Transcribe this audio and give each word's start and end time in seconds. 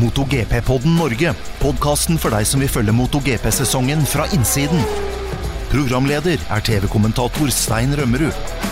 MotoGP-podden 0.00 0.96
Norge. 0.96 1.34
Podkasten 1.60 2.20
for 2.20 2.32
deg 2.32 2.48
som 2.48 2.62
vil 2.62 2.72
følge 2.72 2.94
MotoGP-sesongen 2.96 4.06
fra 4.08 4.24
innsiden. 4.36 4.80
Programleder 5.70 6.40
er 6.40 6.66
TV-kommentator 6.66 7.52
Stein 7.54 7.92
Rømmerud. 7.98 8.69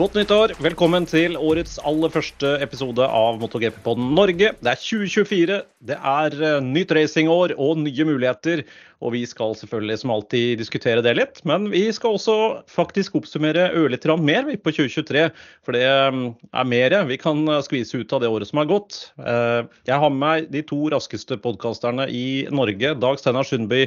Godt 0.00 0.14
nyttår! 0.16 0.52
Velkommen 0.64 1.04
til 1.04 1.34
årets 1.36 1.74
aller 1.84 2.08
første 2.08 2.54
episode 2.64 3.04
av 3.04 3.36
MotoGP 3.36 3.82
på 3.84 3.92
Norge. 4.00 4.54
Det 4.56 4.70
er 4.70 4.78
2024, 4.80 5.58
det 5.90 5.98
er 5.98 6.36
eh, 6.40 6.54
nytt 6.64 6.94
racingår 6.96 7.52
og 7.60 7.82
nye 7.82 8.06
muligheter. 8.08 8.62
Og 9.04 9.12
vi 9.12 9.26
skal 9.28 9.52
selvfølgelig 9.60 9.98
som 10.00 10.14
alltid 10.14 10.62
diskutere 10.62 11.04
det 11.04 11.12
litt. 11.18 11.42
Men 11.44 11.68
vi 11.74 11.82
skal 11.92 12.16
også 12.16 12.38
faktisk 12.72 13.18
oppsummere 13.20 13.66
ørlite 13.76 14.08
grann 14.08 14.24
mer 14.24 14.48
på 14.48 14.72
2023. 14.72 15.26
For 15.68 15.76
det 15.76 15.84
eh, 15.84 16.18
er 16.48 16.72
mer 16.72 16.96
vi 17.12 17.20
kan 17.20 17.44
skvise 17.68 18.00
ut 18.00 18.16
av 18.16 18.24
det 18.24 18.32
året 18.32 18.48
som 18.48 18.62
har 18.62 18.72
gått. 18.72 19.02
Eh, 19.20 19.68
jeg 19.90 20.00
har 20.00 20.16
med 20.16 20.20
meg 20.24 20.50
de 20.56 20.64
to 20.72 20.80
raskeste 20.96 21.36
podkasterne 21.44 22.08
i 22.08 22.46
Norge. 22.48 22.96
Dag 23.04 23.20
Steinar 23.20 23.52
Sundby 23.52 23.84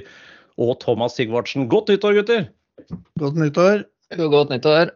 og 0.62 0.78
Thomas 0.86 1.18
Sigvardsen. 1.18 1.66
Godt 1.74 1.90
nyttår, 1.90 2.22
gutter! 2.22 2.50
Godt 3.18 3.46
nyttår. 3.48 3.88
Godt 4.30 4.54
nyttår. 4.54 4.94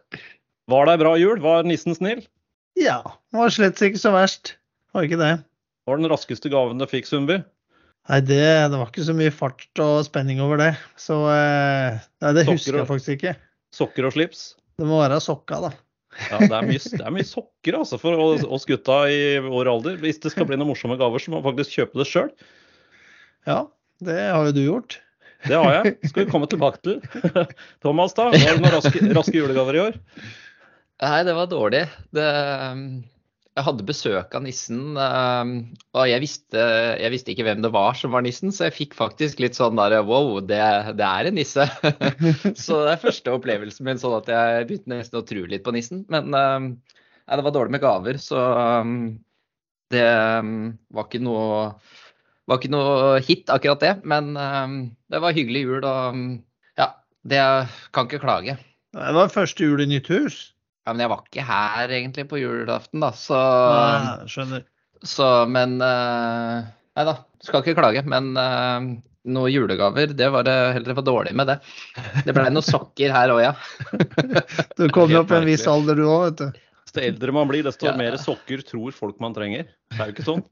Var 0.68 0.86
det 0.88 0.94
ei 0.96 1.00
bra 1.00 1.12
jul? 1.20 1.38
Var 1.42 1.66
nissen 1.68 1.96
snill? 1.96 2.24
Ja, 2.78 3.00
det 3.32 3.40
var 3.40 3.52
slett 3.54 3.80
ikke 3.82 4.00
så 4.00 4.12
verst. 4.14 4.56
Var 4.94 5.06
ikke 5.08 5.20
det. 5.20 5.32
Var 5.88 6.00
den 6.00 6.10
raskeste 6.12 6.50
gaven 6.52 6.80
du 6.80 6.84
fikk, 6.88 7.08
Sundby? 7.08 7.40
Nei, 8.08 8.20
det, 8.24 8.40
det, 8.72 8.76
var 8.76 8.88
ikke 8.88 9.04
så 9.04 9.14
mye 9.16 9.32
fart 9.34 9.66
og 9.84 9.98
spenning 10.06 10.40
over 10.44 10.60
det. 10.60 10.70
Så 11.00 11.16
eh, 11.32 11.98
nei, 12.24 12.32
det 12.36 12.44
Sokker 12.46 12.54
husker 12.56 12.76
og- 12.76 12.80
jeg 12.82 12.90
faktisk 12.92 13.14
ikke. 13.18 13.34
Sokker 13.76 14.08
og 14.08 14.14
slips? 14.14 14.42
Det 14.80 14.86
må 14.88 15.00
være 15.02 15.18
sokka, 15.20 15.58
da. 15.66 15.72
Ja, 16.30 16.38
det 16.40 16.54
er 16.56 16.64
mye, 16.66 16.80
det 16.80 17.04
er 17.04 17.12
mye 17.14 17.26
sokker 17.28 17.76
altså, 17.78 17.98
for 18.00 18.16
oss 18.22 18.44
oss 18.48 18.64
gutta 18.66 19.02
i 19.12 19.18
vår 19.44 19.68
alder. 19.70 19.98
Hvis 20.00 20.20
det 20.24 20.32
skal 20.32 20.48
bli 20.48 20.56
noen 20.56 20.70
morsomme 20.72 20.96
gaver, 20.98 21.20
så 21.20 21.30
må 21.32 21.40
man 21.42 21.50
faktisk 21.50 21.76
kjøpe 21.76 22.00
det 22.00 22.08
sjøl. 22.08 22.30
Ja, 23.46 23.58
det 24.04 24.16
har 24.32 24.48
jo 24.48 24.54
du 24.56 24.62
gjort. 24.64 24.98
Det 25.44 25.54
har 25.54 25.76
jeg. 25.76 25.94
Skal 26.10 26.24
vi 26.24 26.30
komme 26.32 26.48
tilbake 26.50 26.80
til. 26.82 26.98
Thomas, 27.84 28.16
da? 28.16 28.30
Var 28.32 28.40
det 28.40 28.62
noen 28.64 28.74
raske, 28.74 29.02
raske 29.20 29.36
julegaver 29.36 29.78
i 29.78 29.82
år? 29.84 30.00
Nei, 30.98 31.22
det 31.22 31.34
var 31.36 31.46
dårlig. 31.46 31.84
Det, 32.14 32.26
um, 32.74 32.82
jeg 33.54 33.64
hadde 33.66 33.86
besøk 33.86 34.34
av 34.34 34.42
nissen, 34.42 34.96
um, 34.98 35.52
og 35.94 36.08
jeg 36.10 36.22
visste, 36.24 36.64
jeg 36.98 37.12
visste 37.14 37.32
ikke 37.34 37.46
hvem 37.46 37.62
det 37.62 37.70
var 37.74 37.94
som 37.98 38.14
var 38.14 38.24
nissen, 38.26 38.50
så 38.54 38.66
jeg 38.66 38.74
fikk 38.74 38.96
faktisk 38.98 39.42
litt 39.42 39.58
sånn 39.58 39.78
der 39.78 39.94
wow, 40.06 40.40
det, 40.42 40.58
det 40.98 41.06
er 41.06 41.30
en 41.30 41.38
nisse. 41.38 41.68
så 42.64 42.80
det 42.82 42.96
er 42.96 43.04
første 43.04 43.34
opplevelsen 43.34 43.86
min 43.86 44.02
sånn 44.02 44.18
at 44.18 44.32
jeg 44.34 44.66
begynte 44.66 44.94
nesten 44.94 45.20
å 45.22 45.24
tro 45.26 45.46
litt 45.46 45.66
på 45.66 45.74
nissen. 45.78 46.02
Men 46.10 46.34
um, 46.34 46.68
nei, 46.82 47.38
det 47.38 47.46
var 47.46 47.54
dårlig 47.54 47.76
med 47.76 47.84
gaver, 47.86 48.18
så 48.22 48.42
det 49.94 50.04
var 50.04 51.06
ikke 51.06 51.22
noe 51.24 51.62
var 52.48 52.58
ikke 52.58 52.74
noe 52.74 53.16
hit, 53.22 53.48
akkurat 53.52 53.82
det. 53.84 53.96
Men 54.08 54.34
det 54.34 55.22
var 55.22 55.36
hyggelig 55.36 55.66
jul, 55.66 55.82
og 55.84 56.22
ja, 56.80 56.92
det 57.22 57.42
kan 57.94 58.10
ikke 58.10 58.24
klage. 58.24 58.58
Det 58.96 59.14
var 59.14 59.30
første 59.30 59.68
jul 59.68 59.84
i 59.84 59.90
nytt 59.90 60.08
hus. 60.10 60.38
Ja, 60.88 60.94
men 60.96 61.04
jeg 61.04 61.10
var 61.12 61.24
ikke 61.26 61.42
her 61.44 61.90
egentlig 61.92 62.22
på 62.30 62.38
julaften, 62.40 63.02
da, 63.04 63.10
så, 63.12 63.36
Nei, 63.36 64.28
skjønner. 64.32 64.62
så 65.04 65.26
Men 65.52 65.74
uh, 65.84 66.62
Nei 66.96 67.04
da, 67.04 67.12
skal 67.44 67.60
ikke 67.60 67.74
klage. 67.76 68.00
Men 68.08 68.30
uh, 68.40 68.86
noen 69.28 69.52
julegaver, 69.52 70.14
det 70.16 70.30
var 70.32 70.46
det 70.48 70.54
heller 70.78 70.96
for 70.96 71.04
dårlig 71.04 71.34
med 71.36 71.50
det. 71.52 71.58
Det 72.24 72.32
ble 72.32 72.46
noen 72.48 72.64
sokker 72.64 73.12
her 73.12 73.34
òg, 73.34 73.42
ja. 73.44 73.52
Du 74.80 74.86
kom 74.94 75.12
jo 75.12 75.20
opp 75.20 75.34
i 75.34 75.42
en 75.42 75.48
viss 75.50 75.66
alder 75.68 76.00
du 76.00 76.06
òg, 76.06 76.22
vet 76.30 76.40
du. 76.40 76.62
Desto 76.88 77.04
eldre 77.04 77.34
man 77.36 77.50
blir, 77.52 77.68
desto 77.68 77.90
Ja. 77.90 77.92
mer 78.00 78.16
sokker 78.22 78.64
tror 78.64 78.96
folk 78.96 79.20
man 79.20 79.36
trenger. 79.36 79.68
Det 79.92 80.00
er 80.00 80.08
jo 80.08 80.16
ikke 80.16 80.26
sånn. 80.30 80.46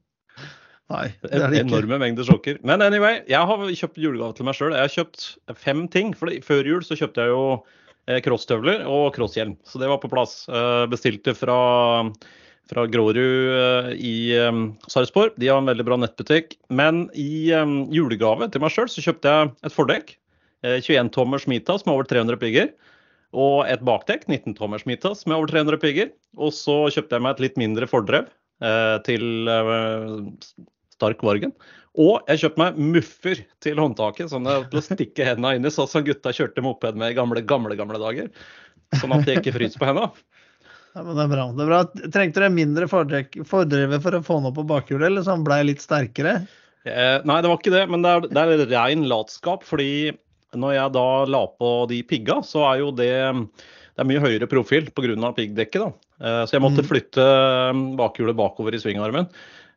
Nei, 0.93 1.07
det 1.25 1.33
er 1.33 1.49
det 1.49 1.63
ikke. 1.63 1.65
Enorme 1.65 1.97
mengder 2.05 2.29
sokker. 2.29 2.61
Men 2.61 2.85
anyway, 2.85 3.23
jeg 3.27 3.41
har 3.49 3.65
kjøpt 3.81 3.97
julegave 4.05 4.37
til 4.37 4.45
meg 4.47 4.55
sjøl. 4.55 4.77
Jeg 4.77 4.85
har 4.85 4.93
kjøpt 4.93 5.25
fem 5.65 5.87
ting. 5.91 6.13
For 6.15 6.29
før 6.45 6.69
jul 6.69 6.85
så 6.85 6.95
kjøpte 7.01 7.25
jeg 7.25 7.33
jo 7.33 7.41
eh, 7.57 7.73
crosstøvler 8.23 8.85
og 8.87 9.09
crosshjelm. 9.15 9.55
Så 9.67 9.79
det 9.81 9.89
var 9.91 9.99
på 10.03 10.09
plass. 10.11 10.45
Eh, 10.49 10.85
Bestilte 10.91 11.33
fra, 11.35 11.57
fra 12.71 12.85
Grårud 12.87 13.19
eh, 13.19 13.89
i 13.99 14.13
eh, 14.37 14.61
Sarpsborg. 14.91 15.35
De 15.41 15.49
har 15.51 15.59
en 15.61 15.67
veldig 15.69 15.85
bra 15.87 15.97
nettbutikk. 15.99 16.55
Men 16.69 17.05
i 17.13 17.49
eh, 17.55 17.73
julegave 17.93 18.47
til 18.53 18.63
meg 18.63 18.73
sjøl 18.75 18.89
så 18.91 19.03
kjøpte 19.03 19.33
jeg 19.33 19.51
et 19.67 19.75
fordekk. 19.75 20.15
eh, 20.63 20.79
21 20.79 21.11
tommers 21.15 21.47
Mitas 21.51 21.85
med 21.85 21.95
over 21.97 22.07
300 22.09 22.39
pigger. 22.41 22.71
Og 23.35 23.65
et 23.67 23.83
bakdekk, 23.83 24.23
19 24.31 24.55
tommers 24.55 24.85
Mitas 24.87 25.25
med 25.27 25.35
over 25.35 25.51
300 25.51 25.81
pigger. 25.83 26.13
Og 26.39 26.53
så 26.55 26.85
kjøpte 26.93 27.17
jeg 27.19 27.25
meg 27.27 27.35
et 27.35 27.43
litt 27.47 27.59
mindre 27.59 27.89
fordrev 27.91 28.29
eh, 28.63 28.97
til 29.05 29.51
eh, 29.51 30.55
Stark 30.95 31.21
Vargen. 31.27 31.51
Og 31.97 32.27
jeg 32.29 32.43
kjøpte 32.43 32.61
meg 32.61 32.77
muffer 32.95 33.39
til 33.63 33.79
håndtaket, 33.81 34.29
sånn 34.29 34.45
til 34.45 34.79
å 34.79 34.85
stikke 34.85 35.25
hendene 35.25 35.55
inn 35.57 35.65
i, 35.65 35.73
sånn 35.73 35.89
som 35.89 36.05
gutta 36.05 36.33
kjørte 36.35 36.61
moped 36.61 36.99
med 36.99 37.13
i 37.13 37.17
gamle, 37.17 37.41
gamle, 37.41 37.77
gamle 37.79 38.01
dager. 38.01 38.29
Sånn 39.01 39.15
at 39.15 39.25
det 39.25 39.39
ikke 39.39 39.55
fryser 39.55 39.81
på 39.81 39.89
hendene. 39.89 40.11
Ja, 40.93 41.03
men 41.03 41.17
det 41.17 41.25
er 41.25 41.31
bra. 41.33 41.47
Det 41.53 41.65
er 41.65 41.71
bra. 41.71 41.79
Trengte 42.13 42.41
du 42.41 42.45
en 42.47 42.55
mindre 42.57 42.87
fordrevet 42.89 44.01
for 44.05 44.17
å 44.17 44.21
få 44.25 44.37
den 44.39 44.49
opp 44.49 44.55
på 44.57 44.67
bakhjulet, 44.69 45.09
eller 45.09 45.25
så 45.25 45.35
han 45.35 45.45
blei 45.45 45.59
litt 45.67 45.81
sterkere? 45.83 46.39
Eh, 46.87 47.17
nei, 47.27 47.41
det 47.43 47.49
var 47.51 47.59
ikke 47.59 47.73
det, 47.73 47.83
men 47.91 48.05
det 48.05 48.13
er, 48.13 48.29
det 48.29 48.45
er 48.45 48.63
rein 48.71 49.03
latskap. 49.09 49.65
Fordi 49.67 50.13
når 50.57 50.77
jeg 50.77 50.95
da 50.95 51.07
la 51.33 51.43
på 51.59 51.73
de 51.91 51.99
pigga, 52.07 52.39
så 52.45 52.63
er 52.71 52.81
jo 52.85 52.93
det 52.97 53.11
det 53.97 54.03
er 54.03 54.09
mye 54.11 54.21
høyere 54.21 54.45
profil 54.49 54.91
pga. 54.93 55.31
piggdekket. 55.33 55.81
da. 55.81 55.89
Eh, 56.21 56.43
så 56.45 56.53
jeg 56.53 56.61
måtte 56.61 56.83
Mm. 56.85 56.89
flytte 56.89 57.23
eh, 57.25 57.79
bakhjulet 57.97 58.37
bakover 58.37 58.73
i 58.73 58.81
svingarmen. 58.81 59.25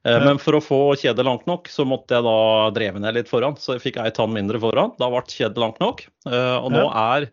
Eh. 0.09 0.19
Men 0.25 0.41
for 0.41 0.57
å 0.57 0.65
få 0.65 0.81
kjedet 1.01 1.27
langt 1.27 1.47
nok, 1.51 1.69
så 1.69 1.85
måtte 1.89 2.17
jeg 2.17 2.25
da 2.25 2.37
dreve 2.77 3.03
ned 3.03 3.19
litt 3.19 3.31
foran. 3.31 3.59
Så 3.61 3.77
jeg 3.77 3.85
fikk 3.89 4.01
ei 4.01 4.13
tann 4.17 4.33
mindre 4.33 4.61
foran. 4.63 4.95
Da 5.01 5.11
ble 5.13 5.23
kjedet 5.29 5.61
langt 5.61 5.81
nok. 5.83 6.07
Eh, 6.29 6.57
Og 6.61 6.71
nå 6.73 6.87
er 6.89 7.31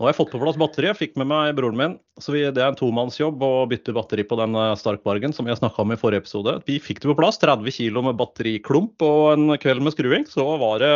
nå 0.00 0.06
har 0.06 0.14
jeg 0.14 0.16
fått 0.16 0.30
på 0.32 0.38
plass 0.40 0.56
batteri. 0.56 0.88
Jeg 0.88 0.96
fikk 0.96 1.18
med 1.20 1.28
meg 1.28 1.50
broren 1.58 1.76
min. 1.76 1.94
så 2.16 2.32
vi, 2.32 2.40
Det 2.48 2.62
er 2.62 2.70
en 2.72 2.78
tomannsjobb 2.78 3.42
å 3.44 3.68
bytte 3.68 3.92
batteri 3.92 4.24
på 4.24 4.38
den 4.40 4.56
eh, 4.56 4.72
Starkbargen 4.80 5.34
som 5.36 5.46
jeg 5.46 5.60
snakka 5.60 5.84
om 5.84 5.92
i 5.92 5.98
forrige 6.00 6.24
episode. 6.24 6.54
Vi 6.64 6.78
fikk 6.80 7.02
det 7.02 7.10
på 7.12 7.18
plass. 7.20 7.36
30 7.38 7.68
kg 7.68 8.00
med 8.08 8.16
batteriklump 8.16 9.04
og 9.04 9.34
en 9.34 9.58
kveld 9.60 9.84
med 9.84 9.92
skruing. 9.92 10.24
Så 10.24 10.46
var 10.56 10.80
det 10.80 10.94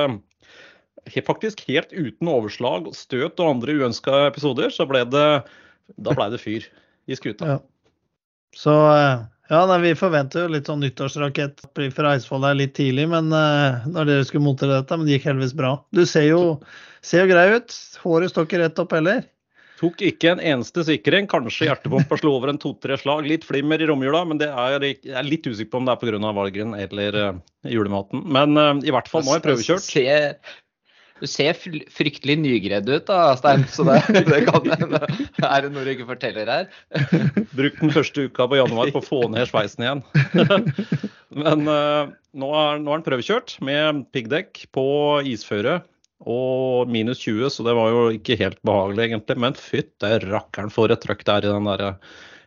faktisk 1.29 1.61
helt 1.69 1.93
uten 1.93 2.33
overslag, 2.33 2.89
støt 2.97 3.37
og 3.45 3.51
andre 3.59 3.77
uønska 3.77 4.27
episoder, 4.31 4.73
så 4.73 4.89
ble 4.89 5.05
det 5.05 5.29
da 6.01 6.17
ble 6.17 6.31
det 6.33 6.41
fyr 6.41 6.65
i 7.05 7.17
skuta. 7.19 7.45
Ja. 7.45 7.59
Så 8.57 8.73
ja, 9.51 9.61
nei, 9.69 9.77
vi 9.85 9.93
forventer 9.99 10.47
jo 10.47 10.53
litt 10.55 10.69
sånn 10.71 10.81
nyttårsrakett 10.81 11.67
fra 11.93 12.15
Eidsvoll 12.15 12.47
her 12.49 12.57
litt 12.57 12.73
tidlig, 12.79 13.05
men 13.13 13.29
uh, 13.35 13.85
når 13.91 14.09
dere 14.09 14.25
skulle 14.29 14.47
montere 14.47 14.79
dette, 14.79 14.97
men 14.97 15.05
det 15.09 15.19
gikk 15.19 15.29
heldigvis 15.29 15.53
bra. 15.59 15.75
Du 15.93 16.05
ser 16.09 16.31
jo, 16.31 16.41
ser 17.05 17.25
jo 17.27 17.35
grei 17.35 17.47
ut. 17.59 17.77
Håret 18.05 18.33
står 18.33 18.49
ikke 18.49 18.63
rett 18.65 18.81
opp 18.81 18.97
heller. 18.97 19.23
Tok 19.81 20.01
ikke 20.07 20.31
en 20.33 20.41
eneste 20.41 20.85
sikring. 20.89 21.29
Kanskje 21.29 21.67
hjertepumpa 21.69 22.17
slo 22.21 22.37
over 22.39 22.55
en 22.55 22.61
to-tre 22.63 22.97
slag. 23.01 23.29
Litt 23.29 23.45
flimmer 23.45 23.83
i 23.83 23.89
romjula, 23.91 24.23
men 24.31 24.41
det 24.41 24.49
er, 24.49 24.79
jeg 24.87 25.13
er 25.13 25.29
litt 25.29 25.45
usikker 25.51 25.75
på 25.75 25.83
om 25.83 25.89
det 25.91 25.97
er 25.97 26.01
pga. 26.01 26.35
valgren 26.41 26.77
eller 26.79 27.21
uh, 27.21 27.41
julematen. 27.69 28.25
Men 28.25 28.57
uh, 28.57 28.73
i 28.81 28.95
hvert 28.95 29.13
fall, 29.13 29.27
nå 29.27 29.35
har 29.35 29.43
jeg 29.43 29.49
prøvekjørt. 29.51 29.85
Se- 29.85 30.63
Du 31.23 31.29
ser 31.31 31.55
fryktelig 31.55 32.35
nygredd 32.43 32.89
ut 32.91 33.07
da, 33.07 33.19
Stein. 33.39 33.63
Så 33.71 33.87
det, 33.87 34.01
det 34.31 34.41
kan 34.49 34.67
hende. 34.67 35.01
Er 35.47 35.63
det 35.63 35.71
noe 35.75 35.87
du 35.87 35.93
ikke 35.93 36.09
forteller 36.09 36.51
her? 36.51 36.69
Brukt 37.59 37.81
den 37.81 37.95
første 37.95 38.27
uka 38.27 38.49
på 38.51 38.59
januar 38.59 38.91
på 38.95 39.03
å 39.03 39.07
få 39.07 39.21
ned 39.31 39.47
sveisen 39.51 39.87
igjen. 39.87 40.03
Men 41.45 41.67
uh, 41.71 42.11
nå 42.35 42.51
er 42.59 42.83
nå 42.83 42.91
er 42.91 42.99
den 42.99 43.07
prøvekjørt 43.07 43.59
med 43.65 44.05
piggdekk 44.15 44.65
på 44.75 44.87
isføre 45.31 45.83
og 46.25 46.91
minus 46.91 47.21
20, 47.21 47.51
så 47.53 47.65
det 47.67 47.75
var 47.77 47.91
jo 47.93 48.05
ikke 48.17 48.39
helt 48.41 48.59
behagelig 48.67 49.09
egentlig. 49.09 49.39
Men 49.45 49.59
fytte 49.59 50.17
rakkeren 50.25 50.73
for 50.73 50.91
et 50.91 51.03
trøkk 51.05 51.23
det 51.27 51.37
er 51.37 51.47
i 51.47 51.55
den 51.55 51.71
der 51.71 51.87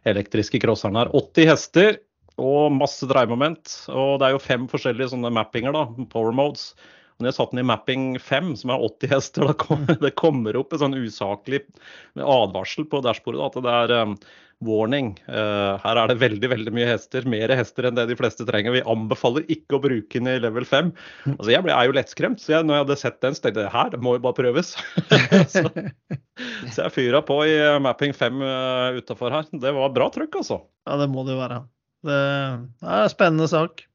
elektriske 0.07 0.59
crosseren 0.63 0.99
her. 0.99 1.11
80 1.15 1.49
hester 1.51 1.99
og 2.37 2.75
masse 2.75 3.07
dreiemoment. 3.09 3.79
Og 3.93 4.19
det 4.19 4.27
er 4.27 4.35
jo 4.35 4.43
fem 4.43 4.67
forskjellige 4.71 5.13
sånne 5.13 5.31
mappinger, 5.39 5.75
da, 5.75 6.07
power 6.11 6.35
modes. 6.35 6.71
Når 7.17 7.31
jeg 7.31 7.37
satte 7.39 7.55
den 7.55 7.63
i 7.63 7.67
mapping 7.67 8.09
5, 8.21 8.51
som 8.61 8.73
er 8.73 8.83
80 8.85 9.13
hester, 9.15 9.53
kom, 9.63 9.87
det 10.03 10.13
kommer 10.19 10.57
opp 10.59 10.75
en 10.75 10.83
sånn 10.83 10.97
usaklig 10.97 11.63
advarsel 12.17 12.85
på 12.89 13.01
dashbordet 13.05 13.41
da, 13.41 13.47
at 13.47 13.65
det 13.65 13.77
er 13.77 14.05
um, 14.05 14.13
warning. 14.63 15.11
eh, 15.29 15.73
her 15.83 15.99
er 16.01 16.09
det 16.09 16.17
veldig 16.21 16.49
veldig 16.49 16.73
mye 16.73 16.87
hester, 16.89 17.25
mer 17.29 17.51
hester 17.53 17.87
enn 17.87 17.97
det 17.97 18.07
de 18.09 18.17
fleste 18.17 18.45
trenger. 18.47 18.73
Vi 18.73 18.85
anbefaler 18.89 19.45
ikke 19.53 19.77
å 19.77 19.81
bruke 19.83 20.17
den 20.17 20.29
i 20.31 20.37
level 20.41 20.65
5. 20.65 20.91
Altså, 21.35 21.51
jeg 21.53 21.65
ble, 21.65 21.75
er 21.75 21.89
jo 21.89 21.97
lettskremt, 21.97 22.41
så 22.41 22.55
jeg, 22.55 22.67
når 22.67 22.77
jeg 22.77 22.85
hadde 22.85 22.99
sett 23.03 23.19
den, 23.25 23.37
tenkte 23.37 23.65
jeg 23.65 23.73
her 23.75 23.91
det 23.93 24.01
må 24.03 24.15
jo 24.17 24.23
bare 24.25 24.39
prøves. 24.39 24.73
så, 25.53 25.65
så 26.73 26.87
jeg 26.87 26.95
fyra 26.95 27.21
på 27.25 27.41
i 27.45 27.53
eh, 27.57 27.77
mapping 27.83 28.15
5 28.17 28.41
uh, 28.41 29.01
utafor 29.01 29.35
her. 29.35 29.51
Det 29.53 29.75
var 29.77 29.93
bra 29.95 30.09
trøkk, 30.13 30.41
altså. 30.41 30.61
Ja, 30.89 30.97
det 31.03 31.09
må 31.13 31.25
det 31.27 31.37
jo 31.37 31.43
være. 31.43 31.61
Det 32.07 32.17
er 32.17 33.03
en 33.03 33.13
spennende 33.13 33.49
sak. 33.51 33.85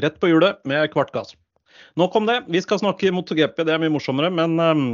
Rett 0.00 0.20
på 0.22 0.30
hjulet 0.30 0.60
med 0.68 0.88
kvart 0.94 1.12
gass. 1.12 1.34
Nok 2.00 2.18
om 2.20 2.28
det. 2.28 2.42
Vi 2.50 2.62
skal 2.64 2.80
snakke 2.82 3.12
MotoGP, 3.14 3.64
det 3.66 3.74
er 3.74 3.82
mye 3.82 3.92
morsommere. 3.92 4.30
Men 4.34 4.58
um, 4.60 4.84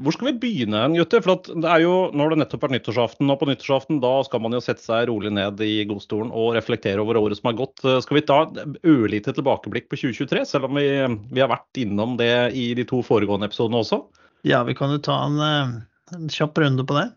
Hvor 0.00 0.16
skal 0.16 0.30
vi 0.30 0.38
begynne, 0.42 0.80
hen, 0.84 0.96
gutter? 0.96 1.22
For 1.24 1.42
det 1.50 1.68
er 1.68 1.84
jo, 1.84 1.94
Nå 2.14 2.24
har 2.24 2.34
det 2.34 2.40
nettopp 2.40 2.64
vært 2.64 2.76
nyttårsaften, 2.78 3.30
og 3.32 3.40
på 3.40 3.50
nyttårsaften 3.50 4.00
da 4.02 4.12
skal 4.26 4.42
man 4.44 4.56
jo 4.56 4.62
sette 4.64 4.84
seg 4.84 5.10
rolig 5.10 5.32
ned 5.36 5.60
i 5.64 5.84
godstolen 5.90 6.32
og 6.32 6.54
reflektere 6.56 7.02
over 7.04 7.20
året 7.20 7.40
som 7.40 7.50
har 7.50 7.58
gått. 7.60 7.84
Skal 8.06 8.20
vi 8.20 8.24
ta 8.30 8.40
et 8.46 8.80
ørlite 8.88 9.36
tilbakeblikk 9.36 9.90
på 9.90 10.00
2023, 10.00 10.46
selv 10.54 10.70
om 10.70 10.80
vi, 10.80 10.88
vi, 11.30 11.42
har 11.42 11.52
vært 11.52 11.82
innom 11.82 12.16
det 12.20 12.34
i 12.56 12.70
de 12.78 12.86
to 12.88 13.02
foregående 13.06 13.50
episodene 13.50 13.82
også? 13.84 14.02
Ja, 14.48 14.62
vi 14.64 14.76
kan 14.76 14.92
jo 14.94 15.02
ta 15.04 15.18
en, 15.26 15.36
eh, 15.44 15.74
en 16.16 16.30
kjapp 16.32 16.56
runde 16.62 16.86
på 16.88 16.96
det. 16.96 17.10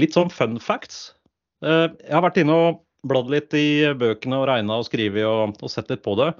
Litt 0.00 0.16
sånn 0.16 0.32
fun 0.32 0.56
facts. 0.62 1.10
Eh, 1.62 1.88
jeg 1.90 2.16
har 2.16 2.24
vært 2.24 2.40
inne 2.40 2.56
og 2.56 2.82
bladd 3.06 3.30
litt 3.32 3.54
i 3.58 3.92
bøkene 3.98 4.40
og 4.40 4.48
regna 4.50 4.78
og 4.80 4.88
skrevet 4.88 5.26
og, 5.26 5.56
og 5.62 5.72
sett 5.72 5.90
litt 5.92 6.04
på 6.04 6.14
det. 6.20 6.32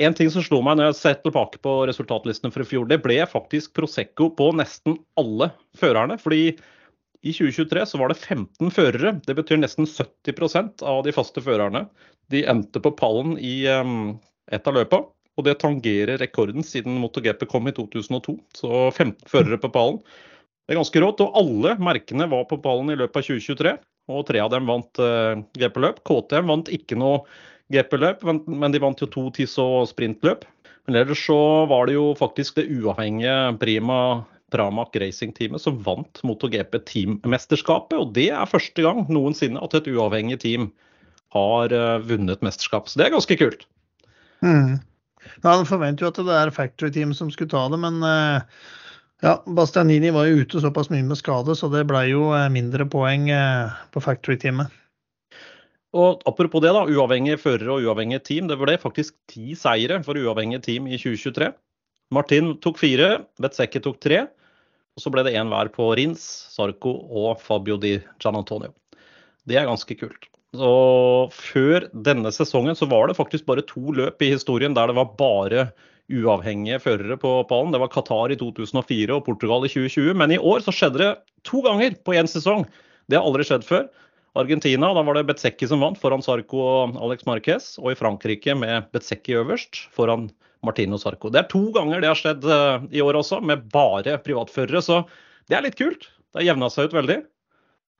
En 0.00 0.14
ting 0.16 0.30
som 0.32 0.44
slo 0.44 0.62
meg 0.64 0.78
når 0.78 0.90
jeg 0.90 0.98
ser 1.00 1.18
tilbake 1.20 1.60
på 1.62 1.72
resultatlistene 1.88 2.52
for 2.54 2.64
i 2.64 2.68
fjor, 2.68 2.86
det 2.88 3.02
ble 3.04 3.18
faktisk 3.28 3.74
Prosecco 3.76 4.30
på 4.32 4.48
nesten 4.56 4.96
alle 5.20 5.50
førerne. 5.78 6.16
fordi 6.20 6.54
i 7.22 7.30
2023 7.30 7.84
så 7.86 7.98
var 8.00 8.10
det 8.10 8.18
15 8.18 8.72
førere. 8.74 9.12
Det 9.26 9.36
betyr 9.38 9.60
nesten 9.60 9.86
70% 9.86 10.82
av 10.82 11.04
de 11.06 11.12
faste 11.14 11.42
førerne. 11.44 11.84
De 12.34 12.42
endte 12.50 12.82
på 12.82 12.90
pallen 12.98 13.36
i 13.38 13.62
um, 13.70 14.16
et 14.50 14.66
av 14.66 14.74
løpa. 14.74 15.04
Og 15.38 15.46
det 15.46 15.60
tangerer 15.62 16.18
rekorden 16.20 16.66
siden 16.66 16.98
MotoGP 17.00 17.46
kom 17.48 17.70
i 17.70 17.74
2002. 17.76 18.34
Så 18.58 18.72
15 18.90 19.30
førere 19.30 19.60
på 19.62 19.70
pallen. 19.72 20.02
Det 20.66 20.74
er 20.74 20.80
ganske 20.80 21.04
rått. 21.04 21.22
Og 21.22 21.38
alle 21.38 21.76
merkene 21.78 22.26
var 22.32 22.48
på 22.50 22.58
pallen 22.64 22.90
i 22.90 22.98
løpet 22.98 23.22
av 23.22 23.28
2023. 23.30 23.76
Og 24.10 24.26
tre 24.26 24.42
av 24.42 24.50
dem 24.50 24.66
vant 24.66 25.02
uh, 25.04 25.38
GP-løp. 25.54 26.02
KTM 26.08 26.50
vant 26.50 26.74
ikke 26.74 26.98
noe 26.98 27.22
GP-løp, 27.72 28.24
men 28.46 28.74
de 28.74 28.80
vant 28.82 29.00
jo 29.00 29.08
to 29.10 29.28
tiss- 29.34 29.58
og 29.60 29.88
sprintløp. 29.90 30.44
Men 30.86 30.98
ellers 30.98 31.22
så 31.26 31.38
var 31.70 31.86
det 31.86 31.94
jo 31.94 32.10
faktisk 32.18 32.58
det 32.58 32.68
uavhengige 32.74 33.34
Prima 33.60 33.98
Pramac 34.52 34.96
Racing-teamet 34.98 35.62
som 35.62 35.78
vant 35.84 36.20
MotoGP-teammesterskapet. 36.26 37.96
Og 37.98 38.12
det 38.16 38.28
er 38.34 38.50
første 38.50 38.84
gang 38.84 39.06
noensinne 39.12 39.62
at 39.62 39.76
et 39.78 39.88
uavhengig 39.92 40.40
team 40.42 40.70
har 41.32 41.72
uh, 41.72 42.02
vunnet 42.04 42.42
mesterskap. 42.44 42.90
Så 42.90 43.00
det 43.00 43.08
er 43.08 43.14
ganske 43.16 43.38
kult. 43.40 43.64
Mm. 44.44 44.82
Ja, 45.22 45.54
Man 45.54 45.68
forventer 45.68 46.04
jo 46.04 46.12
at 46.12 46.20
det 46.20 46.36
er 46.36 46.54
factory-team 46.54 47.14
som 47.16 47.30
skulle 47.32 47.52
ta 47.52 47.64
det, 47.72 47.78
men 47.80 48.02
uh, 48.04 48.42
ja, 49.22 49.38
Bastianini 49.46 50.10
var 50.12 50.28
jo 50.28 50.42
ute 50.42 50.60
såpass 50.60 50.90
mye 50.92 51.06
med 51.06 51.20
skade, 51.20 51.54
så 51.56 51.70
det 51.72 51.86
ble 51.88 52.04
jo 52.10 52.28
uh, 52.34 52.50
mindre 52.52 52.88
poeng 52.90 53.30
på 53.94 54.02
factory-teamet. 54.02 54.81
Og 55.92 56.22
Apropos 56.28 56.62
det, 56.64 56.72
da, 56.72 56.86
uavhengige 56.88 57.40
førere 57.40 57.74
og 57.74 57.84
uavhengige 57.84 58.22
team. 58.24 58.48
Det 58.48 58.56
ble 58.60 58.78
faktisk 58.80 59.16
ti 59.28 59.52
seire 59.58 60.00
for 60.06 60.16
uavhengige 60.16 60.64
team 60.64 60.88
i 60.88 60.96
2023. 60.96 61.52
Martin 62.12 62.54
tok 62.64 62.80
fire, 62.80 63.24
Betseke 63.40 63.80
tok 63.84 64.00
tre. 64.00 64.24
Og 64.96 65.04
så 65.04 65.12
ble 65.12 65.24
det 65.24 65.34
én 65.36 65.48
hver 65.52 65.70
på 65.72 65.88
Rins, 65.96 66.22
Sarco 66.52 66.92
og 67.08 67.40
Fabio 67.40 67.78
di 67.80 67.98
Gian 68.20 68.36
Antonio. 68.40 68.72
Det 69.48 69.56
er 69.56 69.68
ganske 69.68 69.96
kult. 70.00 70.28
Så 70.52 70.72
Før 71.32 71.86
denne 72.08 72.32
sesongen 72.32 72.76
så 72.76 72.88
var 72.88 73.08
det 73.08 73.16
faktisk 73.16 73.46
bare 73.48 73.64
to 73.64 73.94
løp 73.96 74.20
i 74.20 74.34
historien 74.34 74.76
der 74.76 74.90
det 74.90 74.98
var 74.98 75.14
bare 75.16 75.70
uavhengige 76.12 76.80
førere 76.82 77.16
på 77.20 77.38
pallen. 77.48 77.72
Det 77.72 77.80
var 77.80 77.92
Qatar 77.92 78.32
i 78.32 78.36
2004 78.36 79.16
og 79.16 79.24
Portugal 79.28 79.64
i 79.64 79.72
2020. 79.72 80.12
Men 80.20 80.34
i 80.34 80.40
år 80.40 80.64
så 80.64 80.74
skjedde 80.76 81.00
det 81.00 81.12
to 81.48 81.62
ganger 81.64 81.96
på 82.04 82.16
én 82.16 82.28
sesong. 82.28 82.66
Det 83.08 83.16
har 83.16 83.24
aldri 83.24 83.48
skjedd 83.48 83.64
før. 83.64 83.88
Argentina, 84.34 84.94
da 84.94 85.02
var 85.04 85.18
det 85.18 85.26
Betzecchi 85.28 85.68
som 85.68 85.82
vant 85.84 85.98
foran 86.00 86.22
Sarco 86.24 86.60
og 86.64 86.94
Alex 87.04 87.26
Marquez. 87.28 87.74
Og 87.82 87.92
i 87.92 87.98
Frankrike 87.98 88.54
med 88.56 88.88
Betzecchi 88.94 89.36
øverst 89.36 89.84
foran 89.92 90.30
Martino 90.64 90.98
Sarco. 91.00 91.28
Det 91.32 91.42
er 91.42 91.50
to 91.50 91.66
ganger 91.74 92.00
det 92.00 92.08
har 92.08 92.18
skjedd 92.18 92.46
uh, 92.48 92.86
i 92.94 93.02
år 93.04 93.18
også, 93.20 93.42
med 93.44 93.66
bare 93.74 94.16
privatførere. 94.24 94.80
Så 94.84 95.02
det 95.50 95.58
er 95.58 95.66
litt 95.66 95.76
kult. 95.76 96.08
Det 96.32 96.40
har 96.40 96.52
jevna 96.52 96.70
seg 96.72 96.88
ut 96.88 96.96
veldig. 96.96 97.18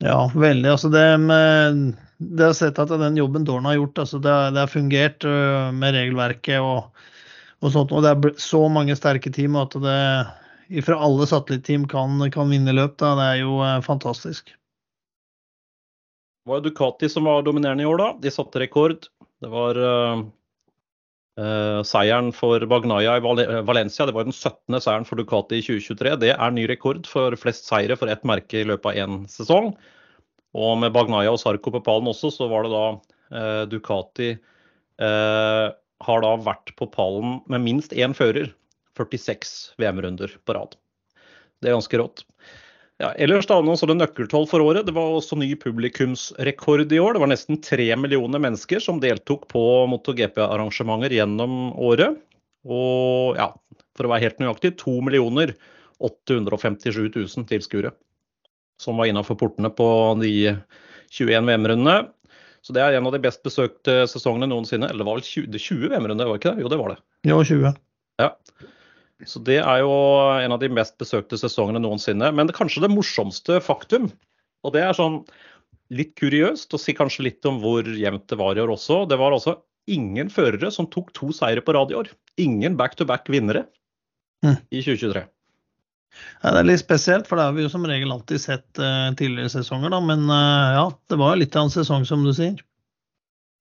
Ja, 0.02 0.18
veldig. 0.34 0.70
Altså 0.70 0.88
det, 0.90 1.04
med, 1.22 1.82
det 2.16 2.48
har 2.48 2.56
sett 2.58 2.80
at 2.80 2.94
den 3.02 3.18
jobben 3.20 3.44
Dorn 3.46 3.68
har 3.68 3.76
gjort, 3.76 4.00
altså 4.02 4.18
det, 4.22 4.36
det 4.54 4.64
har 4.64 4.72
fungert 4.72 5.26
uh, 5.28 5.68
med 5.76 5.98
regelverket 5.98 6.64
og, 6.64 7.04
og, 7.60 7.68
sånt. 7.74 7.92
Og 7.92 8.06
det 8.06 8.14
er 8.14 8.40
så 8.40 8.64
mange 8.72 8.96
sterke 8.98 9.30
team 9.34 9.58
at 9.60 9.76
det 9.84 10.82
fra 10.86 10.96
alle 11.04 11.28
satellittteam 11.28 11.84
kan, 11.90 12.16
kan 12.32 12.48
vinne 12.48 12.72
løp. 12.72 12.96
Da. 13.02 13.12
Det 13.20 13.30
er 13.34 13.40
jo 13.44 13.60
uh, 13.60 13.78
fantastisk. 13.84 14.54
Det 16.42 16.50
var 16.50 16.60
Ducati 16.60 17.08
som 17.08 17.24
var 17.24 17.42
dominerende 17.46 17.84
i 17.84 17.86
år, 17.86 17.98
da. 18.00 18.08
De 18.22 18.30
satte 18.34 18.58
rekord. 18.58 19.06
Det 19.42 19.50
var 19.50 19.78
uh, 19.78 20.22
uh, 21.38 21.82
seieren 21.86 22.32
for 22.34 22.64
Bagnaya 22.66 23.14
i 23.18 23.22
Val 23.22 23.42
Valencia. 23.68 24.08
Det 24.08 24.14
var 24.16 24.26
den 24.26 24.34
17. 24.34 24.80
seieren 24.80 25.06
for 25.06 25.20
Ducati 25.20 25.60
i 25.60 25.62
2023. 25.62 26.16
Det 26.24 26.32
er 26.34 26.54
ny 26.54 26.66
rekord 26.70 27.06
for 27.06 27.36
flest 27.38 27.70
seire 27.70 27.94
for 27.98 28.10
ett 28.10 28.26
merke 28.26 28.58
i 28.58 28.66
løpet 28.66 28.90
av 28.90 28.98
én 29.04 29.20
sesong. 29.30 29.70
Og 30.58 30.74
med 30.82 30.92
Bagnaya 30.96 31.30
og 31.30 31.38
Sarko 31.40 31.70
på 31.76 31.82
pallen 31.86 32.10
også, 32.10 32.32
så 32.34 32.50
var 32.50 32.66
det 32.66 32.74
da 32.74 32.86
uh, 32.90 33.62
Ducati 33.70 34.34
har 35.02 36.20
da 36.22 36.28
vært 36.44 36.70
på 36.78 36.86
pallen 36.92 37.40
med 37.50 37.64
minst 37.64 37.94
én 37.96 38.12
fører. 38.14 38.52
46 38.98 39.72
VM-runder 39.80 40.34
på 40.44 40.54
rad. 40.54 40.76
Det 41.62 41.70
er 41.70 41.74
ganske 41.74 41.98
rått. 41.98 42.22
Ja, 43.02 43.08
ellers 43.18 43.48
da, 43.50 43.56
nå 43.58 43.74
så 43.74 43.88
det 43.90 43.96
nøkkeltall 43.98 44.44
for 44.46 44.62
året. 44.62 44.86
Det 44.86 44.94
var 44.94 45.16
også 45.16 45.34
ny 45.40 45.48
publikumsrekord 45.58 46.92
i 46.94 47.00
år. 47.02 47.16
Det 47.16 47.22
var 47.24 47.32
nesten 47.32 47.58
tre 47.58 47.88
millioner 47.98 48.38
mennesker 48.42 48.78
som 48.84 49.00
deltok 49.02 49.48
på 49.50 49.62
MotoGP-arrangementer 49.90 51.16
gjennom 51.16 51.72
året. 51.82 52.20
Og 52.62 53.34
ja, 53.40 53.48
for 53.98 54.06
å 54.06 54.12
være 54.12 54.28
helt 54.28 54.38
nøyaktig, 54.38 54.76
2 54.84 55.00
millioner 55.08 55.56
857 55.98 57.10
000 57.10 57.50
tilskuere 57.50 57.90
som 58.82 58.98
var 58.98 59.10
innafor 59.10 59.38
portene 59.38 59.70
på 59.74 59.86
de 60.22 60.32
21 61.10 61.46
VM-rundene. 61.46 61.96
Så 62.62 62.74
det 62.74 62.82
er 62.84 62.94
en 62.96 63.06
av 63.10 63.14
de 63.14 63.22
best 63.22 63.42
besøkte 63.42 64.04
sesongene 64.10 64.46
noensinne. 64.50 64.86
Eller 64.86 65.02
det 65.02 65.08
var 65.08 65.18
vel 65.18 65.26
20, 65.26 65.58
20 65.58 65.90
VM-runder, 65.90 66.30
var 66.30 66.38
det 66.38 66.42
ikke 66.42 66.54
det? 66.54 66.62
Jo, 66.62 66.70
det 66.70 66.78
var 66.78 66.94
det. 66.94 66.98
Ja, 67.26 67.38
20. 67.42 67.74
Ja. 68.22 68.30
Så 69.28 69.42
det 69.46 69.58
er 69.60 69.82
jo 69.82 69.92
en 70.42 70.54
av 70.54 70.60
de 70.62 70.70
mest 70.72 70.96
besøkte 71.00 71.38
sesongene 71.40 71.82
noensinne. 71.82 72.30
Men 72.34 72.48
det, 72.48 72.56
kanskje 72.56 72.84
det 72.84 72.92
morsomste 72.92 73.60
faktum, 73.64 74.10
og 74.62 74.74
det 74.74 74.84
er 74.86 74.96
sånn 74.98 75.22
litt 75.92 76.14
kuriøst, 76.18 76.72
og 76.72 76.80
si 76.80 76.94
kanskje 76.96 77.26
litt 77.28 77.48
om 77.48 77.60
hvor 77.62 77.86
jevnt 77.86 78.26
det 78.30 78.38
var 78.40 78.56
i 78.56 78.64
år 78.64 78.72
også. 78.74 79.04
Det 79.10 79.18
var 79.20 79.36
altså 79.36 79.58
ingen 79.90 80.30
førere 80.32 80.70
som 80.72 80.88
tok 80.90 81.12
to 81.16 81.30
seire 81.36 81.62
på 81.64 81.74
rad 81.76 81.92
i 81.92 81.98
år. 81.98 82.10
Ingen 82.40 82.78
back-to-back-vinnere 82.78 83.66
mm. 84.46 84.56
i 84.70 84.80
2023. 84.80 85.24
Ja, 86.42 86.52
det 86.52 86.58
er 86.60 86.68
litt 86.68 86.82
spesielt, 86.82 87.28
for 87.28 87.38
det 87.38 87.46
har 87.48 87.56
vi 87.56 87.64
jo 87.64 87.72
som 87.72 87.86
regel 87.88 88.12
alltid 88.12 88.40
sett 88.42 88.80
uh, 88.80 89.12
tidligere 89.18 89.52
sesonger. 89.52 89.92
Da. 89.94 90.00
Men 90.04 90.26
uh, 90.28 90.76
ja, 90.76 90.84
det 91.10 91.18
var 91.20 91.34
jo 91.34 91.42
litt 91.42 91.56
av 91.56 91.68
en 91.68 91.74
sesong, 91.74 92.06
som 92.08 92.24
du 92.26 92.32
sier. 92.36 92.60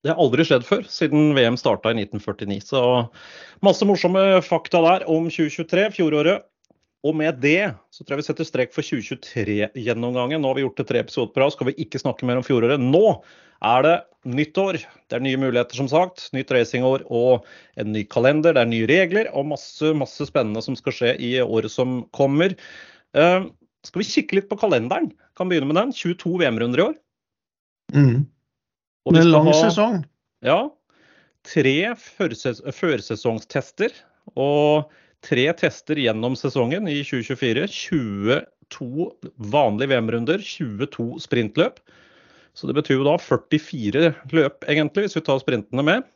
Det 0.02 0.10
har 0.10 0.22
aldri 0.22 0.46
skjedd 0.48 0.64
før, 0.66 0.86
siden 0.90 1.36
VM 1.38 1.58
starta 1.62 1.92
i 1.94 2.00
1949. 2.02 2.62
Så 2.72 2.82
masse 3.62 3.86
morsomme 3.86 4.42
fakta 4.46 4.82
der 4.82 5.06
om 5.12 5.28
2023, 5.30 5.92
fjoråret. 6.00 6.48
Og 7.06 7.16
med 7.18 7.40
det 7.42 7.74
så 7.90 8.04
tror 8.04 8.16
jeg 8.16 8.22
vi 8.22 8.28
setter 8.28 8.46
strek 8.46 8.74
for 8.76 8.86
2023-gjennomgangen. 8.86 10.42
Nå 10.42 10.52
har 10.52 10.58
vi 10.58 10.66
gjort 10.66 10.82
det 10.82 10.88
tre 10.90 11.02
episoder 11.02 11.34
på 11.34 11.42
rad, 11.42 11.54
skal 11.54 11.72
vi 11.72 11.78
ikke 11.82 12.02
snakke 12.02 12.28
mer 12.30 12.42
om 12.42 12.46
fjoråret. 12.46 12.82
Nå 12.82 13.06
er 13.66 13.86
det 13.86 13.96
nytt 14.38 14.58
år. 14.62 14.78
Det 15.10 15.18
er 15.18 15.26
nye 15.26 15.40
muligheter, 15.42 15.78
som 15.78 15.90
sagt. 15.90 16.28
Nytt 16.36 16.54
racingår 16.54 17.06
og 17.10 17.48
en 17.82 17.94
ny 17.94 18.04
kalender. 18.10 18.54
Det 18.58 18.66
er 18.66 18.70
nye 18.70 18.90
regler 18.90 19.32
og 19.34 19.50
masse, 19.54 19.94
masse 19.98 20.30
spennende 20.30 20.62
som 20.66 20.78
skal 20.78 20.98
skje 20.98 21.16
i 21.22 21.34
året 21.42 21.74
som 21.74 22.04
kommer. 22.18 22.54
Uh, 23.18 23.50
skal 23.86 24.04
vi 24.04 24.10
kikke 24.12 24.38
litt 24.38 24.50
på 24.50 24.60
kalenderen? 24.62 25.10
Kan 25.38 25.50
begynne 25.50 25.70
med 25.70 25.82
den. 25.82 25.94
22 25.98 26.38
VM-runder 26.42 26.82
i 26.82 26.88
år. 26.90 26.96
Mm. 27.98 28.22
Og 29.08 29.18
en 29.18 29.32
lang 29.32 29.50
ha, 29.50 29.56
sesong. 29.58 30.02
Ja. 30.46 30.60
Tre 31.48 31.78
førsesongstester 31.98 33.96
og 34.38 34.92
tre 35.26 35.48
tester 35.58 36.00
gjennom 36.02 36.36
sesongen 36.38 36.90
i 36.90 37.02
2024. 37.06 37.68
22 38.72 39.10
vanlige 39.52 39.92
VM-runder, 39.92 40.40
22 40.46 41.20
sprintløp. 41.26 41.82
Så 42.54 42.68
det 42.68 42.76
betyr 42.78 43.00
jo 43.00 43.08
da 43.08 43.18
44 43.22 44.12
løp, 44.36 44.66
egentlig, 44.70 45.08
hvis 45.08 45.18
vi 45.18 45.26
tar 45.28 45.40
sprintene 45.42 45.86
med. 45.88 46.08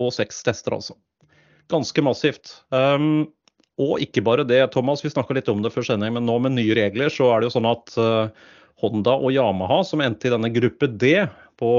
Og 0.00 0.14
seks 0.16 0.40
tester, 0.46 0.76
altså. 0.76 0.96
Ganske 1.70 2.02
massivt. 2.02 2.54
Um, 2.72 3.28
og 3.80 4.00
ikke 4.02 4.24
bare 4.24 4.46
det, 4.48 4.62
Thomas, 4.74 5.04
vi 5.04 5.12
snakka 5.12 5.36
litt 5.36 5.50
om 5.52 5.62
det 5.64 5.72
før 5.74 5.86
sending, 5.86 6.16
men 6.16 6.26
nå 6.28 6.38
med 6.42 6.56
nye 6.56 6.76
regler 6.76 7.12
så 7.12 7.30
er 7.32 7.40
det 7.40 7.50
jo 7.50 7.56
sånn 7.58 7.68
at 7.70 7.92
uh, 8.00 8.32
Honda 8.80 9.14
og 9.20 9.32
Yamaha, 9.34 9.82
som 9.86 10.02
endte 10.04 10.28
i 10.28 10.32
denne 10.32 10.50
gruppe 10.52 10.88
D 10.88 11.14
på 11.60 11.72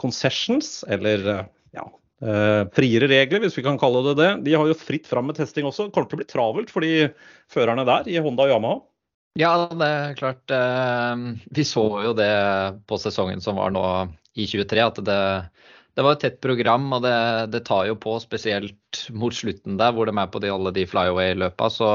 concessions, 0.00 0.82
eller 0.88 1.26
ja, 1.74 1.84
eh, 2.22 2.62
friere 2.76 3.08
regler, 3.10 3.42
hvis 3.44 3.58
vi 3.58 3.64
kan 3.66 3.78
kalle 3.80 4.02
det 4.08 4.16
det. 4.20 4.32
De 4.48 4.56
har 4.56 4.68
jo 4.68 4.78
fritt 4.78 5.08
fram 5.10 5.30
med 5.30 5.38
testing 5.38 5.68
også. 5.68 5.90
Kommer 5.94 6.10
til 6.10 6.18
å 6.18 6.22
bli 6.22 6.30
travelt 6.30 6.74
for 6.74 6.86
de 6.86 7.08
førerne 7.52 7.86
der 7.88 8.10
i 8.10 8.20
Honda 8.22 8.46
og 8.46 8.54
Yamaha. 8.54 8.82
Ja, 9.38 9.54
det 9.66 9.86
er 9.86 10.18
klart. 10.18 10.44
Eh, 10.54 11.24
vi 11.56 11.64
så 11.66 11.86
jo 12.04 12.12
det 12.14 12.34
på 12.86 13.00
sesongen 13.02 13.42
som 13.42 13.58
var 13.58 13.74
nå 13.74 13.86
i 14.34 14.46
23, 14.50 14.82
at 14.82 15.00
det, 15.06 15.22
det 15.94 16.04
var 16.06 16.14
et 16.14 16.22
tett 16.26 16.38
program. 16.44 16.86
Og 16.94 17.02
det, 17.06 17.16
det, 17.54 17.64
tar 17.66 17.88
jo 17.90 17.98
på, 17.98 18.18
spesielt 18.22 19.06
mot 19.10 19.34
slutten 19.34 19.80
der, 19.80 19.94
hvor 19.94 20.06
de 20.06 20.14
er 20.14 20.30
på 20.30 20.42
de, 20.42 20.52
alle 20.54 20.74
de 20.74 20.86
flyaway-løpa. 20.90 21.70
Så 21.70 21.90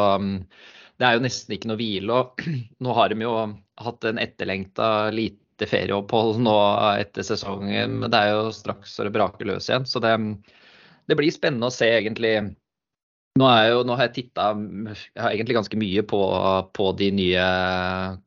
det 1.00 1.08
er 1.08 1.16
jo 1.16 1.24
nesten 1.24 1.56
ikke 1.56 1.72
noe 1.72 1.80
hvile. 1.80 2.20
og 2.20 2.44
Nå 2.84 2.96
har 2.98 3.12
de 3.12 3.24
jo 3.24 3.36
hatt 3.80 4.10
en 4.10 4.20
etterlengta 4.20 4.90
lite 5.60 5.70
ferieopphold 5.70 6.40
nå 6.40 6.56
etter 7.00 7.26
sesongen, 7.28 8.00
men 8.00 8.12
det 8.12 8.18
er 8.18 8.32
jo 8.32 8.56
straks 8.56 8.96
så 8.96 9.04
det 9.04 9.14
braker 9.16 9.46
løs 9.50 9.68
igjen. 9.70 9.86
Så 9.86 10.00
det, 10.00 10.16
det 11.10 11.18
blir 11.20 11.32
spennende 11.36 11.68
å 11.68 11.74
se 11.74 11.90
egentlig. 11.92 12.56
Nå, 13.40 13.50
jo, 13.70 13.84
nå 13.88 13.96
har 13.96 14.08
jeg 14.10 14.16
titta 14.24 14.52
egentlig 15.30 15.60
ganske 15.60 15.80
mye 15.80 16.04
på, 16.08 16.22
på 16.76 16.92
de 17.00 17.12
nye 17.16 17.50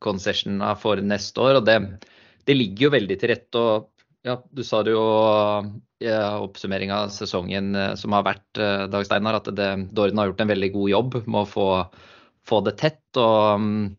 concessionene 0.01 0.75
for 0.79 1.01
neste 1.01 1.41
år. 1.41 1.59
og 1.59 1.65
det, 1.67 1.79
det 2.45 2.55
ligger 2.57 2.87
jo 2.87 2.93
veldig 2.95 3.17
til 3.19 3.33
rette. 3.33 3.59
og 3.59 3.89
ja, 4.23 4.37
Du 4.53 4.63
sa 4.63 4.81
det 4.85 4.93
jo 4.95 5.03
i 6.03 6.09
oppsummering 6.13 6.91
av 6.91 7.11
sesongen 7.15 7.75
eh, 7.79 7.93
som 7.95 8.11
har 8.15 8.25
vært, 8.27 8.47
eh, 8.59 8.87
Dag 8.91 9.05
Steinar, 9.07 9.37
at 9.39 9.47
det, 9.55 9.69
Dorden 9.95 10.19
har 10.19 10.27
gjort 10.27 10.41
en 10.43 10.51
veldig 10.51 10.71
god 10.73 10.89
jobb 10.91 11.15
med 11.23 11.39
å 11.43 11.47
få, 11.47 11.67
få 12.43 12.59
det 12.65 12.75
tett. 12.81 13.05
og 13.15 13.61
um, 13.61 13.95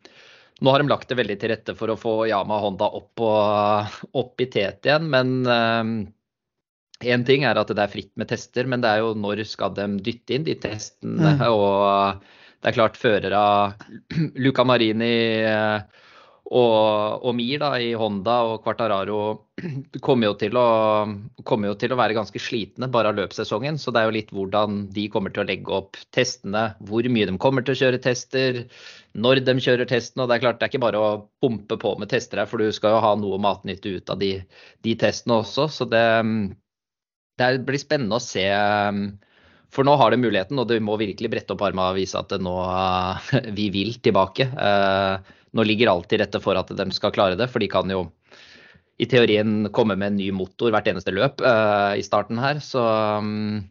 Nå 0.65 0.73
har 0.73 0.81
de 0.81 0.89
lagt 0.89 1.11
det 1.11 1.19
veldig 1.19 1.37
til 1.41 1.53
rette 1.53 1.75
for 1.77 1.93
å 1.93 1.99
få 2.01 2.15
Yama 2.31 2.57
Honda 2.63 2.89
opp, 2.97 3.21
og, 3.21 3.99
opp 4.17 4.41
i 4.41 4.49
tet 4.53 4.89
igjen. 4.89 5.11
Men 5.13 5.35
én 5.45 7.19
um, 7.21 7.27
ting 7.29 7.45
er 7.45 7.61
at 7.61 7.73
det 7.73 7.85
er 7.85 7.93
fritt 7.93 8.13
med 8.21 8.31
tester, 8.33 8.69
men 8.71 8.85
det 8.85 8.95
er 8.95 9.03
jo 9.05 9.13
når 9.19 9.45
skal 9.51 9.75
de 9.77 9.91
dytte 10.07 10.39
inn 10.39 10.47
de 10.49 10.57
testene. 10.63 11.35
Mm. 11.37 11.45
Og 11.53 12.25
det 12.65 12.71
er 12.71 12.79
klart 12.79 12.97
førere 12.97 13.45
Luca 14.47 14.65
Marini 14.65 15.15
uh, 15.45 16.04
og, 16.45 17.25
og, 17.25 17.31
Mir 17.33 17.61
da, 17.63 17.71
i 17.81 17.95
Honda 17.97 18.35
og 18.51 18.59
Quartararo 18.67 19.21
kommer 20.05 20.29
jo, 20.29 20.35
til 20.37 20.59
å, 20.61 20.65
kommer 21.49 21.71
jo 21.71 21.77
til 21.81 21.95
å 21.95 21.97
være 21.97 22.17
ganske 22.19 22.41
slitne 22.43 22.91
bare 22.93 23.15
av 23.15 23.17
løpssesongen. 23.17 23.79
Så 23.81 23.95
det 23.95 24.03
er 24.03 24.11
jo 24.11 24.17
litt 24.19 24.33
hvordan 24.35 24.83
de 24.93 25.07
kommer 25.13 25.33
til 25.33 25.41
å 25.41 25.49
legge 25.49 25.73
opp 25.73 25.97
testene, 26.13 26.67
hvor 26.85 27.07
mye 27.09 27.31
de 27.31 27.37
kommer 27.41 27.65
til 27.65 27.73
å 27.73 27.81
kjøre 27.81 28.01
tester, 28.05 28.61
når 29.17 29.41
de 29.47 29.55
kjører 29.57 29.89
testene. 29.89 30.27
Og 30.27 30.29
det 30.29 30.37
er 30.37 30.43
klart 30.45 30.61
det 30.61 30.69
er 30.69 30.75
ikke 30.75 30.85
bare 30.85 31.01
å 31.01 31.13
pumpe 31.41 31.79
på 31.81 31.95
med 32.03 32.13
tester 32.13 32.43
her, 32.43 32.51
for 32.51 32.61
du 32.61 32.69
skal 32.77 32.99
jo 32.99 33.05
ha 33.07 33.15
noe 33.17 33.39
matnyttig 33.41 34.03
ut 34.03 34.13
av 34.13 34.21
de, 34.21 34.35
de 34.85 34.97
testene 35.01 35.39
også. 35.41 35.71
Så 35.73 35.87
det, 35.89 36.05
det, 37.41 37.55
blir 37.65 37.81
spennende 37.81 38.19
å 38.21 38.25
se. 38.25 38.45
For 39.75 39.89
nå 39.89 39.97
har 39.97 40.13
de 40.13 40.21
muligheten, 40.21 40.61
og 40.61 40.69
du 40.69 40.77
må 40.85 40.99
virkelig 41.01 41.33
brette 41.33 41.57
opp 41.57 41.65
armene 41.65 41.95
og 41.95 42.03
vise 42.03 42.21
at 42.21 42.37
nå, 42.37 42.59
vi 43.57 43.71
vil 43.73 43.97
tilbake. 44.05 44.51
Nå 45.55 45.65
ligger 45.67 45.93
alt 45.93 46.09
til 46.11 46.21
rette 46.23 46.41
for 46.43 46.59
at 46.59 46.71
de 46.75 46.87
skal 46.95 47.15
klare 47.15 47.39
det, 47.39 47.49
for 47.51 47.63
de 47.63 47.71
kan 47.71 47.91
jo 47.91 48.09
i 48.99 49.07
teorien 49.11 49.69
komme 49.75 49.97
med 49.99 50.13
en 50.13 50.19
ny 50.21 50.31
motor 50.35 50.71
hvert 50.75 50.89
eneste 50.91 51.15
løp 51.15 51.43
uh, 51.43 51.95
i 51.99 52.03
starten 52.07 52.39
her. 52.39 52.61
Så 52.63 52.83
um, 52.83 53.63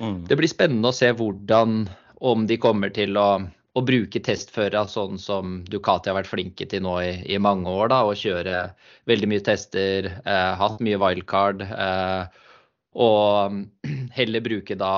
mm. 0.00 0.20
det 0.28 0.38
blir 0.40 0.50
spennende 0.50 0.92
å 0.92 0.96
se 0.96 1.10
hvordan, 1.16 1.82
om 2.20 2.46
de 2.48 2.60
kommer 2.60 2.92
til 2.96 3.16
å, 3.20 3.28
å 3.76 3.84
bruke 3.84 4.22
testførere 4.24 4.86
sånn 4.88 5.20
som 5.20 5.60
Ducati 5.68 6.12
har 6.12 6.20
vært 6.20 6.32
flinke 6.32 6.68
til 6.68 6.84
nå 6.84 6.96
i, 7.04 7.12
i 7.28 7.40
mange 7.40 7.68
år. 7.68 7.92
da, 7.92 8.02
Å 8.08 8.16
kjøre 8.16 8.62
veldig 9.10 9.32
mye 9.32 9.44
tester, 9.48 10.12
uh, 10.24 10.54
hatt 10.60 10.80
mye 10.84 11.00
wildcard. 11.00 11.64
Uh, 11.68 12.48
og 12.94 13.58
heller 14.18 14.42
bruke 14.42 14.74
da 14.78 14.94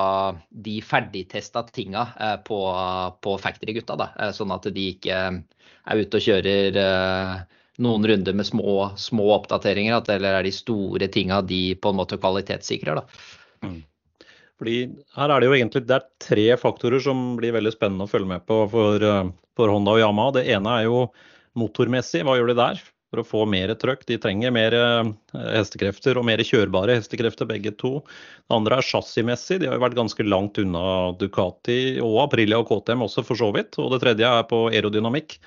de 0.49 0.79
ferdigtesta 0.81 1.65
tinga 1.69 2.07
på, 2.47 2.59
på 3.21 3.35
factory-gutta. 3.41 3.97
da, 3.99 4.31
Sånn 4.33 4.53
at 4.55 4.69
de 4.73 4.87
ikke 4.95 5.19
er 5.83 6.01
ute 6.01 6.19
og 6.19 6.25
kjører 6.27 6.79
eh, 6.79 7.39
noen 7.83 8.07
runder 8.07 8.35
med 8.37 8.47
små, 8.47 8.75
små 8.99 9.29
oppdateringer, 9.37 9.97
at, 9.97 10.11
eller 10.13 10.39
er 10.39 10.47
de 10.47 10.53
store 10.55 11.09
tinga 11.11 11.41
de 11.45 11.63
på 11.75 11.91
en 11.91 11.99
måte 11.99 12.19
kvalitetssikrer. 12.21 13.01
da. 13.01 13.05
Mm. 13.65 13.81
Fordi 14.61 14.77
her 15.17 15.33
er 15.33 15.41
det 15.41 15.49
jo 15.49 15.55
egentlig 15.57 15.83
det 15.89 15.97
er 15.97 16.09
tre 16.21 16.47
faktorer 16.61 17.01
som 17.03 17.33
blir 17.39 17.55
veldig 17.55 17.73
spennende 17.73 18.07
å 18.07 18.11
følge 18.11 18.29
med 18.29 18.45
på 18.47 18.63
for, 18.71 19.03
eh, 19.03 19.31
for 19.57 19.73
Honda 19.73 19.97
og 19.97 20.03
Yamaha. 20.03 20.37
Det 20.39 20.47
ene 20.55 20.79
er 20.79 20.87
jo 20.87 21.07
motormessig, 21.59 22.23
hva 22.25 22.37
gjør 22.39 22.53
de 22.53 22.59
der? 22.61 22.83
For 23.13 23.21
å 23.21 23.27
få 23.29 23.43
mer 23.45 23.69
trøkk. 23.77 24.07
De 24.09 24.17
trenger 24.17 24.53
mer 24.55 24.73
eh, 24.73 25.09
hestekrefter 25.53 26.17
og 26.17 26.25
mer 26.25 26.41
kjørbare 26.41 26.95
hestekrefter, 26.97 27.45
begge 27.45 27.75
to. 27.77 27.99
Det 28.49 28.55
andre 28.57 28.79
er 28.81 28.87
chassismessig. 28.87 29.59
De 29.61 29.69
har 29.69 29.77
jo 29.77 29.83
vært 29.83 29.99
ganske 29.99 30.25
langt 30.25 30.57
unna 30.57 31.11
Ducati 31.19 31.99
og 32.01 32.23
Aprilia 32.23 32.57
og 32.63 32.71
KTM 32.71 33.05
også, 33.05 33.21
for 33.27 33.37
så 33.37 33.51
vidt. 33.53 33.77
Og 33.77 33.93
det 33.93 34.01
tredje 34.01 34.25
er 34.25 34.47
på 34.49 34.63
aerodynamikk. 34.71 35.37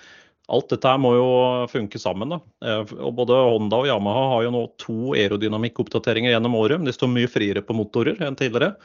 Alt 0.55 0.71
dette 0.71 0.93
her 0.93 1.01
må 1.03 1.11
jo 1.17 1.31
funke 1.73 1.99
sammen. 1.99 2.37
da. 2.37 2.39
Eh, 2.63 2.95
og 3.03 3.17
Både 3.19 3.41
Honda 3.49 3.83
og 3.83 3.91
Yamaha 3.91 4.29
har 4.37 4.47
jo 4.47 4.55
nå 4.55 4.63
to 4.79 5.01
aerodynamikkoppdateringer 5.19 6.37
gjennom 6.37 6.55
året. 6.61 6.87
De 6.87 6.95
står 6.95 7.11
mye 7.11 7.33
friere 7.33 7.67
på 7.67 7.75
motorer 7.75 8.23
enn 8.23 8.39
tidligere. 8.39 8.77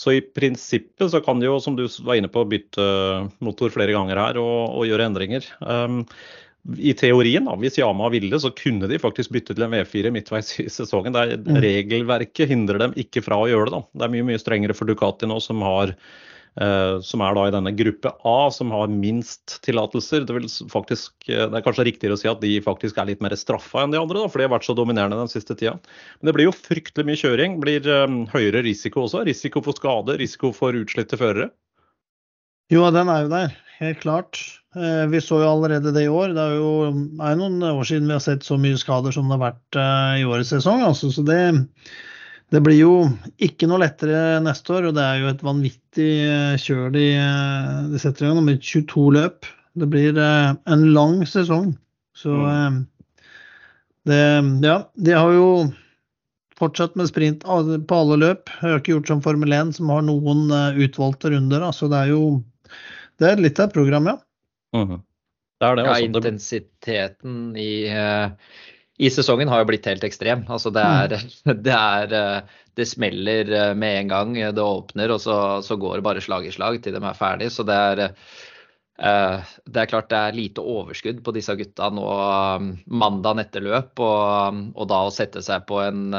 Så 0.00 0.14
i 0.16 0.22
prinsippet 0.24 1.10
så 1.12 1.20
kan 1.20 1.40
de 1.40 1.50
jo, 1.50 1.58
som 1.60 1.76
du 1.76 1.84
var 2.06 2.16
inne 2.16 2.30
på, 2.32 2.46
bytte 2.48 2.84
motor 3.44 3.72
flere 3.74 3.92
ganger 3.92 4.16
her 4.16 4.40
og, 4.40 4.78
og 4.78 4.86
gjøre 4.88 5.10
endringer. 5.10 5.44
Um, 5.60 6.06
I 6.78 6.92
teorien, 6.94 7.48
da, 7.48 7.56
hvis 7.58 7.80
Yama 7.80 8.06
ville, 8.12 8.38
så 8.38 8.52
kunne 8.54 8.86
de 8.90 9.00
faktisk 9.02 9.32
bytte 9.34 9.56
til 9.56 9.66
en 9.66 9.72
V4 9.74 10.12
midtveis 10.14 10.52
i 10.62 10.68
sesongen. 10.70 11.16
Er, 11.18 11.34
mm. 11.40 11.56
Regelverket 11.64 12.52
hindrer 12.52 12.84
dem 12.84 12.94
ikke 13.00 13.24
fra 13.24 13.40
å 13.42 13.48
gjøre 13.50 13.72
det. 13.72 13.80
da. 13.80 13.98
Det 13.98 14.06
er 14.06 14.12
mye 14.14 14.28
mye 14.30 14.42
strengere 14.42 14.76
for 14.78 14.90
Ducati 14.90 15.26
nå, 15.26 15.40
som 15.42 15.64
har 15.66 15.96
Eh, 16.60 16.98
som 17.00 17.22
er 17.24 17.32
da 17.32 17.46
i 17.48 17.52
denne 17.54 17.70
gruppe 17.72 18.10
A, 18.28 18.50
som 18.52 18.72
har 18.74 18.90
minst 18.92 19.54
tillatelser. 19.64 20.26
Det, 20.28 20.42
faktisk, 20.72 21.14
eh, 21.28 21.46
det 21.48 21.58
er 21.58 21.64
kanskje 21.64 21.86
riktigere 21.88 22.18
å 22.18 22.20
si 22.20 22.28
at 22.28 22.42
de 22.44 22.58
faktisk 22.64 22.98
er 23.00 23.08
litt 23.08 23.24
mer 23.24 23.32
straffa 23.40 23.84
enn 23.84 23.94
de 23.94 24.00
andre, 24.00 24.20
da, 24.20 24.28
for 24.28 24.40
de 24.40 24.46
har 24.46 24.52
vært 24.52 24.68
så 24.68 24.76
dominerende 24.76 25.16
den 25.16 25.32
siste 25.32 25.56
tida. 25.56 25.78
Men 26.20 26.28
det 26.28 26.36
blir 26.36 26.50
jo 26.50 26.56
fryktelig 26.56 27.08
mye 27.08 27.22
kjøring. 27.22 27.56
Blir 27.62 27.88
eh, 27.88 28.18
høyere 28.34 28.64
risiko 28.68 29.06
også. 29.06 29.24
Risiko 29.28 29.64
for 29.64 29.78
skade, 29.78 30.18
risiko 30.20 30.52
for 30.56 30.76
utslitte 30.76 31.16
førere. 31.20 31.48
Jo, 32.72 32.84
den 32.92 33.08
er 33.12 33.24
jo 33.24 33.32
der, 33.32 33.56
helt 33.82 34.00
klart. 34.00 34.40
Eh, 34.76 35.06
vi 35.12 35.20
så 35.20 35.42
jo 35.42 35.50
allerede 35.50 35.92
det 35.92 36.06
i 36.06 36.12
år. 36.12 36.32
Det 36.36 36.42
er 36.42 36.54
jo 36.56 36.70
er 37.20 37.36
noen 37.36 37.60
år 37.66 37.84
siden 37.88 38.08
vi 38.08 38.16
har 38.16 38.24
sett 38.24 38.46
så 38.46 38.56
mye 38.60 38.78
skader 38.80 39.12
som 39.14 39.28
det 39.28 39.36
har 39.36 39.44
vært 39.50 39.78
eh, 39.80 40.22
i 40.22 40.26
årets 40.28 40.52
sesong. 40.54 40.84
Altså. 40.86 41.10
Så 41.12 41.24
det, 41.26 41.40
det 42.54 42.62
blir 42.64 42.78
jo 42.78 42.94
ikke 43.42 43.68
noe 43.68 43.82
lettere 43.84 44.40
neste 44.44 44.78
år, 44.78 44.88
og 44.88 44.96
det 44.96 45.04
er 45.04 45.20
jo 45.20 45.32
et 45.32 45.44
vanvittig 45.44 46.12
eh, 46.28 46.54
kjør 46.62 46.94
de, 46.94 47.10
de 47.92 48.00
setter 48.00 48.26
i 48.26 48.32
gang 48.32 48.40
med 48.46 48.64
22 48.64 49.10
løp. 49.18 49.50
Det 49.76 49.88
blir 49.88 50.16
en 50.20 50.88
lang 50.92 51.22
sesong. 51.28 51.72
Så 52.16 52.32
mm. 52.32 52.82
det 54.08 54.24
Ja, 54.64 54.82
de 55.00 55.14
har 55.16 55.32
jo 55.32 55.46
fortsatt 56.60 56.92
med 57.00 57.08
sprint 57.08 57.44
på 57.44 58.00
alle 58.02 58.18
løp. 58.20 58.52
Jeg 58.60 58.68
har 58.68 58.82
ikke 58.82 58.92
gjort 58.98 59.08
som 59.08 59.22
Formel 59.24 59.52
1, 59.56 59.72
som 59.78 59.88
har 59.92 60.04
noen 60.04 60.52
utvalgte 60.76 61.32
runder. 61.32 61.64
Altså 61.64 61.88
det 61.88 62.02
er 62.02 62.12
jo 62.12 62.22
det 63.20 63.30
er 63.30 63.42
litt 63.42 63.60
av 63.60 63.70
et 63.70 63.74
program, 63.76 64.12
ja. 64.12 64.18
Mm. 64.76 65.00
Det 65.60 65.68
er 65.68 65.76
det, 65.78 65.82
altså. 65.86 65.98
Ja, 65.98 66.06
intensiteten 66.08 67.40
i 67.60 67.72
i 69.02 69.10
sesongen 69.10 69.50
har 69.50 69.62
jo 69.62 69.68
blitt 69.70 69.86
helt 69.88 70.04
ekstrem. 70.06 70.44
Altså 70.52 70.70
det 70.74 70.82
er, 70.84 71.16
mm. 71.16 71.58
det, 71.66 71.74
er, 71.74 72.14
eh, 72.18 72.62
det 72.78 72.88
smeller 72.90 73.52
eh, 73.58 73.74
med 73.78 73.98
en 74.02 74.12
gang 74.12 74.34
det 74.54 74.62
åpner, 74.62 75.14
og 75.14 75.22
så, 75.24 75.36
så, 75.64 75.78
går 75.80 75.98
det 75.98 76.06
bare 76.06 76.24
slag 76.24 76.46
i 76.46 76.54
slag 76.54 76.82
til 76.84 76.96
de 76.96 77.02
er 77.02 77.18
ferdig. 77.18 77.50
Så 77.54 77.66
det 77.68 77.78
er, 77.78 78.02
eh, 79.02 79.54
det 79.66 79.82
er 79.82 79.90
klart 79.90 80.10
det 80.12 80.20
er 80.20 80.38
lite 80.38 80.64
overskudd 80.74 81.22
på 81.24 81.34
disse 81.34 81.56
gutta 81.58 81.90
nå 81.90 82.06
mandag 82.92 83.46
etter 83.46 83.64
løp. 83.64 83.96
Og, 83.98 84.60
og, 84.76 84.84
da 84.92 85.00
å 85.06 85.14
sette 85.14 85.42
seg 85.44 85.66
på 85.70 85.80
en, 85.82 86.12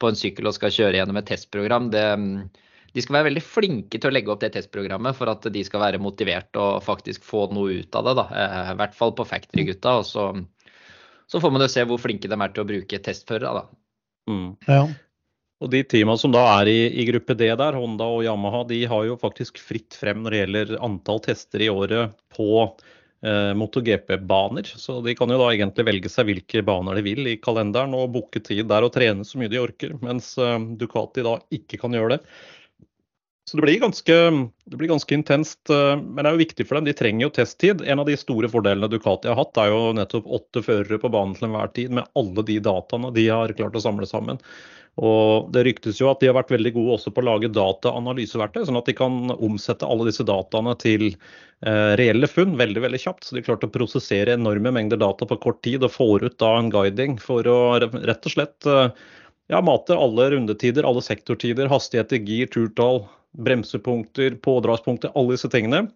på 0.00 0.12
en 0.12 0.20
sykkel 0.22 0.48
og 0.48 0.56
skal 0.56 0.72
kjøre 0.72 1.02
gjennom 1.02 1.20
et 1.20 1.28
testprogram, 1.34 1.90
det, 1.92 2.06
de 2.96 3.04
skal 3.04 3.18
være 3.18 3.28
veldig 3.28 3.44
flinke 3.44 4.00
til 4.00 4.08
å 4.08 4.14
legge 4.16 4.32
opp 4.32 4.40
det 4.40 4.54
testprogrammet 4.54 5.18
for 5.18 5.28
at 5.28 5.44
de 5.52 5.62
skal 5.68 5.82
være 5.82 6.00
motivert 6.00 6.56
og 6.56 6.80
faktisk 6.86 7.26
få 7.28 7.44
noe 7.52 7.82
ut 7.82 7.98
av 7.98 8.08
det. 8.08 8.14
da, 8.16 8.26
I 8.72 8.76
hvert 8.80 8.96
fall 8.96 9.12
på 9.18 9.28
factory-gutta. 9.28 9.98
og 10.00 10.06
så 10.08 10.30
så 11.26 11.40
får 11.42 11.52
man 11.52 11.64
jo 11.64 11.70
se 11.70 11.84
hvor 11.86 12.00
flinke 12.00 12.30
de 12.30 12.38
er 12.38 12.54
til 12.54 12.62
å 12.62 12.68
bruke 12.68 13.02
testførere. 13.02 13.62
da. 13.62 13.66
Mm. 14.30 14.48
Ja. 14.68 14.82
Og 15.64 15.70
De 15.72 15.80
teamene 15.88 16.20
som 16.20 16.34
da 16.34 16.42
er 16.58 16.70
i, 16.70 16.80
i, 17.00 17.06
gruppe 17.08 17.34
D 17.38 17.48
der, 17.48 17.78
Honda 17.78 18.06
og 18.12 18.22
Yamaha, 18.26 18.62
de 18.68 18.82
har 18.88 19.06
jo 19.08 19.16
faktisk 19.18 19.58
fritt 19.62 19.96
frem 19.96 20.22
når 20.22 20.34
det 20.34 20.42
gjelder 20.42 20.76
antall 20.84 21.22
tester 21.24 21.64
i 21.64 21.70
året 21.72 22.12
på 22.36 22.50
eh, 23.24 23.54
MotoGP-baner. 23.56 24.68
Så 24.76 25.00
de 25.06 25.16
kan 25.18 25.32
jo 25.32 25.40
da 25.40 25.48
egentlig 25.54 25.88
velge 25.88 26.12
seg 26.12 26.28
hvilke 26.28 26.62
baner 26.66 27.00
de 27.00 27.06
vil 27.08 27.32
i 27.32 27.38
kalenderen 27.42 27.96
og 27.96 28.12
booke 28.18 28.44
tid 28.44 28.68
der 28.70 28.86
og 28.86 28.92
trene 28.94 29.26
så 29.26 29.40
mye 29.40 29.50
de 29.50 29.62
orker. 29.64 29.96
Mens 30.04 30.34
eh, 30.38 30.60
Ducati 30.78 31.24
da 31.26 31.38
ikke 31.56 31.80
kan 31.82 31.96
gjøre 31.96 32.18
det. 32.18 32.36
Så 33.46 33.56
det 33.56 33.62
blir, 33.62 33.78
ganske, 33.78 34.14
det 34.64 34.76
blir 34.76 34.88
ganske 34.90 35.14
intenst. 35.14 35.70
Eh, 35.70 35.96
men 36.02 36.18
det 36.18 36.30
er 36.30 36.34
jo 36.34 36.42
viktig 36.42 36.64
for 36.66 36.78
dem. 36.78 36.88
De 36.88 36.94
trenger 36.98 37.28
jo 37.28 37.34
testtid. 37.36 37.84
En 37.86 38.02
av 38.02 38.08
de 38.08 38.16
store 38.18 38.50
fordelene 38.50 38.90
Ducati 38.90 39.30
har 39.30 39.38
hatt, 39.38 39.60
er 39.62 39.70
jo 39.70 39.92
nettopp 39.94 40.26
åtte 40.38 40.62
førere 40.66 40.98
på 40.98 41.10
banen 41.14 41.36
til 41.38 41.46
enhver 41.46 41.70
tid, 41.76 41.94
med 41.94 42.10
alle 42.18 42.42
de 42.48 42.58
dataene 42.64 43.12
de 43.14 43.28
har 43.30 43.54
klart 43.54 43.78
å 43.78 43.84
samle 43.84 44.08
sammen. 44.10 44.42
Og 44.96 45.52
Det 45.52 45.62
ryktes 45.66 46.00
jo 46.00 46.08
at 46.08 46.22
de 46.22 46.30
har 46.30 46.38
vært 46.38 46.54
veldig 46.54 46.72
gode 46.74 46.94
også 46.96 47.12
på 47.12 47.20
å 47.20 47.26
lage 47.28 47.52
dataanalyseverktøy, 47.52 48.64
sånn 48.64 48.80
at 48.80 48.88
de 48.88 48.96
kan 48.96 49.28
omsette 49.36 49.86
alle 49.86 50.08
disse 50.08 50.24
dataene 50.26 50.72
til 50.80 51.10
eh, 51.12 51.92
reelle 52.00 52.26
funn 52.32 52.56
veldig 52.58 52.82
veldig 52.82 53.02
kjapt. 53.04 53.28
Så 53.28 53.36
de 53.36 53.44
klarte 53.46 53.68
å 53.68 53.74
prosessere 53.76 54.34
enorme 54.34 54.72
mengder 54.74 54.98
data 54.98 55.28
på 55.28 55.38
kort 55.44 55.60
tid 55.62 55.84
og 55.86 55.94
får 55.94 56.26
ut 56.26 56.38
da 56.42 56.56
en 56.56 56.72
guiding 56.72 57.20
for 57.22 57.46
å 57.46 57.60
rett 57.78 58.26
og 58.26 58.34
slett 58.34 58.66
eh, 58.72 58.88
ja, 59.52 59.60
mate 59.62 59.94
alle 59.94 60.30
rundetider, 60.30 60.86
alle 60.88 61.02
sektortider, 61.02 61.68
hastigheter, 61.70 62.16
gir, 62.16 62.50
turtall, 62.52 63.04
bremsepunkter, 63.36 64.38
pådragspunkter, 64.42 65.12
alle 65.14 65.36
disse 65.36 65.50
tingene. 65.52 65.86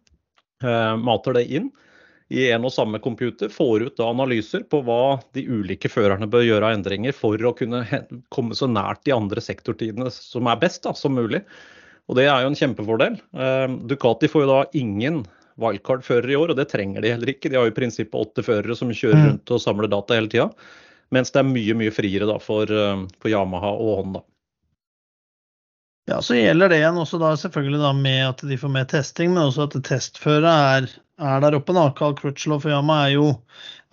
Eh, 0.62 0.97
mater 0.97 1.38
det 1.38 1.47
inn. 1.50 1.71
i 2.30 2.45
en 2.54 2.62
og 2.62 2.71
samme 2.71 3.00
computer, 3.02 3.50
får 3.50 3.83
ut 3.88 3.97
da 3.99 4.07
analyser 4.07 4.62
på 4.71 4.78
hva 4.87 5.19
de 5.35 5.42
ulike 5.50 5.88
førerne 5.90 6.28
bør 6.30 6.45
gjøre 6.47 6.69
av 6.69 6.76
endringer 6.76 7.11
for 7.11 7.35
å 7.42 7.50
kunne 7.59 7.80
komme 8.37 8.54
så 8.54 8.69
nært 8.71 9.02
de 9.02 9.16
andre 9.16 9.42
sektortidene 9.42 10.07
som 10.14 10.47
er 10.47 10.61
best 10.61 10.85
da, 10.85 10.92
som 10.95 11.19
mulig. 11.19 11.40
Og 12.07 12.14
Det 12.14 12.28
er 12.28 12.45
jo 12.45 12.52
en 12.52 12.59
kjempefordel. 12.61 13.19
Eh, 13.35 13.75
Ducati 13.90 14.30
får 14.30 14.45
jo 14.45 14.50
da 14.52 14.61
ingen 14.78 15.25
wildcard-førere 15.61 16.30
i 16.30 16.38
år, 16.38 16.52
og 16.52 16.61
det 16.61 16.69
trenger 16.71 17.02
de 17.02 17.11
heller 17.16 17.35
ikke. 17.35 17.50
De 17.50 17.59
har 17.59 17.66
jo 17.66 17.75
i 17.75 17.76
prinsippet 17.80 18.14
åtte 18.14 18.47
førere 18.47 18.78
som 18.78 18.95
kjører 18.95 19.19
mm. 19.19 19.26
rundt 19.26 19.54
og 19.57 19.62
samler 19.62 19.90
data 19.90 20.14
hele 20.14 20.30
tida. 20.30 20.49
Mens 21.14 21.33
det 21.35 21.43
er 21.43 21.49
mye 21.49 21.75
mye 21.79 21.93
friere 21.95 22.29
da 22.29 22.37
for, 22.43 22.71
eh, 22.71 23.07
for 23.23 23.33
Yamaha 23.33 23.73
og 23.75 23.97
Honda. 24.00 24.23
Ja, 26.11 26.23
Så 26.23 26.35
gjelder 26.35 26.69
det 26.73 26.81
igjen 26.81 26.99
også 26.99 27.21
da 27.23 27.35
selvfølgelig 27.38 27.81
da 27.85 27.90
med 27.95 28.21
at 28.29 28.40
de 28.47 28.57
får 28.59 28.73
mer 28.75 28.87
testing, 28.90 29.35
men 29.35 29.45
også 29.45 29.69
at 29.69 29.76
testføret 29.87 30.49
er, 30.50 30.88
er 31.23 31.43
der 31.45 31.57
oppe. 31.59 31.75
da. 31.76 31.90
Carl 31.95 32.17
Crutchlow 32.19 32.59
for 32.62 32.73
Yamaha 32.73 33.09
er 33.09 33.14
jo, 33.14 33.26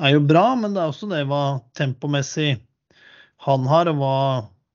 er 0.02 0.16
jo, 0.16 0.24
bra, 0.26 0.46
men 0.58 0.74
det 0.74 0.82
er 0.82 0.94
også 0.94 1.10
det 1.12 1.26
hva 1.30 1.60
tempomessig 1.78 2.56
han 3.46 3.68
har, 3.70 3.92
og 3.92 4.02
hva, 4.02 4.16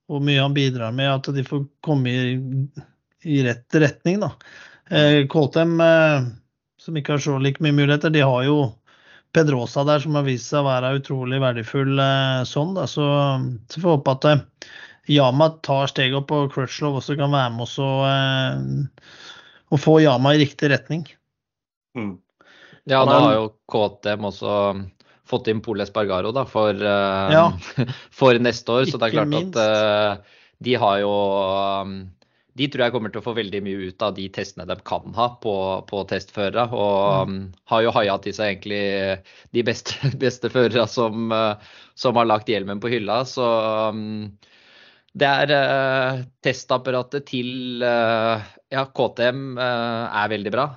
hvor 0.06 0.22
mye 0.22 0.42
han 0.42 0.54
bidrar 0.54 0.94
med. 0.94 1.10
At 1.10 1.34
de 1.34 1.42
får 1.46 1.64
komme 1.82 2.12
i, 2.14 2.36
i 3.26 3.42
rett 3.46 3.80
retning. 3.82 4.22
da. 4.22 4.30
Eh, 4.90 5.24
KTM, 5.26 5.74
eh, 5.82 6.30
som 6.78 6.96
ikke 6.98 7.16
har 7.16 7.26
så 7.26 7.40
like 7.42 7.62
mye 7.64 7.74
muligheter, 7.74 8.14
de 8.14 8.22
har 8.22 8.46
jo 8.46 8.58
Pedrosa 9.32 9.84
der 9.88 10.02
som 10.02 10.16
har 10.18 10.26
vist 10.26 10.50
seg 10.50 10.62
å 10.62 10.68
være 10.68 10.96
utrolig 10.98 11.40
verdifull 11.42 12.00
eh, 12.02 12.42
sånn. 12.48 12.74
Da. 12.76 12.86
Så, 12.90 13.04
så 13.72 13.80
får 13.80 13.86
vi 13.86 13.94
håpe 13.94 14.16
at 14.16 14.28
eh, 14.30 14.42
Yama 15.12 15.48
tar 15.66 15.90
steget 15.90 16.18
opp, 16.20 16.34
og 16.36 16.52
Crutchlow 16.54 17.00
også 17.00 17.16
kan 17.18 17.32
være 17.34 17.54
med 17.56 17.64
oss 17.64 17.78
og, 17.82 18.04
og, 19.72 19.80
få 19.82 19.96
Yama 20.04 20.36
i 20.36 20.42
riktig 20.44 20.70
retning. 20.70 21.06
Mm. 21.98 22.14
Ja, 22.86 23.02
da 23.06 23.18
har 23.24 23.34
jo 23.38 23.48
KTM 23.70 24.28
også 24.30 24.52
fått 25.28 25.48
inn 25.50 25.62
Pole 25.64 25.86
Espargaro 25.86 26.30
da, 26.34 26.44
for, 26.46 26.78
ja. 26.78 27.44
for 28.18 28.38
neste 28.42 28.74
år. 28.74 28.86
Så 28.90 28.98
det 28.98 29.10
er 29.10 29.16
klart 29.16 29.36
at 29.38 29.58
uh, 29.58 30.38
de 30.62 30.78
har 30.78 31.02
jo 31.02 31.12
de 32.58 32.68
tror 32.68 32.84
jeg 32.84 32.92
kommer 32.94 33.12
til 33.12 33.22
å 33.22 33.24
få 33.24 33.32
veldig 33.36 33.62
mye 33.64 33.88
ut 33.88 34.04
av 34.04 34.14
de 34.16 34.26
testene 34.32 34.66
de 34.68 34.76
kan 34.88 35.14
ha 35.16 35.28
på, 35.40 35.54
på 35.88 36.04
testførere. 36.10 36.66
Og 36.76 37.30
mm. 37.30 37.36
um, 37.38 37.50
har 37.72 37.84
jo 37.86 37.94
haia 37.96 38.18
til 38.20 38.36
seg 38.36 38.52
egentlig 38.52 38.82
de 39.56 39.64
beste, 39.64 39.96
beste 40.24 40.52
førerne 40.52 40.86
som, 40.90 41.32
uh, 41.32 41.56
som, 41.96 42.18
har 42.20 42.28
lagt 42.28 42.52
hjelmen 42.52 42.82
på 42.82 42.92
hylla. 42.92 43.22
Så 43.28 43.46
um, 43.88 44.28
det 45.16 45.28
er 45.28 45.54
uh, 45.56 46.22
testapparatet 46.44 47.24
til 47.32 47.80
uh, 47.84 48.44
ja, 48.72 48.84
KTM 48.84 49.42
uh, 49.56 50.12
er 50.20 50.32
veldig 50.32 50.52
bra. 50.52 50.70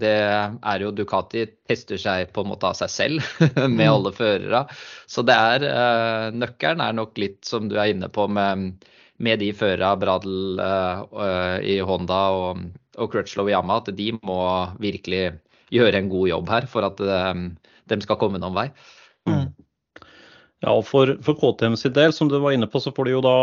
det 0.00 0.16
er 0.16 0.84
jo 0.84 0.92
Ducati 0.96 1.44
tester 1.68 2.00
seg 2.00 2.32
på 2.32 2.44
en 2.44 2.54
måte 2.54 2.72
av 2.72 2.76
seg 2.80 2.92
selv 2.92 3.32
med 3.68 3.84
mm. 3.84 3.88
alle 3.92 4.16
førere. 4.16 4.64
Så 5.04 5.24
det 5.28 5.36
er 5.36 6.32
nøkkelen 6.32 6.84
er 6.84 6.96
nok 6.96 7.20
litt 7.20 7.42
som 7.48 7.68
du 7.68 7.76
er 7.76 7.92
inne 7.92 8.08
på 8.12 8.28
med, 8.32 8.80
med 9.18 9.40
de 9.42 9.52
førerne 9.56 9.98
Bradl 10.00 10.60
i 11.66 11.78
Honda 11.82 12.20
og, 12.38 12.64
og 12.98 13.12
Crutchlow 13.12 13.50
i 13.50 13.54
Yama, 13.54 13.80
at 13.82 13.90
de 13.98 14.12
må 14.22 14.40
virkelig 14.78 15.22
gjøre 15.74 15.98
en 15.98 16.10
god 16.12 16.28
jobb 16.30 16.52
her 16.54 16.68
for 16.70 16.86
at 16.86 17.02
de 17.90 17.98
skal 18.04 18.20
komme 18.20 18.38
noen 18.40 18.56
vei. 18.56 18.68
Mm. 19.28 19.48
Ja, 20.60 20.72
for, 20.82 21.12
for, 21.22 21.36
KTM 21.38 21.76
sin 21.78 21.92
del, 21.94 22.12
som 22.12 22.26
du 22.28 22.34
var 22.42 22.50
inne 22.50 22.66
på, 22.66 22.80
så 22.82 22.90
får 22.90 23.06
de 23.06 23.12
jo 23.12 23.20
da 23.22 23.34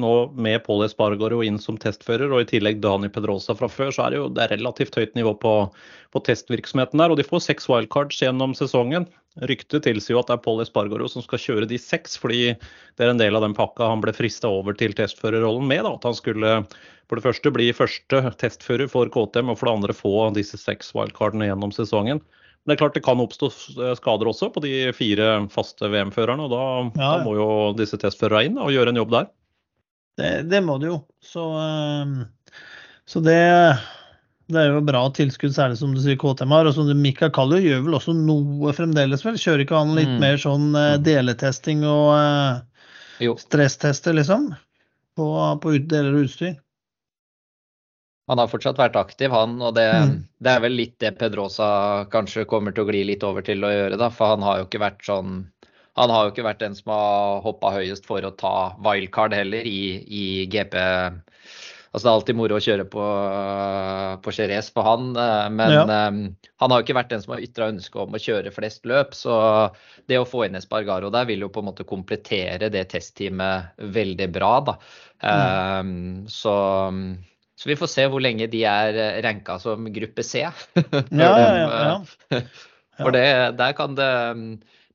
nå 0.00 0.12
med 0.32 0.62
Pål 0.64 0.86
Espargaro 0.86 1.42
inn 1.44 1.58
som 1.60 1.76
testfører, 1.76 2.32
og 2.32 2.40
i 2.40 2.46
tillegg 2.48 2.78
Dani 2.80 3.10
Pedrosa 3.12 3.52
fra 3.58 3.68
før, 3.68 3.90
så 3.92 4.06
er 4.06 4.14
det 4.14 4.22
jo 4.22 4.30
det 4.32 4.46
er 4.46 4.54
relativt 4.54 4.96
høyt 4.96 5.12
nivå 5.18 5.34
på, 5.42 5.52
på, 6.16 6.22
testvirksomheten 6.24 7.02
der. 7.02 7.12
Og 7.12 7.20
de 7.20 7.26
får 7.26 7.44
seks 7.44 7.68
wildcards 7.68 8.22
gjennom 8.24 8.56
sesongen. 8.56 9.04
Ryktet 9.44 9.84
tilsier 9.84 10.16
jo 10.16 10.22
at 10.22 10.32
det 10.32 10.38
er 10.38 10.44
Pål 10.46 10.64
Espargaro 10.64 11.10
som 11.12 11.26
skal 11.26 11.42
kjøre 11.42 11.68
de 11.68 11.76
seks, 11.84 12.16
fordi 12.22 12.54
det 12.56 13.04
er 13.04 13.12
en 13.12 13.20
del 13.20 13.36
av 13.36 13.44
den 13.44 13.56
pakka 13.58 13.92
han 13.92 14.00
ble 14.00 14.16
frista 14.16 14.48
over 14.48 14.78
til 14.80 14.96
testførerrollen 14.96 15.68
med. 15.68 15.84
da, 15.84 15.98
At 16.00 16.08
han 16.08 16.16
skulle 16.16 16.62
for 17.10 17.20
det 17.20 17.26
første 17.28 17.52
bli 17.52 17.68
første 17.76 18.24
testfører 18.40 18.88
for 18.88 19.12
KTM, 19.12 19.52
og 19.52 19.60
for 19.60 19.68
det 19.68 19.76
andre 19.76 20.00
få 20.00 20.16
disse 20.40 20.56
seks 20.64 20.94
wildcardene 20.96 21.52
gjennom 21.52 21.76
sesongen. 21.76 22.24
Men 22.66 22.72
det 22.72 22.76
er 22.80 22.80
klart 22.80 22.96
det 22.98 23.04
kan 23.06 23.20
oppstå 23.22 23.48
eh, 23.78 23.92
skader 23.94 24.26
også 24.26 24.48
på 24.50 24.60
de 24.64 24.72
fire 24.96 25.26
faste 25.54 25.86
VM-førerne. 25.86 26.48
og 26.48 26.50
da, 26.50 26.62
ja, 26.98 27.10
da, 27.14 27.20
må 27.22 27.36
jo 27.38 27.50
disse 27.78 27.98
testførerne 28.02 28.48
inn 28.48 28.58
og 28.58 28.72
gjøre 28.74 28.90
en 28.90 28.98
jobb 28.98 29.12
der. 29.14 29.28
Det, 30.18 30.30
det 30.50 30.62
må 30.66 30.74
de 30.82 30.88
jo. 30.90 30.96
Så, 31.22 31.44
ehm, 31.62 32.16
så 33.06 33.22
det, 33.22 33.38
det, 34.50 34.58
er 34.58 34.74
jo 34.74 34.82
bra 34.88 35.04
tilskudd, 35.14 35.54
særlig 35.54 35.78
som 35.78 35.94
du 35.94 36.02
sier 36.02 36.18
KTM 36.18 36.56
har. 36.56 36.66
Og 36.66 36.74
som 36.74 36.90
Mika 36.98 37.30
Kallio 37.30 37.62
gjør 37.62 37.86
vel 37.86 37.98
også 38.00 38.16
noe 38.18 38.74
fremdeles, 38.74 39.22
vel? 39.28 39.38
Kjører 39.38 39.62
ikke 39.62 39.78
han 39.78 39.94
litt 39.94 40.10
mm. 40.16 40.18
mer 40.26 40.42
sånn 40.42 40.72
eh, 40.72 40.96
mm. 40.96 41.06
deletesting 41.06 41.86
og 41.86 43.38
stresstester, 43.46 44.18
liksom? 44.18 44.50
På, 45.16 45.30
på 45.62 45.78
deler 45.86 46.16
og 46.16 46.26
utstyr? 46.26 46.58
Han 48.26 48.40
har 48.42 48.50
fortsatt 48.50 48.78
vært 48.80 48.96
aktiv, 48.98 49.30
han. 49.30 49.58
Og 49.62 49.74
det, 49.76 49.86
mm. 49.86 50.14
det, 50.42 50.52
er 50.52 50.62
vel 50.64 50.78
litt 50.80 50.96
det 51.02 51.14
Pedrosa 51.20 51.68
kanskje 52.12 52.46
kommer 52.50 52.74
til 52.74 52.86
å 52.86 52.90
gli 52.90 53.04
litt 53.12 53.26
over 53.26 53.46
til 53.46 53.62
å 53.64 53.70
gjøre, 53.70 53.98
da. 54.00 54.10
For 54.14 54.34
han 54.34 54.46
har 54.46 54.60
jo 54.60 54.66
ikke 54.68 54.82
vært 54.82 55.04
sånn 55.06 55.44
Han 55.96 56.10
har 56.12 56.26
jo 56.26 56.32
ikke 56.34 56.44
vært 56.44 56.60
den 56.60 56.74
som 56.76 56.90
har 56.92 57.38
hoppa 57.40 57.70
høyest 57.72 58.04
for 58.04 58.20
å 58.26 58.34
ta 58.36 58.56
wildcard 58.84 59.32
heller 59.32 59.64
i, 59.64 60.02
i 60.04 60.24
GP. 60.52 60.74
Altså 61.96 62.04
Det 62.04 62.10
er 62.10 62.18
alltid 62.18 62.36
moro 62.36 62.56
å 62.58 62.60
kjøre 62.60 62.84
på, 62.92 63.04
på 64.20 64.32
Jerez 64.36 64.66
for 64.68 64.84
han, 64.84 65.06
eh, 65.16 65.46
men 65.48 65.72
ja. 65.72 65.84
um, 66.10 66.18
han 66.60 66.72
har 66.72 66.82
jo 66.82 66.84
ikke 66.84 66.96
vært 66.98 67.14
den 67.14 67.22
som 67.22 67.32
har 67.32 67.40
ytra 67.46 67.70
ønske 67.72 68.02
om 68.02 68.12
å 68.12 68.20
kjøre 68.20 68.52
flest 68.52 68.84
løp. 68.84 69.14
Så 69.16 69.32
det 70.04 70.18
å 70.20 70.26
få 70.28 70.44
inn 70.44 70.58
Espargaro 70.60 71.08
der 71.14 71.24
vil 71.30 71.46
jo 71.46 71.48
på 71.54 71.62
en 71.64 71.70
måte 71.70 71.88
komplettere 71.88 72.68
det 72.74 72.84
testteamet 72.92 73.80
veldig 73.96 74.28
bra. 74.34 74.52
da. 74.68 74.76
Um, 75.24 76.26
så 76.28 76.52
så 77.56 77.68
vi 77.70 77.76
får 77.80 77.88
se 77.88 78.04
hvor 78.12 78.20
lenge 78.20 78.48
de 78.52 78.62
er 78.68 78.98
eh, 79.00 79.18
ranka 79.24 79.58
som 79.62 79.88
gruppe 79.92 80.24
C. 80.26 80.44
ja, 80.44 81.30
ja, 81.40 81.52
ja, 81.56 82.40
For 83.00 83.12
det, 83.16 83.26
der 83.58 83.76
kan 83.76 83.96
det 83.96 84.10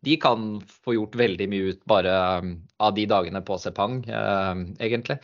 De 0.06 0.15
kan 0.21 0.62
få 0.86 0.95
gjort 0.97 1.17
veldig 1.17 1.47
mye 1.50 1.74
ut 1.74 1.82
bare 1.89 2.13
um, 2.41 2.56
av 2.82 2.95
de 2.97 3.06
dagene 3.10 3.41
på 3.45 3.58
Sepang, 3.62 4.00
eh, 4.06 4.63
egentlig. 4.82 5.19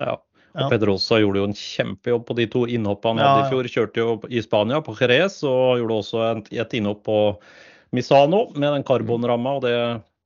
Ja. 0.00 0.16
Og 0.56 0.72
Pedrosa 0.72 1.18
gjorde 1.20 1.42
jo 1.42 1.48
en 1.50 1.58
kjempejobb 1.58 2.22
på 2.28 2.36
de 2.38 2.46
to 2.48 2.62
innhoppene 2.64 3.20
han 3.20 3.28
hadde 3.28 3.44
i 3.44 3.52
fjor. 3.52 3.68
Kjørte 3.68 4.00
jo 4.00 4.14
i 4.32 4.40
Spania, 4.40 4.80
på 4.84 4.94
Jerez, 4.96 5.42
og 5.44 5.82
gjorde 5.82 5.98
også 6.00 6.22
et, 6.48 6.76
innhopp 6.78 7.02
på 7.04 7.18
Misano 7.96 8.46
med 8.56 8.72
den 8.72 8.86
karbonramma, 8.88 9.58
og 9.58 9.66
det, 9.66 9.76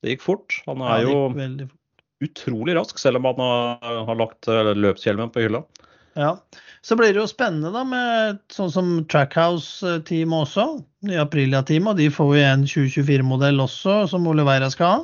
det, 0.05 0.15
gikk 0.15 0.23
fort. 0.23 0.61
Han 0.71 0.85
er 0.87 1.03
jo 1.09 1.17
utrolig 2.23 2.79
rask, 2.79 2.99
selv 3.03 3.19
om 3.19 3.27
han 3.33 3.43
har, 3.43 4.01
har 4.07 4.23
lagt 4.23 4.47
eh, 4.51 4.71
løpshjelmen 4.79 5.35
på 5.35 5.49
hylla. 5.49 5.65
Ja. 6.19 6.35
Så 6.83 6.97
blir 6.97 7.13
det 7.13 7.21
jo 7.21 7.29
spennende 7.29 7.71
da 7.75 7.83
med 7.85 8.41
sånn 8.53 8.73
som 8.73 8.89
Trackhouse-teamet 9.11 10.47
også. 10.47 10.67
i 11.11 11.19
Aprilia-teamet. 11.21 11.93
Og 11.93 12.01
de 12.01 12.09
får 12.13 12.33
jo 12.35 12.43
en 12.47 12.67
2024-modell 12.69 13.61
også, 13.63 14.03
som 14.11 14.27
Oliveira 14.31 14.71
skal 14.73 14.95
ha. 14.95 14.99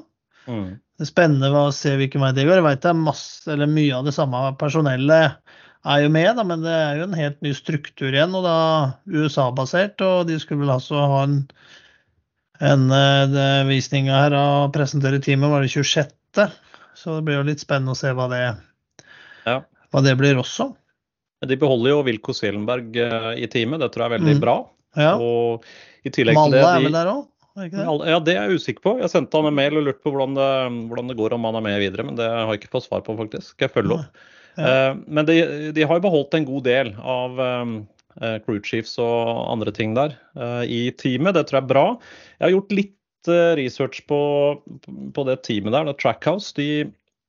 Mm. 0.46 0.68
Det 0.96 1.04
er 1.04 1.10
spennende 1.10 1.50
å 1.52 1.68
se 1.74 1.92
hvilken 2.00 2.24
vei 2.24 2.32
det 2.36 2.46
går. 2.48 2.60
Jeg 2.60 2.66
vet 2.66 2.84
det 2.84 2.92
er 2.92 3.00
masse, 3.00 3.44
eller 3.52 3.68
mye 3.68 3.98
av 3.98 4.06
det 4.08 4.14
samme 4.16 4.42
personellet 4.60 5.36
er 5.86 6.02
jo 6.02 6.10
med, 6.10 6.30
da, 6.38 6.44
men 6.46 6.64
det 6.64 6.72
er 6.74 6.98
jo 6.98 7.06
en 7.06 7.18
helt 7.18 7.36
ny 7.44 7.52
struktur 7.54 8.08
igjen. 8.08 8.34
Og 8.34 8.46
da 8.46 8.56
USA-basert. 9.12 10.00
Og 10.06 10.30
de 10.30 10.40
skulle 10.40 10.64
vel 10.64 10.72
altså 10.78 11.02
ha 11.12 11.20
en, 11.26 11.42
en 12.64 12.88
eh, 12.96 13.68
visning 13.68 14.08
her 14.12 14.34
og 14.38 14.72
presentere 14.76 15.20
teamet, 15.22 15.52
var 15.52 15.62
det 15.62 15.74
26. 15.76 16.48
Så 16.96 17.18
det 17.18 17.26
blir 17.28 17.42
jo 17.42 17.46
litt 17.50 17.60
spennende 17.60 17.92
å 17.92 17.98
se 17.98 18.10
hva 18.16 18.30
det, 18.32 18.42
ja. 19.44 19.60
hva 19.92 20.04
det 20.04 20.16
blir 20.16 20.40
også. 20.40 20.72
De 21.44 21.56
beholder 21.60 21.92
jo 21.92 22.02
Wilko 22.06 22.32
Selenberg 22.36 22.96
eh, 22.96 23.32
i 23.44 23.48
teamet, 23.52 23.82
det 23.82 23.90
tror 23.92 24.06
jeg 24.06 24.12
er 24.12 24.16
veldig 24.16 24.36
mm. 24.38 24.42
bra. 24.42 24.56
Ja. 24.96 25.16
Og 25.20 25.66
i 26.06 26.12
tillegg 26.14 26.38
Malle 26.38 26.56
til 26.56 26.62
det, 26.62 26.68
de, 26.68 26.76
er 26.78 26.86
vel 26.86 26.96
der 26.96 27.10
òg? 27.12 27.24
Ja, 27.56 28.18
det 28.20 28.36
er 28.36 28.48
jeg 28.50 28.60
usikker 28.60 28.84
på. 28.84 28.94
Jeg 29.00 29.12
sendte 29.12 29.36
han 29.38 29.48
en 29.48 29.56
mail 29.56 29.78
og 29.80 29.86
lurte 29.86 30.04
på 30.04 30.12
hvordan 30.12 30.36
det, 30.36 30.48
hvordan 30.88 31.12
det, 31.12 31.18
går 31.18 31.36
om 31.36 31.46
han 31.48 31.58
er 31.60 31.64
med 31.64 31.78
videre, 31.80 32.04
men 32.08 32.18
det 32.18 32.26
har 32.28 32.50
jeg 32.52 32.62
ikke 32.62 32.72
fått 32.74 32.88
svar 32.88 33.04
på, 33.04 33.16
faktisk. 33.20 33.54
Skal 33.54 33.68
jeg 33.68 33.74
følge 33.76 33.96
opp. 33.96 34.24
Ja. 34.56 34.72
Uh, 34.92 35.00
men 35.04 35.28
de, 35.28 35.36
de, 35.76 35.84
har 35.84 36.00
beholdt 36.00 36.32
en 36.36 36.46
god 36.48 36.64
del 36.64 36.94
av 36.96 37.40
um, 37.40 37.74
uh, 38.22 38.36
crew 38.44 38.60
chiefs 38.64 38.94
og 39.00 39.42
andre 39.52 39.72
ting 39.76 39.96
der 39.96 40.14
uh, 40.40 40.64
i 40.64 40.88
teamet. 40.96 41.36
Det 41.36 41.46
tror 41.48 41.60
jeg 41.60 41.66
er 41.66 41.72
bra. 41.74 41.86
Jeg 42.38 42.46
har 42.46 42.54
gjort 42.56 42.78
litt 42.80 42.92
research 43.58 44.04
på, 44.06 44.16
på 44.86 45.22
det 45.26 45.40
teamet 45.42 45.74
der. 45.74 45.88
Trackhouse 45.98 46.54
de 46.54 46.86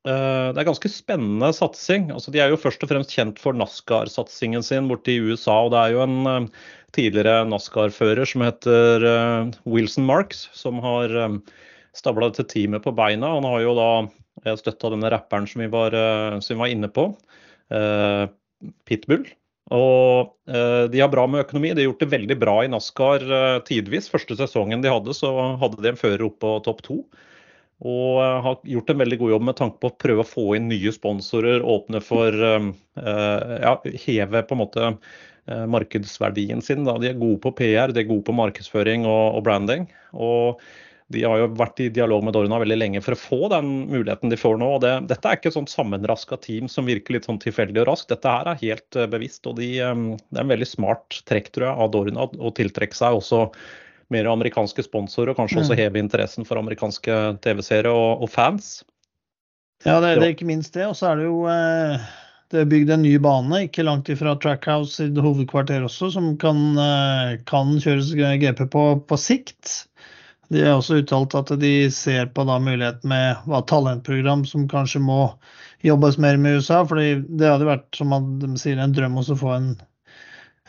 det 0.07 0.61
er 0.61 0.67
ganske 0.67 0.89
spennende 0.91 1.49
satsing. 1.55 2.09
Altså, 2.15 2.31
de 2.31 2.39
er 2.39 2.53
jo 2.53 2.59
først 2.61 2.83
og 2.85 2.91
fremst 2.91 3.13
kjent 3.15 3.41
for 3.43 3.57
NASCAR-satsingen 3.57 4.63
sin 4.63 4.87
borte 4.87 5.11
i 5.11 5.19
USA. 5.19 5.57
og 5.65 5.73
Det 5.73 5.81
er 5.81 5.95
jo 5.95 6.03
en 6.05 6.29
eh, 6.31 6.67
tidligere 6.95 7.41
NASCAR-fører 7.49 8.29
som 8.29 8.45
heter 8.45 9.07
eh, 9.11 9.51
Wilson 9.67 10.07
Marks, 10.07 10.47
som 10.55 10.79
har 10.85 11.13
stabla 11.97 12.31
dette 12.31 12.47
teamet 12.53 12.85
på 12.85 12.95
beina. 12.95 13.33
Han 13.35 13.47
har 13.49 13.65
jo 13.65 13.75
da 13.77 14.53
støtta 14.59 14.93
denne 14.93 15.09
rapperen 15.11 15.49
som 15.49 15.63
vi 15.63 15.67
var, 15.73 15.95
som 16.45 16.55
vi 16.55 16.61
var 16.61 16.69
inne 16.69 16.89
på, 16.93 17.07
Pitbull. 18.85 19.25
Og 19.73 20.31
eh, 20.47 20.85
de 20.91 21.01
har 21.01 21.11
bra 21.11 21.25
med 21.27 21.43
økonomi. 21.43 21.73
De 21.73 21.83
har 21.83 21.89
gjort 21.89 22.03
det 22.05 22.13
veldig 22.13 22.37
bra 22.39 22.55
i 22.63 22.69
NASCAR 22.71 23.23
eh, 23.25 23.59
tidvis. 23.67 24.07
Første 24.11 24.37
sesongen 24.39 24.83
de 24.83 24.91
hadde, 24.91 25.15
så 25.15 25.31
hadde 25.59 25.81
de 25.83 25.91
en 25.91 25.99
fører 25.99 26.23
opp 26.29 26.39
på 26.43 26.53
topp 26.67 26.83
to. 26.85 27.01
Og 27.85 28.23
eh, 28.23 28.39
har 28.41 28.57
gjort 28.65 28.89
en 28.89 29.01
veldig 29.03 29.19
god 29.21 29.33
jobb 29.35 29.47
med 29.49 29.59
tanke 29.59 29.81
på 29.81 29.91
å 29.91 29.97
prøve 30.01 30.23
å 30.23 30.27
få 30.27 30.47
inn 30.57 30.69
nye 30.71 30.93
sponsorer, 30.93 31.61
åpne 31.61 32.01
for 32.01 32.33
eh, 32.33 32.71
eh, 33.03 33.53
ja, 33.61 33.77
heve 34.07 34.43
på 34.43 34.57
en 34.57 34.63
måte 34.65 34.91
markedsverdien 35.47 36.59
sin. 36.59 36.81
Da. 36.83 36.97
De 36.99 37.07
er 37.07 37.21
gode 37.21 37.39
på 37.45 37.53
PR, 37.55 37.93
de 37.95 38.01
er 38.01 38.09
gode 38.09 38.25
på 38.27 38.35
markedsføring 38.35 39.05
og, 39.07 39.37
og 39.37 39.45
branding. 39.45 39.85
Og 40.11 40.59
de 41.15 41.21
har 41.23 41.39
jo 41.39 41.45
vært 41.55 41.79
i 41.79 41.87
dialog 41.95 42.25
med 42.27 42.35
Dorna 42.35 42.59
veldig 42.59 42.75
lenge 42.75 42.99
for 43.05 43.15
å 43.15 43.21
få 43.21 43.39
den 43.53 43.69
muligheten 43.87 44.33
de 44.33 44.41
får 44.41 44.59
nå. 44.59 44.73
og 44.75 44.83
det, 44.83 44.91
Dette 45.07 45.31
er 45.31 45.39
ikke 45.39 45.53
et 45.53 45.55
sånt 45.55 45.71
sammenraska 45.71 46.35
team 46.43 46.67
som 46.67 46.91
virker 46.91 47.15
litt 47.15 47.29
sånn 47.29 47.39
tilfeldig 47.39 47.85
og 47.85 47.87
raskt. 47.93 48.11
Dette 48.11 48.33
her 48.33 48.51
er 48.51 48.59
helt 48.59 48.99
bevisst. 49.13 49.47
og 49.47 49.55
de, 49.61 49.69
Det 49.79 50.35
er 50.35 50.43
en 50.43 50.51
veldig 50.51 50.67
smart 50.67 51.21
trekk 51.31 51.53
tror 51.55 51.69
jeg, 51.69 51.79
av 51.85 51.95
Dorna 51.95 52.27
å 52.27 52.51
tiltrekke 52.59 52.99
seg 52.99 53.21
også 53.21 53.45
mer 54.13 54.29
amerikanske 54.31 54.85
sponsorer, 54.85 55.33
og 55.33 55.41
kanskje 55.41 55.59
mm. 55.59 55.63
også 55.63 55.79
heve 55.79 55.99
interessen 55.99 56.47
for 56.47 56.59
amerikanske 56.59 57.17
TV-seere 57.43 57.91
og, 57.91 58.23
og, 58.23 58.31
fans. 58.31 58.79
Ja, 59.85 59.99
det, 60.01 60.15
det, 60.17 60.23
er 60.23 60.33
ikke 60.35 60.47
minst 60.49 60.73
det. 60.77 60.87
Og 60.87 60.95
så 60.97 61.11
er 61.11 61.19
det 61.19 61.27
jo 61.27 61.41
eh, 61.51 62.07
det 62.53 62.61
er 62.61 62.69
bygd 62.71 62.93
en 62.95 63.03
ny 63.03 63.17
bane 63.19 63.65
ikke 63.65 63.83
langt 63.83 64.09
ifra 64.11 64.37
Trackhouse 64.39 65.03
i 65.03 65.11
hovedkvarter 65.11 65.83
også, 65.83 66.11
som 66.15 66.31
kan, 66.39 66.61
eh, 66.79 67.35
kan 67.49 67.75
kjøres 67.83 68.13
GP 68.15 68.63
på 68.71 68.87
på 69.07 69.19
sikt. 69.19 69.83
De 70.47 70.63
har 70.63 70.77
også 70.77 71.01
uttalt 71.01 71.35
at 71.35 71.51
de 71.59 71.91
ser 71.91 72.29
på 72.31 72.45
da 72.47 72.55
muligheten 72.63 73.11
med 73.11 73.43
hva 73.51 73.59
talentprogram 73.67 74.45
som 74.47 74.67
kanskje 74.71 75.01
må 75.03 75.33
jobbes 75.83 76.17
mer 76.17 76.39
med 76.39 76.61
USA. 76.61 76.85
fordi 76.87 77.19
det 77.27 77.51
hadde 77.51 77.67
vært 77.67 77.99
som 77.99 78.15
de 78.39 78.53
sier, 78.55 78.79
en 78.79 78.95
drøm 78.95 79.19
å 79.19 79.25
få 79.27 79.51
en, 79.57 79.73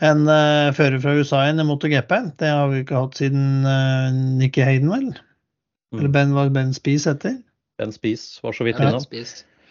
en 0.05 0.25
uh, 0.29 0.71
fører 0.75 0.99
fra 1.03 1.15
USA 1.19 1.43
igjen 1.45 1.63
i 1.63 1.67
MotoGP. 1.67 2.13
Det 2.39 2.51
har 2.51 2.69
vi 2.71 2.83
ikke 2.83 2.99
hatt 2.99 3.19
siden 3.19 3.65
uh, 3.67 4.09
Nikki 4.39 4.63
Hayden, 4.65 4.91
vel? 4.93 5.07
Mm. 5.91 5.99
Eller 5.99 6.13
Ben, 6.15 6.35
var 6.37 6.51
Ben 6.55 6.75
Spies 6.75 7.07
etter? 7.09 7.39
Ben 7.79 7.91
Spies 7.95 8.37
var 8.43 8.55
så 8.55 8.67
vidt 8.67 8.79
innom. 8.83 9.03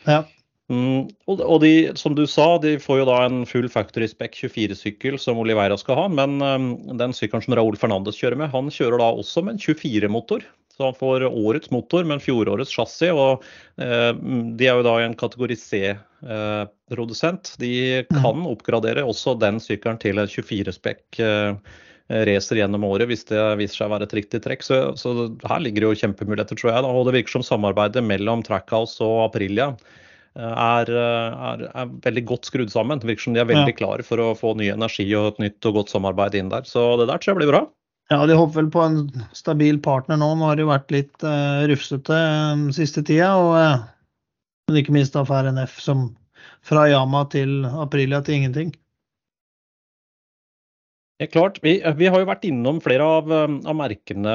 Ja. 0.09 0.25
Mm, 0.69 1.09
og 1.33 1.63
de, 1.63 1.73
som 1.97 2.13
du 2.17 2.27
sa, 2.29 2.59
de 2.61 2.75
får 2.83 3.01
jo 3.01 3.09
da 3.09 3.23
en 3.25 3.45
full 3.49 3.71
factory 3.73 4.05
spec 4.11 4.37
24-sykkel 4.37 5.17
som 5.21 5.41
Oliveira 5.41 5.79
skal 5.81 5.97
ha. 6.03 6.07
Men 6.13 6.37
um, 6.45 6.71
den 7.01 7.15
sykkelen 7.17 7.45
som 7.45 7.57
Raúl 7.57 7.79
Fernandes 7.81 8.21
kjører 8.21 8.37
med, 8.41 8.53
han 8.53 8.69
kjører 8.73 9.01
da 9.01 9.09
også 9.17 9.45
med 9.47 9.57
en 9.57 9.63
24-motor. 9.65 10.45
Så 10.79 10.85
han 10.87 10.95
får 10.95 11.25
årets 11.27 11.73
motor, 11.75 12.05
men 12.07 12.21
fjorårets 12.23 12.71
chassis. 12.71 13.11
Og 13.11 13.43
uh, 13.83 14.13
de 14.55 14.69
er 14.69 14.79
jo 14.79 14.85
da 14.87 14.95
en 15.03 15.17
kategori 15.19 15.57
C-produsent. 15.59 17.51
Uh, 17.57 17.59
de 17.65 17.73
kan 18.13 18.39
mm. 18.39 18.47
oppgradere 18.53 19.03
også 19.03 19.35
den 19.43 19.59
sykkelen 19.63 19.99
til 19.99 20.23
en 20.23 20.31
24-spekk. 20.31 21.03
Uh, 21.19 21.79
racer 22.09 22.57
gjennom 22.57 22.87
året 22.89 23.05
hvis 23.11 23.27
det 23.29 23.43
viser 23.61 23.83
seg 23.83 23.91
å 23.91 23.93
være 23.97 24.07
et 24.07 24.15
riktig 24.21 24.41
trekk. 24.47 24.63
Så, 24.65 24.79
så 24.97 25.11
her 25.51 25.65
ligger 25.65 25.83
det 25.83 25.91
jo 25.91 26.03
kjempemuligheter, 26.07 26.57
tror 26.57 26.71
jeg. 26.71 26.85
Da. 26.87 26.93
Og 26.95 27.09
det 27.09 27.19
virker 27.19 27.35
som 27.35 27.45
samarbeidet 27.45 28.05
mellom 28.07 28.47
Trackhouse 28.47 29.03
og 29.05 29.27
Aprilia 29.27 29.73
er, 30.39 30.93
er, 30.95 31.67
er, 31.67 31.91
veldig 32.07 32.23
godt 32.31 32.49
skrudd 32.49 32.71
sammen. 32.71 33.03
Det 33.03 33.11
virker 33.11 33.27
som 33.27 33.35
de 33.35 33.43
er 33.43 33.51
veldig 33.51 33.75
klare 33.77 34.07
for 34.07 34.23
å 34.23 34.31
få 34.39 34.55
ny 34.57 34.71
energi 34.71 35.09
og 35.19 35.35
et 35.35 35.43
nytt 35.49 35.69
og 35.69 35.81
godt 35.81 35.93
samarbeid 35.93 36.39
inn 36.39 36.55
der. 36.55 36.65
Så 36.69 36.95
det 37.01 37.11
der 37.11 37.19
tror 37.19 37.35
jeg 37.35 37.43
blir 37.43 37.53
bra. 37.53 37.67
Ja, 38.09 38.23
de 38.27 38.37
håper 38.39 38.63
vel 38.63 38.71
på 38.73 38.81
en 38.81 39.01
stabil 39.37 39.79
partner 39.85 40.17
nå. 40.17 40.31
Nå 40.41 40.49
har 40.49 40.57
det 40.57 40.65
jo 40.65 40.73
vært 40.73 40.93
litt 40.95 41.25
uh, 41.27 41.67
rufsete 41.69 42.17
um, 42.55 42.69
siste 42.73 43.03
tida. 43.05 43.35
Og 43.37 43.53
uh, 43.53 44.79
ikke 44.81 44.95
minst 44.97 45.17
av 45.19 45.29
RNF, 45.29 45.77
som 45.85 46.09
fra 46.65 46.87
Yama 46.89 47.27
til 47.33 47.67
Aprilia 47.69 48.23
til 48.25 48.41
ingenting. 48.41 48.73
Ja, 51.21 51.29
klart. 51.29 51.61
Vi, 51.61 51.77
vi, 51.99 52.09
har 52.09 52.23
jo 52.23 52.31
vært 52.31 52.47
innom 52.49 52.81
flere 52.81 53.05
av, 53.05 53.29
av, 53.35 53.75
merkene, 53.77 54.35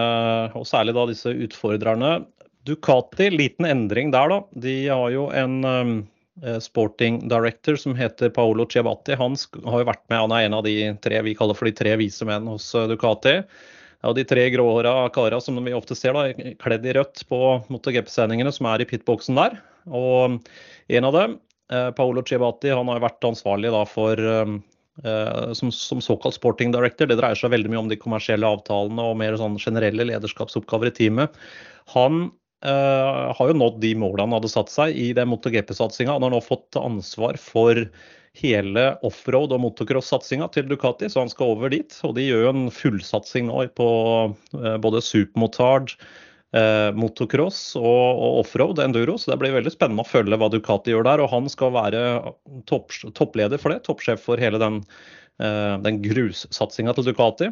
og 0.54 0.68
særlig 0.70 0.94
da 0.98 1.08
disse 1.10 1.34
utfordrerne. 1.34 2.18
Ducati, 2.68 3.32
liten 3.34 3.66
endring 3.68 4.12
der, 4.14 4.30
da. 4.30 4.42
De 4.68 4.76
har 4.92 5.10
jo 5.16 5.30
en 5.34 5.58
sporting 6.62 7.20
director 7.30 7.76
som 7.78 7.94
heter 7.96 8.32
Paolo 8.34 8.66
Ciabatti. 8.66 9.14
Han 9.20 9.36
har 9.66 9.84
jo 9.84 9.90
vært 9.90 10.04
med, 10.10 10.18
han 10.18 10.34
er 10.34 10.48
en 10.48 10.56
av 10.58 10.64
de 10.66 10.76
tre 11.04 11.22
vi 11.28 11.36
kaller 11.38 11.58
for 11.58 11.70
de 11.70 11.76
tre 11.78 11.94
vise 12.02 12.26
menn 12.26 12.48
hos 12.50 12.72
uh, 12.74 12.88
Ducati. 12.90 13.36
Ja, 14.04 14.12
de 14.14 14.26
tre 14.28 14.50
gråhåra 14.50 15.10
kara 15.16 15.40
som 15.42 15.62
vi 15.64 15.74
ofte 15.74 15.96
ser, 15.96 16.18
da, 16.18 16.54
kledd 16.60 16.86
i 16.86 16.94
rødt 16.98 17.24
på 17.30 17.40
MotoGP-sendingene, 17.72 18.52
som 18.52 18.68
er 18.68 18.84
i 18.84 18.88
pitboksen 18.90 19.38
der. 19.40 19.56
Og 19.88 20.42
en 20.92 21.08
av 21.08 21.16
dem, 21.16 21.38
eh, 21.72 21.90
Paolo 21.96 22.24
Ciabatti, 22.28 22.74
han 22.74 22.92
har 22.92 23.00
jo 23.00 23.06
vært 23.06 23.30
ansvarlig 23.30 23.72
da 23.72 23.86
for 23.88 24.20
eh, 24.20 24.58
som, 25.56 25.72
som, 25.72 26.04
såkalt 26.04 26.36
sporting 26.36 26.76
director. 26.76 27.08
Det 27.08 27.16
dreier 27.22 27.40
seg 27.40 27.54
veldig 27.56 27.72
mye 27.72 27.84
om 27.86 27.94
de 27.94 28.00
kommersielle 28.02 28.50
avtalene 28.50 29.08
og 29.08 29.16
mer 29.24 29.40
sånn 29.40 29.56
generelle 29.56 30.10
lederskapsoppgaver 30.12 30.92
i 30.92 30.96
teamet. 31.00 31.40
Han 31.96 32.26
Uh, 32.64 33.34
har 33.36 33.50
jo 33.50 33.56
nådd 33.60 33.82
de 33.84 33.90
målene 34.00 34.24
han 34.24 34.38
hadde 34.38 34.52
satt 34.52 34.70
seg 34.72 34.96
i 34.96 35.10
den 35.16 35.28
MotoGP-satsinga. 35.34 36.14
Han 36.16 36.24
har 36.24 36.32
nå 36.32 36.40
fått 36.44 36.78
ansvar 36.80 37.36
for 37.42 37.82
hele 38.40 38.86
offroad- 39.04 39.52
og 39.54 39.60
motocross-satsinga 39.66 40.48
til 40.56 40.70
Ducati, 40.70 41.10
så 41.12 41.26
han 41.26 41.32
skal 41.32 41.58
over 41.58 41.74
dit. 41.74 41.92
Og 42.08 42.16
de 42.16 42.30
gjør 42.30 42.46
jo 42.46 42.54
en 42.54 42.70
fullsatsing 42.72 43.50
nå 43.50 43.66
på 43.76 43.90
uh, 44.32 44.78
både 44.80 45.04
supermotard, 45.04 45.92
uh, 46.56 46.96
motocross 46.96 47.60
og, 47.82 47.84
og 47.84 48.40
offroad, 48.46 48.80
enduro. 48.86 49.20
Så 49.20 49.34
det 49.34 49.42
blir 49.44 49.58
veldig 49.60 49.76
spennende 49.76 50.08
å 50.08 50.14
følge 50.14 50.40
hva 50.40 50.52
Ducati 50.54 50.96
gjør 50.96 51.10
der. 51.10 51.26
Og 51.26 51.34
han 51.36 51.52
skal 51.52 51.76
være 51.76 52.08
topp, 52.72 52.96
toppleder 53.12 53.60
for 53.60 53.76
det, 53.76 53.84
toppsjef 53.90 54.24
for 54.24 54.40
hele 54.40 54.62
den, 54.64 54.80
den 55.84 56.00
grussatsinga 56.06 56.96
til 56.96 57.12
Ducati. 57.12 57.52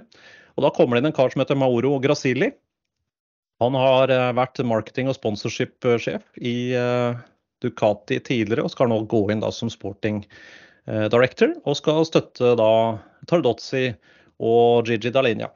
Og 0.55 0.63
da 0.63 0.71
kommer 0.71 0.95
det 0.95 1.03
inn 1.03 1.11
en 1.11 1.19
kar 1.19 1.33
som 1.33 1.43
heter 1.43 1.59
Mauro 1.59 1.97
Grasili 1.99 2.53
han 3.61 3.77
har 3.77 4.09
eh, 4.09 4.31
vært 4.33 4.61
marketing- 4.65 5.11
og 5.11 5.17
sponsorship-sjef 5.19 6.23
i 6.41 6.73
eh, 6.77 7.19
Ducati 7.61 8.17
tidligere, 8.25 8.65
og 8.65 8.73
skal 8.73 8.89
nå 8.89 9.03
gå 9.11 9.21
inn 9.29 9.43
da 9.43 9.51
som 9.53 9.69
sporting 9.69 10.23
eh, 10.89 11.05
director. 11.13 11.53
Og 11.69 11.77
skal 11.77 12.01
støtte 12.09 12.55
da 12.57 12.71
Tardozzi 13.29 13.91
og 14.41 14.89
Gigi 14.89 15.13
Dalinja. 15.13 15.51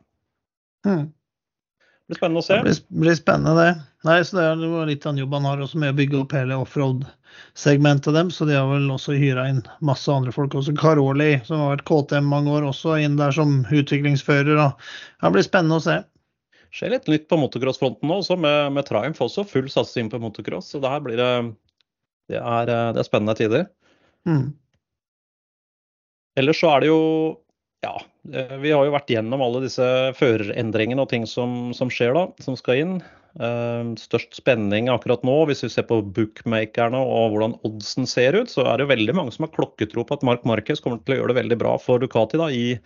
Mm. 0.85 1.09
Det 1.09 2.13
blir 2.13 2.19
spennende 2.21 2.43
å 2.43 2.45
se. 2.45 2.59
Det 2.61 2.67
blir, 2.67 2.81
blir 3.01 3.17
spennende, 3.17 3.57
det. 3.57 3.85
Nei, 4.05 4.19
så 4.21 4.37
Det 4.37 4.47
er 4.53 4.89
litt 4.91 5.05
av 5.07 5.15
en 5.15 5.21
jobb 5.23 5.33
han 5.39 5.47
har 5.49 5.63
også 5.65 5.79
med 5.81 5.95
å 5.95 5.97
bygge 5.97 6.19
opp 6.19 6.35
hele 6.37 6.59
offroad-segmentet 6.61 8.13
dem. 8.13 8.29
Så 8.29 8.45
de 8.45 8.53
har 8.53 8.69
vel 8.69 8.85
også 8.93 9.17
hyra 9.17 9.47
inn 9.49 9.63
masse 9.81 10.13
andre 10.13 10.29
folk. 10.35 10.53
Også 10.53 10.77
Caroli, 10.77 11.39
som 11.47 11.63
har 11.63 11.73
vært 11.73 11.87
KTM 11.89 12.29
mange 12.29 12.53
år, 12.53 12.69
også 12.69 12.99
inn 13.01 13.17
der 13.17 13.33
som 13.33 13.63
utviklingsfører. 13.73 14.61
Og 14.61 15.25
det 15.25 15.33
blir 15.33 15.49
spennende 15.49 15.81
å 15.81 15.87
se 15.87 16.03
skjer 16.75 16.91
litt 16.95 17.07
nytt 17.11 17.29
på 17.31 17.39
motocross-fronten 17.39 18.09
nå, 18.09 18.19
også 18.21 18.37
med, 18.39 18.75
med 18.75 18.87
Triumph 18.87 19.23
også. 19.23 19.45
Full 19.47 19.69
satsing 19.71 20.11
på 20.11 20.19
motocross. 20.23 20.73
Så 20.73 20.83
det 20.83 20.91
her 20.91 21.03
blir 21.05 21.19
det 21.21 21.31
Det 22.31 22.41
er, 22.41 22.69
det 22.95 23.01
er 23.01 23.07
spennende 23.07 23.37
tider. 23.37 23.67
Mm. 24.27 24.53
Ellers 26.39 26.59
så 26.59 26.73
er 26.73 26.83
det 26.83 26.91
jo 26.91 27.01
Ja, 27.85 27.99
vi 28.25 28.71
har 28.73 28.87
jo 28.87 28.95
vært 28.95 29.11
gjennom 29.13 29.43
alle 29.45 29.61
disse 29.67 29.85
førerendringene 30.17 31.03
og 31.03 31.11
ting 31.11 31.27
som, 31.29 31.69
som 31.77 31.91
skjer 31.93 32.15
da, 32.17 32.23
som 32.41 32.57
skal 32.57 32.81
inn. 32.81 32.95
Uh, 33.35 33.91
størst 33.99 34.33
spenning 34.39 34.87
akkurat 34.89 35.21
nå, 35.27 35.35
hvis 35.45 35.61
vi 35.65 35.69
ser 35.69 35.85
på 35.89 35.99
bookmakerne 36.15 36.97
og 36.97 37.33
hvordan 37.35 37.57
oddsen 37.67 38.07
ser 38.09 38.37
ut, 38.39 38.49
så 38.49 38.63
er 38.63 38.79
det 38.79 38.87
jo 38.87 38.93
veldig 38.93 39.15
mange 39.19 39.35
som 39.35 39.45
har 39.45 39.53
klokketro 39.53 40.05
på 40.07 40.17
at 40.17 40.23
Mark 40.25 40.47
Marquez 40.47 40.81
kommer 40.81 41.01
til 41.03 41.13
å 41.13 41.19
gjøre 41.19 41.33
det 41.33 41.41
veldig 41.43 41.59
bra 41.61 41.75
for 41.83 42.01
Ducati 42.01 42.39
da, 42.41 42.47
i 42.49 42.79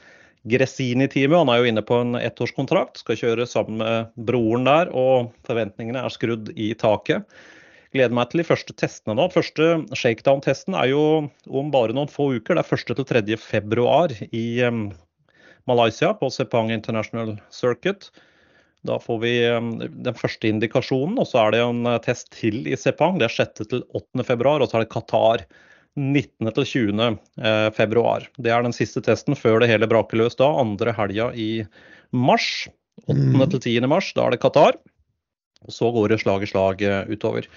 Gresini-teamet. 0.49 1.38
Han 1.38 1.51
er 1.53 1.62
jo 1.62 1.69
inne 1.69 1.83
på 1.85 2.01
en 2.03 2.17
ettårskontrakt, 2.19 3.01
skal 3.03 3.19
kjøre 3.19 3.47
sammen 3.49 3.79
med 3.83 4.12
broren 4.29 4.67
der. 4.67 4.91
Og 4.95 5.31
forventningene 5.47 6.03
er 6.03 6.13
skrudd 6.13 6.51
i 6.55 6.71
taket. 6.79 7.27
Gleder 7.95 8.13
meg 8.13 8.29
til 8.29 8.43
de 8.43 8.45
første 8.45 8.75
testene 8.77 9.15
nå. 9.17 9.27
Første 9.33 9.69
shakedown-testen 9.97 10.75
er 10.77 10.91
jo 10.91 11.03
om 11.49 11.71
bare 11.73 11.95
noen 11.97 12.12
få 12.12 12.31
uker. 12.38 12.57
Det 12.57 12.65
er 12.65 12.81
1. 12.81 12.97
til 12.99 13.07
3. 13.09 13.38
februar 13.41 14.13
i 14.29 14.45
um, 14.67 14.89
Malaysia 15.69 16.12
på 16.17 16.29
Sepang 16.33 16.69
International 16.75 17.33
Circuit. 17.53 18.12
Da 18.85 18.99
får 19.01 19.17
vi 19.23 19.33
um, 19.49 19.71
den 19.81 20.19
første 20.19 20.53
indikasjonen, 20.53 21.17
og 21.17 21.27
så 21.31 21.41
er 21.47 21.57
det 21.57 21.63
en 21.65 21.89
test 22.05 22.29
til 22.38 22.62
i 22.69 22.77
Sepang. 22.77 23.17
Det 23.17 23.31
er 23.31 23.38
6. 23.39 23.65
til 23.65 23.81
8. 23.89 24.27
februar, 24.27 24.62
og 24.62 24.69
så 24.69 24.77
er 24.77 24.85
det 24.85 24.93
Qatar 24.93 25.47
19. 25.99 26.51
til 26.55 26.65
20. 26.65 27.17
Eh, 27.43 27.67
februar. 27.75 28.25
Det 28.39 28.53
er 28.53 28.63
den 28.65 28.75
siste 28.75 29.03
testen 29.05 29.38
før 29.38 29.59
det 29.62 29.69
hele 29.71 29.89
braker 29.89 30.19
løs 30.21 30.39
da, 30.39 30.47
andre 30.62 30.95
helga 30.95 31.29
i 31.35 31.51
mars. 32.15 32.67
8. 33.07 33.15
Mm. 33.15 33.43
til 33.55 33.62
10. 33.79 33.88
mars, 33.88 34.09
da 34.15 34.25
er 34.25 34.35
det 34.35 34.41
Qatar. 34.43 34.79
Og 35.67 35.75
så 35.75 35.91
går 35.91 36.12
det 36.12 36.21
slag 36.23 36.43
i 36.43 36.49
slag 36.49 36.81
eh, 36.88 37.12
utover. 37.12 37.47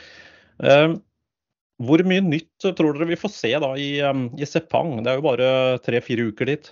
Eh, 0.63 0.95
hvor 1.83 2.05
mye 2.07 2.23
nytt 2.23 2.69
tror 2.77 2.95
dere 2.95 3.09
vi 3.11 3.19
får 3.19 3.33
se 3.35 3.51
da 3.63 3.73
i, 3.81 3.91
i 3.99 4.47
Sepang? 4.47 5.01
Det 5.03 5.11
er 5.11 5.19
jo 5.19 5.27
bare 5.27 5.49
tre-fire 5.83 6.29
uker 6.31 6.51
dit. 6.53 6.71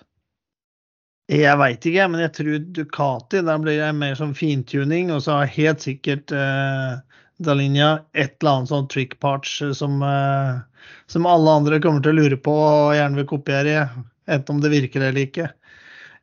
Jeg 1.30 1.58
veit 1.60 1.86
ikke, 1.86 2.06
men 2.10 2.24
jeg 2.24 2.32
tror 2.34 2.62
Ducati 2.74 3.40
der 3.46 3.62
blir 3.62 3.78
det 3.78 3.90
mer 3.94 4.16
som 4.18 4.34
fintuning. 4.34 5.12
Og 5.14 5.22
så 5.26 5.40
har 5.40 5.54
helt 5.54 5.84
sikkert 5.84 6.34
eh, 6.34 6.98
Dalinja 7.40 7.92
et 8.12 8.36
eller 8.40 8.60
annet 8.60 8.72
sånn 8.72 8.88
trick 8.92 9.16
parts 9.22 9.58
som, 9.78 10.00
eh, 10.04 10.60
som 11.10 11.28
alle 11.28 11.56
andre 11.60 11.80
kommer 11.82 12.04
til 12.04 12.14
å 12.14 12.24
lure 12.24 12.40
på 12.40 12.54
og 12.54 12.96
gjerne 12.96 13.20
vil 13.20 13.30
kopiere 13.30 13.78
enten 14.30 14.56
om 14.56 14.60
det 14.62 14.72
virker 14.74 15.06
eller 15.06 15.24
ikke. 15.24 15.48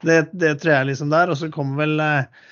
Det, 0.06 0.28
det 0.38 0.60
tror 0.62 0.76
jeg 0.76 0.92
liksom 0.92 1.10
der. 1.14 1.34
Og 1.34 1.40
så 1.40 1.50
kommer 1.54 1.82
vel 1.84 2.04
eh, 2.04 2.46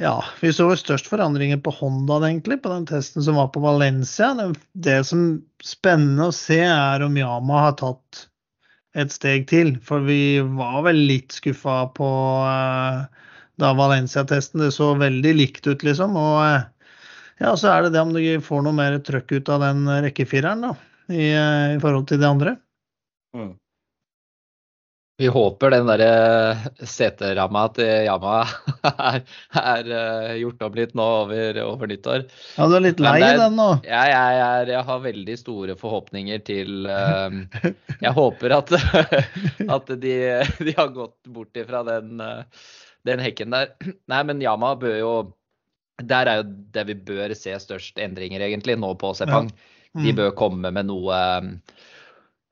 ja, 0.00 0.14
vi 0.40 0.52
så 0.52 0.68
størst 0.76 1.08
forandringer 1.10 1.60
på 1.60 1.72
Honda 1.76 2.20
egentlig, 2.24 2.62
på 2.62 2.72
den 2.72 2.86
testen 2.88 3.24
som 3.24 3.36
var 3.36 3.50
på 3.52 3.60
Valencia. 3.60 4.32
Det 4.72 5.00
som 5.08 5.24
er 5.26 5.66
spennende 5.66 6.30
å 6.30 6.36
se, 6.36 6.60
er 6.64 7.04
om 7.04 7.16
Yama 7.20 7.66
har 7.66 7.78
tatt 7.80 8.26
et 8.96 9.12
steg 9.12 9.44
til. 9.50 9.74
For 9.84 10.04
vi 10.06 10.40
var 10.56 10.82
vel 10.86 11.02
litt 11.10 11.36
skuffa 11.36 11.82
på 11.96 12.10
uh, 12.46 13.04
da 13.60 13.72
Valencia-testen. 13.76 14.64
Det 14.64 14.72
så 14.74 14.94
veldig 14.98 15.34
likt 15.36 15.68
ut, 15.68 15.84
liksom. 15.86 16.16
Og 16.16 16.38
uh, 16.48 16.79
ja, 17.40 17.54
så 17.56 17.72
er 17.72 17.86
det 17.86 17.94
det 17.96 18.04
om 18.04 18.12
du 18.12 18.20
får 18.44 18.66
noe 18.66 18.76
mer 18.76 18.98
trøkk 19.04 19.38
ut 19.38 19.50
av 19.52 19.64
den 19.64 19.88
rekkefireren, 20.06 20.68
da. 20.68 20.74
I, 21.10 21.32
uh, 21.34 21.74
i 21.74 21.80
forhold 21.82 22.06
til 22.10 22.20
de 22.22 22.28
andre. 22.28 22.54
Mm. 23.36 23.54
Vi 25.20 25.28
håper 25.28 25.74
den 25.74 25.88
der 25.90 26.60
seteramma 26.88 27.66
til 27.76 28.06
Yama 28.06 28.38
er, 28.88 29.18
er, 29.52 29.90
gjort 30.40 30.62
om 30.64 30.78
litt 30.78 30.94
nå 30.96 31.08
over, 31.18 31.58
over 31.60 31.90
nyttår. 31.90 32.24
Ja, 32.56 32.68
du 32.70 32.76
er 32.78 32.84
litt 32.86 33.02
lei 33.04 33.18
er, 33.26 33.36
den 33.36 33.58
nå? 33.58 33.66
Ja, 33.84 34.06
jeg, 34.08 34.38
jeg, 34.38 34.70
jeg, 34.72 34.84
har 34.88 35.02
veldig 35.04 35.36
store 35.36 35.76
forhåpninger 35.82 36.40
til 36.48 36.88
um, 36.88 37.42
Jeg 38.00 38.14
håper 38.16 38.56
at, 38.62 38.72
at 39.76 39.92
de, 40.06 40.14
de, 40.56 40.72
har 40.78 40.88
gått 40.96 41.18
bort 41.28 41.60
ifra 41.60 41.84
den, 41.84 42.24
den 43.04 43.20
hekken 43.20 43.52
der. 43.52 43.76
Nei, 44.08 44.22
men 44.24 44.40
Yama 44.40 44.72
bør 44.80 44.96
jo 45.02 45.12
Der 46.08 46.30
er 46.30 46.40
jo 46.40 46.48
det 46.74 46.86
vi 46.88 46.96
bør 47.10 47.34
se 47.38 47.54
størst 47.60 48.00
endringer, 48.00 48.42
egentlig, 48.46 48.78
nå 48.80 48.94
på 49.00 49.12
Sepang. 49.18 49.50
Ja. 49.50 49.76
Mm. 49.98 50.04
De 50.06 50.12
bør 50.20 50.34
komme 50.38 50.70
med 50.70 50.86
noe 50.86 51.16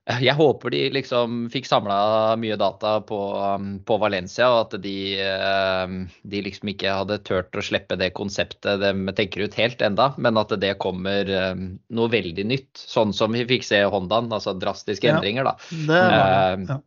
jeg 0.09 0.33
håper 0.33 0.73
de 0.73 0.79
liksom 0.93 1.43
fikk 1.53 1.67
samla 1.69 2.35
mye 2.41 2.55
data 2.57 2.95
på, 3.05 3.17
um, 3.37 3.67
på, 3.85 3.97
Valencia, 4.01 4.47
og 4.49 4.61
at 4.63 4.81
de, 4.81 4.95
um, 5.21 5.99
de, 6.25 6.41
liksom 6.47 6.71
ikke 6.73 6.95
hadde 7.01 7.19
turt 7.27 7.53
å 7.53 7.63
slippe 7.63 7.97
det 7.99 8.09
konseptet 8.17 8.81
de 8.81 9.13
tenker 9.17 9.45
ut 9.45 9.57
helt 9.59 9.83
enda, 9.85 10.09
men 10.17 10.39
at 10.41 10.55
det 10.61 10.73
kommer 10.81 11.29
um, 11.53 11.67
noe 11.93 12.09
veldig 12.09 12.47
nytt. 12.49 12.71
Sånn 12.81 13.13
som 13.13 13.37
vi 13.37 13.45
fikk 13.49 13.67
se 13.67 13.83
Hondaen, 13.85 14.31
altså 14.33 14.55
drastiske 14.57 15.11
endringer, 15.13 15.51
da. 15.51 15.55
Det 15.69 16.01
var, 16.01 16.65
ja. 16.65 16.79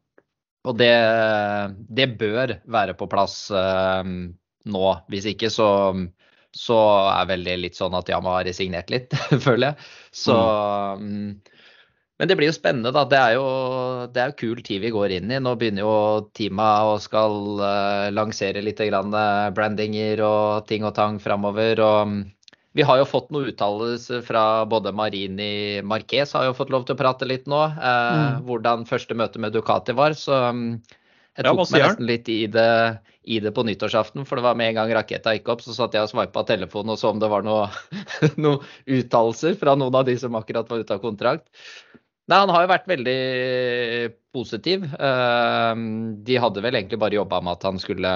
Og 0.62 0.78
det, 0.78 0.94
det, 1.90 2.10
bør 2.18 2.56
være 2.70 2.94
på 2.94 3.08
plass 3.10 3.48
nå. 3.50 4.82
Hvis 5.10 5.24
ikke 5.32 5.48
så, 5.50 5.66
så 6.52 6.78
er 7.12 7.28
vel 7.30 7.46
det 7.46 7.56
litt 7.60 7.78
sånn 7.78 7.94
at 7.96 8.10
Yama 8.12 8.38
har 8.38 8.46
resignert 8.48 8.92
litt, 8.92 9.14
føler 9.46 9.72
jeg. 9.72 9.90
Så 10.24 10.36
mm. 11.00 11.40
Men 12.20 12.28
det 12.30 12.36
blir 12.38 12.46
jo 12.46 12.54
spennende, 12.54 12.92
da. 12.94 13.02
Det 13.08 13.18
er 13.18 13.32
jo, 13.34 13.46
det 14.14 14.20
er 14.22 14.30
jo 14.30 14.36
kul 14.38 14.60
tid 14.62 14.78
vi 14.84 14.92
går 14.94 15.16
inn 15.16 15.32
i. 15.32 15.40
Nå 15.42 15.56
begynner 15.58 15.82
jo 15.82 15.94
teamet 16.38 16.84
og 16.86 17.00
skal 17.02 17.34
uh, 17.58 18.12
lansere 18.14 18.62
litt 18.62 18.78
grann, 18.78 19.10
uh, 19.10 19.48
brandinger 19.50 20.22
og 20.22 20.68
ting 20.68 20.86
og 20.86 20.94
tang 20.94 21.18
framover. 21.18 21.82
Og 21.82 22.12
um, 22.12 22.14
vi 22.78 22.86
har 22.86 23.00
jo 23.00 23.08
fått 23.10 23.32
noen 23.34 23.50
uttalelser 23.50 24.22
fra 24.22 24.44
både 24.70 24.94
Marini 24.94 25.82
Marquez 25.82 26.36
har 26.36 26.46
jo 26.46 26.54
fått 26.54 26.70
lov 26.70 26.86
til 26.86 26.94
å 26.94 27.00
prate 27.02 27.26
litt 27.26 27.50
nå. 27.50 27.58
Uh, 27.74 28.14
mm. 28.14 28.46
Hvordan 28.46 28.86
første 28.86 29.18
møte 29.18 29.42
med 29.42 29.56
Ducati 29.56 29.96
var. 29.98 30.14
Så 30.14 30.38
um, 30.52 30.76
jeg 31.32 31.46
tok 31.46 31.62
ja, 31.62 31.64
meg 31.72 31.84
nesten 31.86 32.08
litt 32.08 32.28
i 32.28 32.40
det, 32.52 32.72
i 33.24 33.38
det, 33.40 33.54
på 33.56 33.64
nyttårsaften, 33.64 34.26
for 34.28 34.36
det 34.36 34.44
var 34.44 34.58
med 34.58 34.72
en 34.72 34.80
gang 34.82 34.92
raketta 34.98 35.32
gikk 35.36 35.48
opp, 35.54 35.62
så 35.64 35.72
satt 35.76 35.96
jeg 35.96 36.04
og 36.04 36.10
sveipa 36.10 36.44
telefonen 36.48 36.92
og 36.92 37.00
så 37.00 37.12
om 37.12 37.22
det 37.22 37.30
var 37.32 37.46
noen 37.46 37.72
noe 38.44 38.60
uttalelser 38.84 39.56
fra 39.60 39.76
noen 39.78 39.96
av 39.96 40.04
de 40.08 40.18
som 40.20 40.36
akkurat 40.36 40.68
var 40.68 40.84
ute 40.84 40.98
av 40.98 41.00
kontrakt. 41.04 41.48
Nei, 42.30 42.38
han 42.38 42.52
har 42.54 42.64
jo 42.64 42.70
vært 42.70 42.90
veldig 42.90 43.20
positiv. 44.32 44.84
Ehm, 44.94 46.22
de 46.24 46.38
hadde 46.40 46.62
vel 46.64 46.78
egentlig 46.78 47.00
bare 47.02 47.18
jobba 47.18 47.40
med 47.42 47.56
at 47.58 47.66
han 47.66 47.80
skulle, 47.82 48.12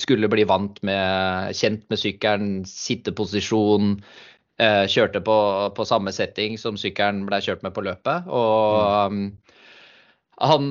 skulle 0.00 0.30
bli 0.32 0.46
vant 0.48 0.78
med, 0.86 1.52
kjent 1.58 1.84
med 1.92 2.00
sykkelen, 2.00 2.52
sitteposisjon. 2.68 3.98
Eh, 4.62 4.84
kjørte 4.90 5.20
på, 5.24 5.36
på, 5.76 5.86
samme 5.88 6.12
setting 6.14 6.56
som 6.60 6.78
sykkelen 6.80 7.24
ble 7.28 7.40
kjørt 7.44 7.62
med 7.66 7.74
på 7.76 7.84
løpet. 7.84 8.28
Og 8.32 9.12
mm. 9.12 9.26
Han 10.42 10.66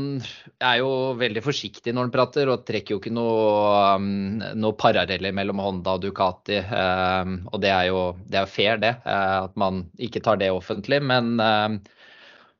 er 0.60 0.82
jo 0.82 0.90
veldig 1.20 1.42
forsiktig 1.46 1.94
når 1.96 2.08
han 2.08 2.14
prater, 2.14 2.50
og 2.52 2.66
trekker 2.68 2.96
jo 2.96 3.00
ikke 3.00 3.14
noe, 3.16 3.96
um, 3.96 4.42
noe 4.60 4.76
paralleller 4.80 5.32
mellom 5.36 5.62
Honda 5.64 5.96
og 5.96 6.04
Ducati. 6.04 6.60
Um, 6.68 7.38
og 7.54 7.62
det 7.64 7.72
er 7.72 7.88
jo 7.88 8.02
det 8.28 8.42
er 8.42 8.52
fair, 8.52 8.82
det, 8.82 8.98
eh, 9.06 9.38
at 9.46 9.56
man 9.60 9.86
ikke 10.02 10.24
tar 10.26 10.42
det 10.42 10.52
offentlig. 10.52 11.00
Men 11.08 11.38
um, 11.40 11.80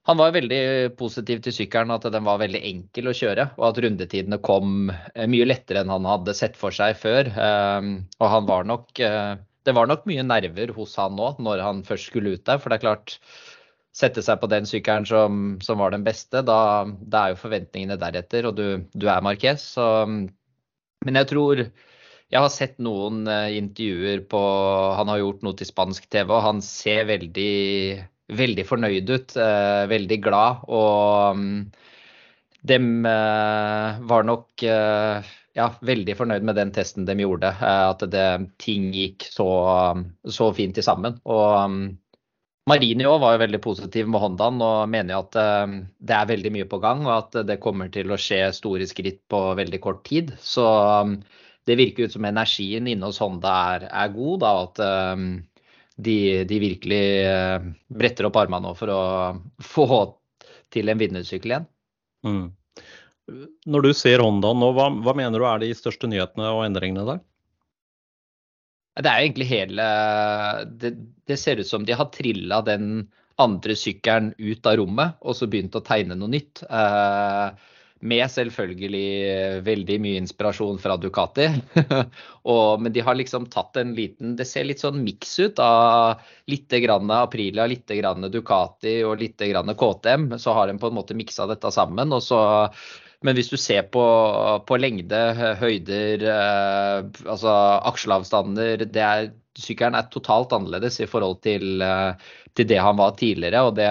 han 0.08 0.22
var 0.22 0.34
veldig 0.38 0.62
positiv 1.00 1.44
til 1.44 1.58
sykkelen, 1.60 1.92
at 1.94 2.08
den 2.16 2.26
var 2.26 2.40
veldig 2.42 2.64
enkel 2.72 3.12
å 3.12 3.18
kjøre. 3.18 3.50
Og 3.60 3.68
at 3.74 3.84
rundetidene 3.84 4.40
kom 4.48 4.90
eh, 4.94 5.28
mye 5.28 5.50
lettere 5.52 5.84
enn 5.84 5.92
han 5.92 6.08
hadde 6.08 6.38
sett 6.38 6.56
for 6.60 6.76
seg 6.76 6.96
før. 7.02 7.28
Og 7.36 8.28
han 8.38 8.48
var 8.48 8.70
nok 8.72 9.04
eh, 9.04 9.34
Det 9.62 9.76
var 9.78 9.86
nok 9.86 10.08
mye 10.10 10.24
nerver 10.26 10.72
hos 10.74 10.96
han 10.98 11.20
nå 11.20 11.36
når 11.44 11.60
han 11.62 11.84
først 11.86 12.08
skulle 12.10 12.38
ut 12.38 12.48
der. 12.48 12.58
For 12.64 12.72
det 12.72 12.80
er 12.80 12.88
klart, 12.88 13.20
sette 13.96 14.24
seg 14.24 14.40
på 14.42 14.50
den 14.52 14.68
sykkelen 14.70 15.08
som, 15.08 15.42
som 15.64 15.82
var 15.84 15.92
den 15.92 16.06
beste, 16.06 16.44
da, 16.48 16.60
da, 17.02 17.26
er 17.26 17.34
jo 17.34 17.42
forventningene 17.42 18.00
deretter. 18.00 18.48
Og 18.48 18.56
du, 18.60 18.66
du 18.94 19.08
er 19.12 19.24
Marquez. 19.26 19.66
Så, 19.76 19.88
men 20.08 21.20
jeg 21.20 21.32
tror 21.32 21.66
jeg 22.32 22.40
har 22.40 22.52
sett 22.54 22.78
noen 22.80 23.26
eh, 23.28 23.58
intervjuer 23.60 24.22
på 24.32 24.40
Han 24.96 25.10
har 25.12 25.20
gjort 25.20 25.42
noe 25.44 25.58
til 25.60 25.68
spansk 25.68 26.08
TV, 26.08 26.32
og 26.32 26.46
han 26.46 26.62
ser 26.64 27.04
veldig 27.10 27.52
veldig 28.32 28.66
fornøyd 28.68 29.12
ut, 29.12 29.36
eh, 29.36 29.84
veldig 29.92 30.18
glad. 30.24 30.66
Og 30.72 31.38
um, 31.38 31.72
dem 32.68 33.06
eh, 33.06 34.02
var 34.08 34.28
nok 34.28 34.64
eh, 34.64 35.32
ja, 35.58 35.68
veldig 35.82 36.16
fornøyd 36.18 36.46
med 36.48 36.60
den 36.60 36.72
testen 36.76 37.08
de 37.08 37.18
gjorde. 37.20 37.52
At 37.60 38.06
det, 38.12 38.28
ting 38.62 38.92
gikk 38.96 39.28
så, 39.28 39.50
så 40.24 40.52
fint 40.56 40.78
til 40.78 40.88
sammen. 40.88 41.20
Og 41.26 41.92
Marini 42.70 43.08
òg 43.10 43.18
var 43.24 43.36
jo 43.36 43.42
veldig 43.42 43.60
positiv 43.64 44.10
med 44.12 44.22
Hondaen 44.22 44.60
og 44.62 44.90
mener 44.92 45.16
jo 45.16 45.22
at 45.24 45.38
det 45.98 46.14
er 46.18 46.28
veldig 46.30 46.52
mye 46.54 46.68
på 46.70 46.78
gang, 46.84 47.02
og 47.08 47.14
at 47.16 47.40
det 47.50 47.58
kommer 47.64 47.90
til 47.90 48.14
å 48.14 48.20
skje 48.22 48.44
store 48.54 48.86
skritt 48.90 49.24
på 49.32 49.40
veldig 49.58 49.80
kort 49.82 50.04
tid. 50.06 50.30
Så 50.38 50.68
um, 51.02 51.16
det 51.66 51.80
virker 51.80 52.06
ut 52.06 52.14
som 52.14 52.28
energien 52.30 52.86
inne 52.92 53.10
hos 53.10 53.18
Honda 53.24 53.56
er, 53.74 53.88
er 53.90 54.14
god. 54.14 54.44
da, 54.46 54.52
at 54.68 54.84
de, 56.02 56.44
de 56.48 56.60
virkelig 56.62 57.04
eh, 57.28 57.68
bretter 57.92 58.28
opp 58.30 58.40
armene 58.42 58.70
nå 58.70 58.74
for 58.78 58.94
å 58.94 59.02
få 59.74 59.88
til 60.72 60.92
en 60.92 61.02
vinnersykkel 61.02 61.56
igjen. 61.56 61.70
Mm. 62.26 62.46
Når 63.72 63.86
du 63.86 63.92
ser 63.96 64.24
Hondaen 64.24 64.60
nå, 64.62 64.72
hva, 64.76 64.90
hva, 65.04 65.16
mener 65.18 65.40
du 65.40 65.48
er 65.48 65.62
de 65.64 65.72
største 65.78 66.10
nyhetene 66.10 66.52
og 66.56 66.66
endringene 66.66 67.06
der? 67.08 67.22
Det 69.00 69.08
er 69.08 69.24
egentlig 69.24 69.48
hele 69.48 69.84
Det, 70.68 70.92
det 71.28 71.38
ser 71.40 71.62
ut 71.62 71.68
som 71.68 71.86
de 71.88 71.96
har 71.96 72.12
trilla 72.14 72.62
den 72.66 73.08
andre 73.42 73.76
sykkelen 73.80 74.34
ut 74.38 74.68
av 74.68 74.76
rommet 74.78 75.22
og 75.26 75.38
så 75.38 75.48
begynt 75.50 75.78
å 75.78 75.82
tegne 75.86 76.18
noe 76.18 76.30
nytt. 76.30 76.62
Eh, 76.68 77.70
med 78.02 78.26
selvfølgelig 78.34 79.62
veldig 79.66 79.98
mye 80.02 80.22
inspirasjon 80.24 80.80
fra 80.82 80.98
Ducati. 80.98 81.48
og, 82.52 82.82
men 82.82 82.94
de 82.94 83.04
har 83.06 83.18
liksom 83.18 83.46
tatt 83.54 83.78
en 83.78 83.94
liten 83.98 84.36
Det 84.38 84.48
ser 84.50 84.66
litt 84.66 84.82
sånn 84.82 85.04
miks 85.06 85.36
ut 85.40 85.62
av 85.62 86.22
litt 86.50 86.74
grann 86.84 87.14
Aprilia, 87.14 87.68
litt 87.70 87.94
grann 88.00 88.26
Ducati 88.34 89.00
og 89.06 89.22
litt 89.22 89.42
grann 89.42 89.74
KTM. 89.78 90.32
Så 90.42 90.58
har 90.58 90.70
de 90.70 90.80
på 90.82 90.90
en 90.90 90.98
måte 90.98 91.18
miksa 91.18 91.48
dette 91.50 91.72
sammen. 91.74 92.14
og 92.14 92.26
så 92.26 92.42
men 93.22 93.38
hvis 93.38 93.52
du 93.52 93.58
ser 93.62 93.86
på, 93.94 94.04
på 94.66 94.80
lengde, 94.82 95.20
høyder, 95.60 96.26
eh, 96.26 97.22
altså 97.30 97.54
aksjeavstander 97.92 98.88
Sykkelen 99.62 99.98
er 100.00 100.08
totalt 100.10 100.54
annerledes 100.56 101.02
i 101.04 101.10
forhold 101.10 101.42
til, 101.46 101.84
eh, 101.86 102.18
til 102.58 102.70
det 102.70 102.80
han 102.82 102.98
var 102.98 103.14
tidligere. 103.20 103.62
og 103.68 103.76
det, 103.78 103.90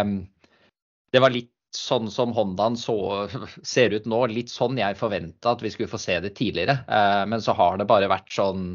det 1.12 1.22
var 1.22 1.34
litt 1.34 1.52
sånn 1.76 2.10
som 2.10 2.34
Hondaen 2.34 2.78
ser 3.74 3.94
ut 3.94 4.08
nå, 4.10 4.24
litt 4.32 4.50
sånn 4.50 4.80
jeg 4.80 4.98
forventa 4.98 5.54
at 5.54 5.62
vi 5.62 5.70
skulle 5.70 5.92
få 5.92 6.00
se 6.00 6.18
det 6.24 6.34
tidligere. 6.38 6.80
Eh, 6.88 7.24
men 7.30 7.44
så 7.44 7.54
har 7.54 7.78
det 7.78 7.86
bare 7.90 8.10
vært 8.10 8.32
sånn 8.34 8.72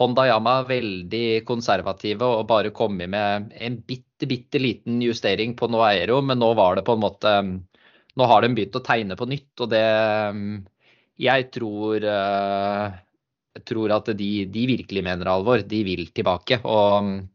Honda 0.00 0.24
Yama 0.30 0.62
veldig 0.64 1.42
konservative 1.44 2.24
og 2.24 2.46
bare 2.48 2.72
kommet 2.74 3.12
med 3.12 3.52
en 3.54 3.80
bitte, 3.86 4.26
bitte 4.26 4.58
liten 4.58 5.02
justering 5.04 5.52
på 5.58 5.68
noe 5.68 5.90
Aero, 5.92 6.22
men 6.24 6.40
nå 6.40 6.54
var 6.56 6.78
det 6.78 6.86
på 6.86 6.96
en 6.96 7.04
måte 7.04 7.34
Nå 8.18 8.26
har 8.26 8.42
de 8.42 8.54
begynt 8.54 8.78
å 8.78 8.84
tegne 8.84 9.16
på 9.18 9.28
nytt, 9.30 9.52
og 9.62 9.70
det 9.70 9.84
Jeg 11.20 11.50
tror, 11.52 12.02
eh, 12.02 12.96
jeg 13.58 13.64
tror 13.68 13.92
at 13.92 14.08
de, 14.16 14.30
de 14.46 14.66
virkelig 14.66 15.04
mener 15.04 15.28
alvor. 15.28 15.62
De 15.62 15.84
vil 15.84 16.06
tilbake. 16.16 16.60
og 16.64 17.28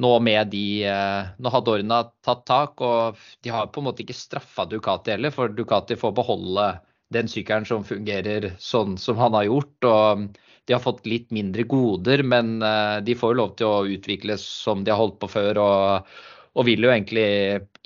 nå 0.00 0.12
med 0.24 0.50
de 0.52 0.66
eh, 0.88 1.32
Nå 1.38 1.52
har 1.52 1.64
Dorna 1.66 2.02
tatt 2.24 2.44
tak, 2.48 2.80
og 2.80 3.18
de 3.44 3.52
har 3.52 3.70
på 3.72 3.82
en 3.82 3.90
måte 3.90 4.04
ikke 4.04 4.16
straffa 4.16 4.66
Ducati 4.68 5.14
heller, 5.14 5.34
for 5.34 5.52
Ducati 5.52 5.98
får 6.00 6.14
beholde 6.16 6.70
den 7.12 7.28
sykkelen 7.28 7.66
som 7.66 7.84
fungerer 7.86 8.52
sånn 8.62 8.96
som 9.00 9.18
han 9.20 9.34
har 9.36 9.48
gjort. 9.48 9.88
og 9.90 10.26
De 10.66 10.76
har 10.76 10.82
fått 10.84 11.08
litt 11.10 11.30
mindre 11.34 11.66
goder, 11.68 12.22
men 12.22 12.60
eh, 12.62 12.98
de 13.04 13.16
får 13.18 13.34
jo 13.34 13.40
lov 13.42 13.54
til 13.58 13.70
å 13.70 13.96
utvikles 13.98 14.44
som 14.46 14.84
de 14.86 14.94
har 14.94 15.00
holdt 15.02 15.20
på 15.22 15.30
før. 15.30 15.62
og 15.64 16.14
og 16.58 16.66
vil 16.66 16.82
jo 16.82 16.90
egentlig 16.90 17.26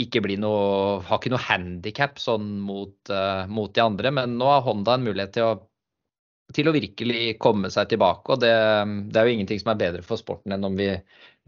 ikke 0.01 0.23
bli 0.25 0.39
noe 0.41 1.03
Har 1.05 1.21
ikke 1.21 1.33
noe 1.35 1.45
handikap 1.45 2.19
sånn 2.21 2.49
mot, 2.65 2.97
uh, 3.13 3.45
mot, 3.51 3.73
de 3.75 3.85
andre. 3.85 4.13
Men 4.15 4.39
nå 4.39 4.49
har 4.49 4.65
Honda 4.65 4.97
en 4.97 5.05
mulighet 5.05 5.35
til 5.37 5.51
å, 5.51 5.53
til 6.55 6.71
å 6.71 6.75
virkelig 6.77 7.37
komme 7.43 7.71
seg 7.73 7.93
tilbake. 7.93 8.33
Og 8.33 8.41
det, 8.41 8.55
det, 9.11 9.21
er 9.21 9.29
jo 9.29 9.37
ingenting 9.37 9.61
som 9.61 9.75
er 9.75 9.83
bedre 9.83 10.05
for 10.07 10.21
sporten 10.21 10.57
enn 10.57 10.65
om 10.65 10.79
vi, 10.81 10.89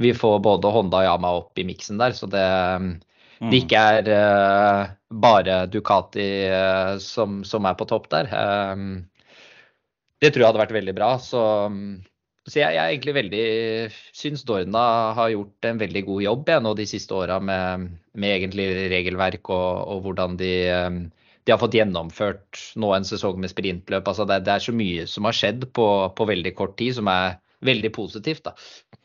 vi 0.02 0.12
får 0.16 0.42
både 0.44 0.72
Honda 0.74 1.00
og 1.00 1.08
Yama 1.08 1.32
opp 1.40 1.62
i 1.62 1.66
miksen 1.68 2.02
der. 2.02 2.16
Så 2.16 2.28
det, 2.28 2.44
mm. 2.84 3.48
det 3.48 3.62
ikke 3.64 3.84
er 3.96 4.12
uh, 4.12 4.94
bare 5.24 5.62
Ducati 5.72 6.28
uh, 6.52 6.96
som, 7.02 7.40
som, 7.48 7.64
er 7.64 7.80
på 7.80 7.88
topp 7.88 8.10
der. 8.12 8.28
det 10.20 10.34
tror 10.34 10.42
jeg 10.42 10.50
hadde 10.50 10.64
vært 10.66 10.76
veldig 10.76 10.96
bra. 11.00 11.14
Så 11.22 11.40
um, 11.72 11.96
så 12.46 12.60
jeg, 12.60 12.76
jeg, 12.76 12.78
er 12.78 12.92
egentlig 12.92 13.14
veldig 13.16 13.46
syns 14.14 14.44
Dorna 14.46 14.82
har 15.18 15.32
gjort 15.32 15.66
en 15.66 15.80
veldig 15.80 16.02
god 16.06 16.22
jobb 16.22 16.50
jeg, 16.52 16.62
nå 16.62 16.74
de 16.78 16.86
siste 16.86 17.16
åra 17.16 17.40
med, 17.42 17.88
med, 18.14 18.34
egentlig 18.36 18.68
regelverk 18.92 19.50
og, 19.50 19.80
og 19.90 20.04
hvordan 20.04 20.36
de, 20.38 20.52
eh, 20.70 21.00
de, 21.42 21.50
har 21.50 21.58
fått 21.58 21.74
gjennomført 21.74 22.62
nå 22.78 22.92
en 22.94 23.08
sesong 23.08 23.40
med 23.42 23.50
sprintløp. 23.50 24.06
Altså 24.06 24.28
det, 24.30 24.44
det, 24.46 24.54
er 24.54 24.62
så 24.62 24.76
mye 24.76 25.08
som 25.10 25.26
har 25.26 25.34
skjedd 25.34 25.66
på, 25.74 25.88
på 26.14 26.28
veldig 26.30 26.54
kort 26.58 26.78
tid 26.78 26.94
som 27.00 27.10
er 27.10 27.40
veldig 27.66 27.90
positivt. 27.98 28.44
da. 28.46 28.54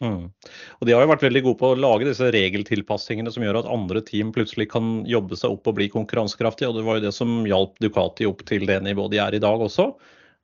Mm. 0.06 0.30
Og 0.77 0.86
De 0.86 0.93
har 0.93 1.01
jo 1.01 1.10
vært 1.10 1.25
veldig 1.25 1.45
gode 1.47 1.62
på 1.63 1.73
å 1.73 1.82
lage 1.82 2.12
disse 2.12 2.30
regeltilpassingene 2.36 3.34
som 3.34 3.45
gjør 3.45 3.63
at 3.63 3.73
andre 3.73 4.06
team 4.06 4.30
plutselig 4.36 4.69
kan 4.73 4.99
jobbe 5.10 5.39
seg 5.39 5.58
opp 5.58 5.69
og 5.71 5.80
bli 5.82 5.89
konkurransekraftige. 5.93 6.69
og 6.69 6.77
Det 6.77 6.86
var 6.86 6.99
jo 6.99 7.08
det 7.10 7.17
som 7.17 7.39
hjalp 7.49 7.77
Ducati 7.82 8.30
opp 8.30 8.45
til 8.45 8.69
det 8.69 8.84
nivået 8.86 9.15
de 9.15 9.25
er 9.25 9.38
i 9.38 9.41
dag 9.41 9.65
også. 9.65 9.93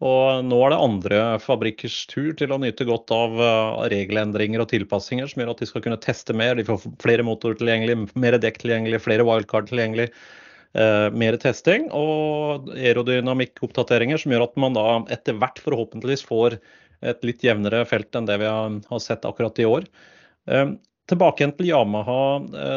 Og 0.05 0.43
nå 0.45 0.57
er 0.61 0.73
det 0.73 0.81
andre 0.85 1.19
fabrikkers 1.41 2.03
tur 2.11 2.33
til 2.37 2.51
å 2.53 2.59
nyte 2.61 2.85
godt 2.85 3.09
av 3.15 3.39
uh, 3.41 3.85
regelendringer 3.89 4.61
og 4.61 4.69
tilpassinger 4.69 5.29
som 5.31 5.41
gjør 5.41 5.55
at 5.55 5.63
de 5.63 5.69
skal 5.69 5.81
kunne 5.85 5.97
teste 6.03 6.35
mer. 6.37 6.53
De 6.59 6.65
får 6.67 6.85
flere 7.01 7.25
motorer 7.25 7.57
tilgjengelig, 7.57 8.11
mer 8.13 8.37
dekk 8.37 8.61
tilgjengelig, 8.61 9.01
flere 9.01 9.25
wildcard 9.25 9.71
tilgjengelig. 9.71 10.11
Eh, 10.77 11.07
mer 11.15 11.37
testing 11.41 11.87
og 11.95 12.67
aerodynamikkoppdateringer 12.75 14.19
som 14.21 14.33
gjør 14.33 14.43
at 14.45 14.59
man 14.61 14.75
da 14.75 14.83
etter 15.15 15.37
hvert 15.39 15.61
forhåpentligvis 15.63 16.25
får 16.27 16.57
et 17.07 17.23
litt 17.25 17.45
jevnere 17.45 17.85
felt 17.89 18.13
enn 18.17 18.27
det 18.27 18.35
vi 18.41 18.49
har, 18.49 18.75
har 18.91 19.01
sett 19.01 19.25
akkurat 19.25 19.57
i 19.63 19.65
år. 19.65 19.87
Eh, 20.51 20.75
tilbake 21.09 21.41
igjen 21.41 21.55
til 21.57 21.69
Yamaha, 21.71 22.19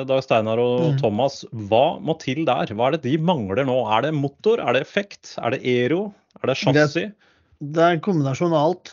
Dag 0.08 0.22
Steinar 0.24 0.62
og 0.62 0.86
mm. 0.86 1.00
Thomas. 1.02 1.42
Hva 1.50 1.98
må 2.00 2.14
til 2.22 2.44
der? 2.48 2.72
Hva 2.72 2.88
er 2.88 2.96
det 2.96 3.02
de 3.08 3.18
mangler 3.20 3.66
nå? 3.68 3.76
Er 3.90 4.06
det 4.06 4.14
motor, 4.16 4.62
er 4.62 4.78
det 4.78 4.84
effekt, 4.86 5.34
er 5.42 5.56
det 5.56 5.60
aero? 5.66 6.06
Er 6.40 6.52
det 6.52 6.58
chassis? 6.60 6.94
Det, 6.94 7.06
det, 7.60 7.84
er 7.84 7.96
en 7.96 8.04
kombinasjon 8.04 8.54
av 8.56 8.70
alt, 8.70 8.92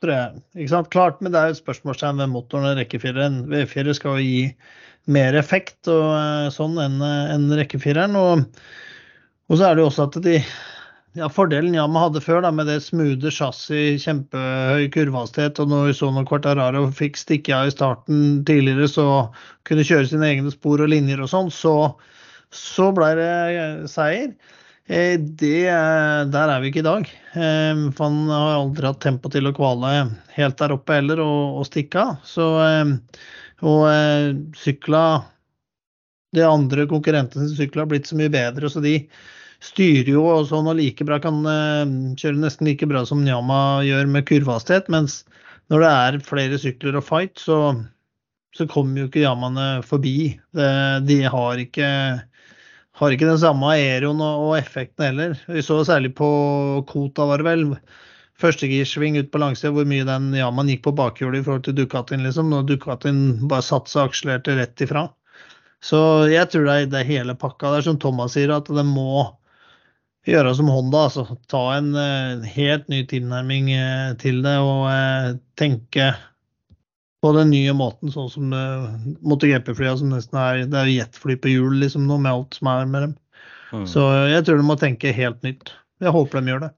tror 0.00 0.14
jeg. 0.14 0.44
Ikke 0.56 0.72
sant? 0.74 0.92
Klart, 0.94 1.20
men 1.20 1.34
det 1.34 1.40
er 1.40 1.50
jo 1.50 1.58
et 1.58 1.62
spørsmålstegn 1.62 2.22
ved 2.22 2.32
motoren 2.32 2.70
og 2.70 2.80
rekkefireren. 2.80 3.42
V4 3.52 3.96
skal 3.98 4.18
jo 4.18 4.26
gi 4.26 4.44
mer 5.10 5.36
effekt 5.38 5.88
og 5.90 6.10
eh, 6.14 6.50
sånn 6.54 6.76
enn 6.80 7.00
en 7.04 7.48
rekkefireren. 7.60 8.16
Og, 8.20 8.44
og, 9.48 9.56
så 9.56 9.70
er 9.70 9.76
det 9.76 9.84
jo 9.84 9.90
også 9.90 10.08
at 10.08 10.20
de 10.24 10.38
ja, 11.18 11.26
Fordelen 11.32 11.74
Yama 11.74 12.04
hadde 12.04 12.22
før 12.22 12.44
da, 12.44 12.52
med 12.54 12.68
det 12.70 12.78
smoothe 12.84 13.32
chassis, 13.34 14.04
kjempehøy 14.04 14.86
kurvehastighet, 14.94 15.58
og 15.58 15.72
når 15.72 15.88
vi 15.88 15.96
så 15.98 16.10
når 16.14 16.28
Quartararo 16.28 16.84
fikk 16.94 17.18
stikke 17.18 17.56
av 17.56 17.70
i 17.70 17.74
starten 17.74 18.20
tidligere, 18.46 18.86
så 18.90 19.06
kunne 19.66 19.86
kjøre 19.86 20.06
sine 20.12 20.28
egne 20.28 20.54
spor 20.54 20.84
og 20.84 20.92
linjer 20.92 21.22
og 21.24 21.32
sånn, 21.32 21.50
så, 21.50 21.74
så 22.54 22.92
ble 22.94 23.10
det 23.18 23.32
seier. 23.90 24.30
Eh, 24.90 25.14
det, 25.20 25.70
der 26.34 26.50
er 26.50 26.62
vi 26.62 26.70
ikke 26.70 26.82
i 26.82 26.86
dag. 26.86 27.10
Eh, 27.38 27.82
for 27.94 28.08
han 28.08 28.30
har 28.32 28.56
aldri 28.56 28.88
hatt 28.88 29.02
tempo 29.04 29.30
til 29.30 29.46
å 29.46 29.54
kvale 29.54 29.90
helt 30.34 30.56
der 30.58 30.74
oppe 30.74 30.96
heller 30.98 31.22
og, 31.22 31.60
og 31.60 31.68
stikke 31.68 32.02
av. 32.02 32.16
Så, 32.26 32.46
eh, 32.64 33.20
og 33.60 33.84
sykla 34.56 35.04
De 36.34 36.42
andre 36.46 36.86
konkurrentene 36.90 37.48
sine 37.48 37.58
sykler 37.58 37.82
har 37.82 37.90
blitt 37.90 38.06
så 38.06 38.16
mye 38.18 38.30
bedre, 38.30 38.68
så 38.70 38.78
de 38.82 38.94
styrer 39.60 40.12
jo 40.12 40.22
og 40.30 40.44
sånn 40.46 40.68
og 40.70 40.78
like 40.78 41.04
bra 41.04 41.18
kan 41.20 41.42
kjøre 41.42 42.38
nesten 42.38 42.68
like 42.70 42.86
bra 42.86 43.02
som 43.04 43.24
Nyama 43.26 43.82
gjør 43.82 44.06
med 44.14 44.28
kurvehastighet. 44.28 44.86
Mens 44.94 45.24
når 45.74 45.82
det 45.82 45.90
er 45.90 46.20
flere 46.28 46.60
sykler 46.62 47.00
og 47.00 47.04
fight, 47.08 47.34
så, 47.42 47.58
så 48.54 48.68
kommer 48.70 49.02
jo 49.02 49.10
ikke 49.10 49.24
Yamaene 49.24 49.82
forbi. 49.82 50.38
De 50.54 51.18
har 51.34 51.64
ikke 51.66 51.90
har 53.00 53.14
ikke 53.14 53.28
den 53.28 53.40
samme 53.40 53.72
aeroen 53.72 54.20
og, 54.20 54.46
og 54.46 54.54
effekten 54.58 55.06
heller. 55.08 55.34
Vi 55.48 55.64
så 55.64 55.80
særlig 55.88 56.12
på 56.18 56.28
Kota, 56.90 57.26
var 57.30 57.40
det 57.40 57.48
vel. 57.48 57.64
Førstegirsving 58.40 59.18
ut 59.20 59.30
på 59.32 59.40
langsida, 59.40 59.72
hvor 59.76 59.88
mye 59.88 60.06
den 60.08 60.30
Yaman 60.36 60.68
gikk 60.72 60.84
på 60.86 60.96
bakhjulet 60.96 61.40
i 61.40 61.46
forhold 61.46 61.64
til 61.66 61.76
Ducatin, 61.76 62.24
liksom. 62.24 62.52
Når 62.52 62.68
Ducatin 62.68 63.24
bare 63.48 63.64
satte 63.64 63.92
seg 63.92 64.04
og 64.04 64.12
akselerte 64.12 64.56
rett 64.58 64.84
ifra. 64.84 65.08
Så 65.84 66.00
jeg 66.28 66.48
tror 66.52 66.66
det 66.68 66.76
er, 66.76 66.88
det 66.92 67.04
hele 67.08 67.36
pakka. 67.40 67.72
Det 67.72 67.82
er 67.82 67.88
som 67.88 68.00
Thomas 68.00 68.36
sier, 68.36 68.52
at 68.52 68.68
det 68.68 68.84
må 68.88 69.26
gjøre 70.28 70.52
som 70.56 70.68
Honda. 70.68 71.06
altså 71.08 71.38
Ta 71.48 71.62
en 71.78 71.94
en 71.96 72.44
helt 72.44 72.88
ny 72.92 73.04
tilnærming 73.08 73.72
uh, 73.72 74.16
til 74.20 74.42
det 74.44 74.56
og 74.60 74.90
eh, 74.92 75.38
tenke 75.56 76.12
på 77.20 77.32
den 77.36 77.50
nye 77.52 77.72
måten, 77.76 78.12
sånn 78.12 78.30
som 78.32 78.52
uh, 78.56 78.88
MotoGP-flya 79.20 79.96
som 80.00 80.12
nesten 80.14 80.38
er 80.40 80.62
Det 80.70 80.78
er 80.80 80.92
jetfly 80.94 81.36
på 81.36 81.52
hjul 81.52 81.76
liksom 81.82 82.06
nå, 82.08 82.16
med 82.16 82.32
alt 82.32 82.56
som 82.56 82.70
er 82.72 82.88
med 82.88 83.06
dem. 83.08 83.16
Mm. 83.70 83.86
Så 83.86 84.04
jeg 84.30 84.46
tror 84.46 84.60
de 84.60 84.66
må 84.66 84.76
tenke 84.80 85.12
helt 85.14 85.42
nytt. 85.46 85.74
Jeg 86.00 86.14
håper 86.16 86.40
de 86.40 86.54
gjør 86.54 86.64
det. 86.64 86.70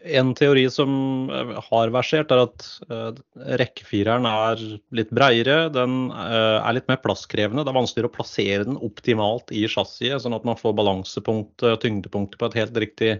En 0.00 0.30
teori 0.34 0.62
som 0.72 1.28
eh, 1.28 1.50
har 1.66 1.90
versert, 1.92 2.30
er 2.32 2.40
at 2.46 2.66
uh, 2.88 3.10
rekkefireren 3.60 4.24
er 4.24 4.62
litt 4.96 5.10
breiere. 5.12 5.68
Den 5.74 6.08
uh, 6.08 6.56
er 6.64 6.76
litt 6.78 6.88
mer 6.88 7.02
plasskrevende. 7.04 7.66
Det 7.66 7.72
er 7.72 7.76
vanskeligere 7.76 8.08
å 8.08 8.14
plassere 8.14 8.64
den 8.64 8.80
optimalt 8.80 9.52
i 9.52 9.66
chassiset, 9.68 10.22
sånn 10.24 10.36
at 10.38 10.46
man 10.48 10.56
får 10.56 10.76
balansepunkt, 10.78 11.66
tyngdepunktet 11.84 12.40
på 12.40 12.48
et 12.48 12.58
helt 12.62 12.80
riktig, 12.80 13.12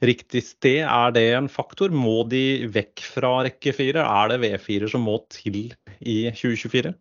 riktig 0.00 0.44
sted. 0.48 0.80
Er 0.86 1.12
det 1.12 1.26
en 1.36 1.52
faktor? 1.52 1.92
Må 1.92 2.22
de 2.32 2.64
vekk 2.72 3.04
fra 3.12 3.34
rekkefire? 3.44 4.00
Er 4.00 4.32
det 4.32 4.40
V4 4.46 4.88
som 4.94 5.04
må 5.04 5.20
til 5.36 5.74
i 6.00 6.18
2024? 6.32 6.96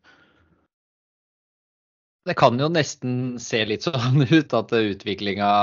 Det 2.27 2.35
kan 2.37 2.59
jo 2.59 2.67
nesten 2.69 3.39
se 3.41 3.63
litt 3.65 3.87
sånn 3.87 4.27
ut 4.37 4.59
at 4.59 4.75
utviklinga 4.75 5.53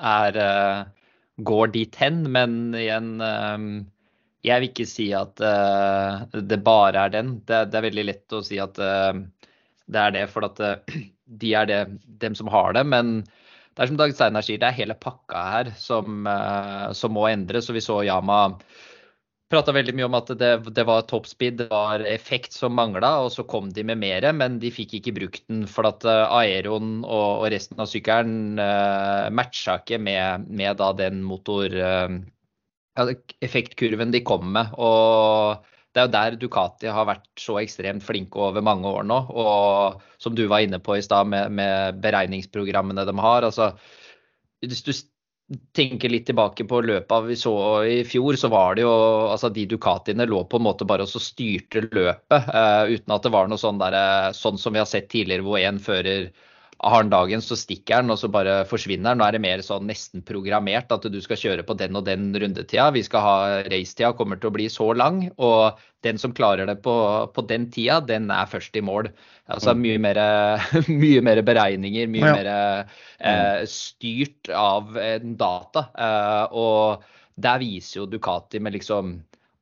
er 0.00 0.40
går 1.38 1.72
dit 1.74 1.96
hen, 2.00 2.24
men 2.32 2.74
igjen 2.76 3.18
ehm, 3.22 3.70
Jeg 4.46 4.62
vil 4.62 4.70
ikke 4.70 4.86
si 4.86 5.08
at 5.16 5.40
eh, 5.42 6.38
det 6.46 6.60
bare 6.66 7.06
er 7.06 7.14
den. 7.14 7.32
Det, 7.46 7.64
det 7.70 7.78
er 7.78 7.86
veldig 7.88 8.06
lett 8.06 8.34
å 8.38 8.42
si 8.46 8.60
at 8.62 8.78
eh, 8.78 9.20
det 9.88 10.02
er 10.02 10.14
det, 10.14 10.24
for 10.30 10.46
at 10.46 10.62
eh, 10.62 10.98
de 11.42 11.54
er 11.58 11.68
det, 11.70 11.80
dem 12.22 12.38
som 12.38 12.50
har 12.52 12.74
det. 12.76 12.84
Men 12.86 13.20
det 13.22 13.84
er 13.84 13.90
som 13.90 13.98
Dag 13.98 14.14
Steinar 14.14 14.46
sier, 14.46 14.60
det 14.62 14.70
er 14.70 14.78
hele 14.78 14.98
pakka 14.98 15.42
her 15.52 15.72
som, 15.78 16.26
som 16.98 17.12
må 17.14 17.28
endres. 17.30 17.68
Og 17.70 17.76
vi 17.76 17.82
så 17.84 18.00
Yama 18.06 18.40
prata 19.48 19.72
veldig 19.72 19.94
mye 19.96 20.06
om 20.08 20.16
at 20.18 20.32
det, 20.40 20.50
det 20.76 20.84
var 20.88 21.06
toppspeed, 21.08 21.56
det 21.62 21.68
var 21.70 22.04
effekt 22.08 22.56
som 22.56 22.74
mangla, 22.76 23.14
og 23.24 23.30
så 23.32 23.44
kom 23.48 23.70
de 23.74 23.84
med 23.86 24.00
mer, 24.00 24.26
men 24.36 24.58
de 24.62 24.72
fikk 24.72 24.98
ikke 24.98 25.14
brukt 25.16 25.44
den 25.48 25.64
for 25.70 25.88
at 25.88 26.04
uh, 26.08 26.26
aeroen 26.40 26.98
og, 27.00 27.44
og, 27.44 27.46
resten 27.54 27.80
av 27.80 27.88
sykkelen 27.88 28.60
uh, 28.60 29.28
matcha 29.32 29.78
ikke 29.80 30.00
med, 30.02 30.48
med, 30.48 30.76
da 30.80 30.92
den 30.96 31.24
motor... 31.26 31.72
Uh, 31.72 32.20
effektkurven 32.98 34.10
de 34.10 34.24
kom 34.26 34.48
med. 34.56 34.72
og 34.74 35.62
det 35.94 36.00
er 36.00 36.06
jo 36.08 36.12
der 36.12 36.36
Ducati 36.38 36.88
har 36.90 37.06
vært 37.08 37.28
så 37.38 37.60
ekstremt 37.60 38.02
flinke 38.02 38.40
over 38.42 38.62
mange 38.62 38.90
år 38.90 39.06
nå. 39.08 39.18
Og 39.38 40.02
som 40.18 40.34
du 40.36 40.44
var 40.50 40.62
inne 40.62 40.80
på 40.82 40.96
i 40.98 41.04
stad 41.04 41.30
med, 41.30 41.54
med, 41.54 42.00
beregningsprogrammene 42.02 43.06
de 43.08 43.14
har. 43.18 43.46
altså 43.46 43.72
hvis 44.62 44.82
du 44.82 44.92
tenker 45.72 46.12
litt 46.12 46.26
tilbake 46.28 46.64
på 46.68 46.80
løpet 46.84 47.24
vi 47.24 47.36
så 47.36 47.54
i 47.88 48.02
fjor, 48.04 48.36
så 48.36 48.50
var 48.52 48.76
det 48.76 48.84
jo 48.84 48.92
altså 49.32 49.48
De 49.52 49.64
Ducatiene 49.70 50.26
lå 50.28 50.42
på 50.44 50.60
en 50.60 50.66
måte 50.66 50.86
bare 50.88 51.06
og 51.06 51.24
styrte 51.24 51.86
løpet, 51.86 52.50
uh, 52.52 52.84
uten 52.90 53.14
at 53.14 53.24
det 53.24 53.32
var 53.32 53.48
noe 53.48 53.60
sånn 53.60 53.80
der, 53.80 53.96
eh, 53.96 54.28
sånn 54.36 54.60
som 54.60 54.76
vi 54.76 54.82
har 54.82 54.88
sett 54.90 55.08
tidligere, 55.12 55.46
hvor 55.46 55.60
én 55.62 55.80
fører 55.80 56.28
har 56.78 57.02
han 57.02 57.10
dagen, 57.10 57.42
så 57.42 57.56
stikker 57.58 57.98
han, 57.98 58.12
og 58.12 58.20
så 58.20 58.28
bare 58.30 58.60
forsvinner 58.70 59.10
han. 59.10 59.18
Nå 59.18 59.26
er 59.26 59.34
det 59.34 59.42
mer 59.42 59.62
sånn 59.66 59.88
nesten 59.90 60.22
programmert 60.26 60.92
at 60.94 61.08
du 61.10 61.18
skal 61.24 61.40
kjøre 61.40 61.64
på 61.66 61.74
den 61.78 61.98
og 61.98 62.06
den 62.06 62.30
rundetida. 62.38 62.88
Vi 62.94 63.02
skal 63.06 63.24
ha 63.24 63.36
racetida 63.66 64.12
kommer 64.18 64.38
til 64.38 64.52
å 64.52 64.54
bli 64.54 64.68
så 64.70 64.92
lang, 64.94 65.24
og 65.42 65.80
den 66.06 66.20
som 66.22 66.34
klarer 66.36 66.70
det 66.70 66.78
på, 66.84 66.94
på 67.34 67.46
den 67.50 67.66
tida, 67.74 67.98
den 68.06 68.30
er 68.30 68.46
først 68.50 68.78
i 68.78 68.84
mål. 68.84 69.10
Altså 69.50 69.74
mm. 69.74 69.82
mye 69.82 70.02
mer, 70.06 70.22
mye 71.04 71.24
mer 71.26 71.42
beregninger, 71.46 72.10
mye 72.14 72.26
ja. 72.30 72.36
mer 72.38 72.52
eh, 72.52 73.66
styrt 73.70 74.52
av 74.54 74.94
en 75.02 75.34
data. 75.40 75.88
Eh, 75.98 76.44
og 76.54 77.08
der 77.38 77.58
viser 77.62 78.04
jo 78.04 78.10
Ducati 78.10 78.62
med 78.62 78.78
liksom 78.78 79.16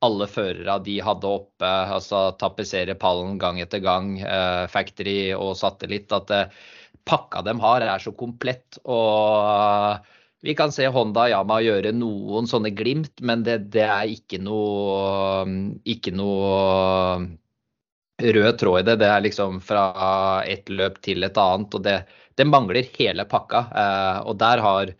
alle 0.04 0.26
førere 0.28 0.76
de 0.84 0.98
hadde 1.00 1.28
oppe, 1.28 1.68
altså 1.96 2.28
tapetsere 2.40 2.96
pallen 3.00 3.38
gang 3.40 3.60
etter 3.62 3.80
gang, 3.84 4.18
eh, 4.20 4.64
factory 4.68 5.32
og 5.32 5.54
satellitt, 5.56 6.12
at 6.12 6.32
eh, 6.34 6.58
pakka 7.06 7.42
de 7.46 7.56
har, 7.62 7.84
er 7.86 8.02
så 8.02 8.12
komplett. 8.12 8.78
og 8.84 10.04
vi 10.46 10.54
kan 10.54 10.70
se 10.72 10.86
Honda 10.92 11.24
og 11.26 11.32
Yama 11.32 11.56
gjøre 11.64 11.90
noen 11.96 12.46
sånne 12.46 12.70
glimt, 12.76 13.22
men 13.24 13.42
det, 13.46 13.58
det 13.74 13.82
er 13.82 14.12
ikke 14.12 14.38
noe, 14.38 15.46
ikke 15.88 16.12
noe 16.14 17.24
rød 18.22 18.58
tråd 18.60 18.80
i 18.80 18.86
det. 18.90 18.96
Det 19.00 19.08
er 19.10 19.24
liksom 19.24 19.60
fra 19.64 19.86
ett 20.46 20.70
løp 20.70 21.00
til 21.04 21.26
et 21.26 21.40
annet. 21.40 21.74
og 21.74 21.82
det, 21.82 21.96
det 22.36 22.46
mangler 22.48 22.86
hele 22.98 23.26
pakka. 23.28 23.64
Eh, 23.82 24.18
og 24.28 24.38
der 24.40 24.62
har 24.64 24.92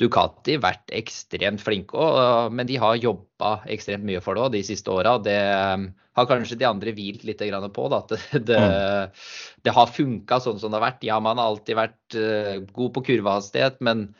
Ducati 0.00 0.58
vært 0.60 0.92
ekstremt 0.92 1.62
flinke, 1.64 1.96
og, 1.96 2.52
men 2.52 2.68
de 2.68 2.76
har 2.80 2.98
jobba 3.00 3.58
ekstremt 3.72 4.04
mye 4.04 4.20
for 4.24 4.36
det 4.36 4.44
òg 4.44 4.52
de 4.56 4.60
siste 4.66 4.92
åra. 4.92 5.16
Det 5.24 5.38
um, 5.72 5.88
har 6.16 6.28
kanskje 6.28 6.58
de 6.60 6.68
andre 6.68 6.92
hvilt 6.96 7.24
litt 7.28 7.40
på. 7.40 7.88
Da, 7.92 8.02
at 8.02 8.12
det, 8.12 8.44
det, 8.50 8.60
mm. 8.60 9.24
det 9.64 9.76
har 9.78 9.92
funka 9.92 10.40
sånn 10.44 10.60
som 10.60 10.72
det 10.72 10.80
har 10.80 10.86
vært. 10.90 11.08
Ja, 11.08 11.18
man 11.24 11.40
har 11.40 11.52
alltid 11.52 11.80
vært 11.80 12.18
uh, 12.20 12.54
god 12.76 12.94
på 12.96 13.06
kurvehastighet, 13.10 13.80
men 13.80 14.10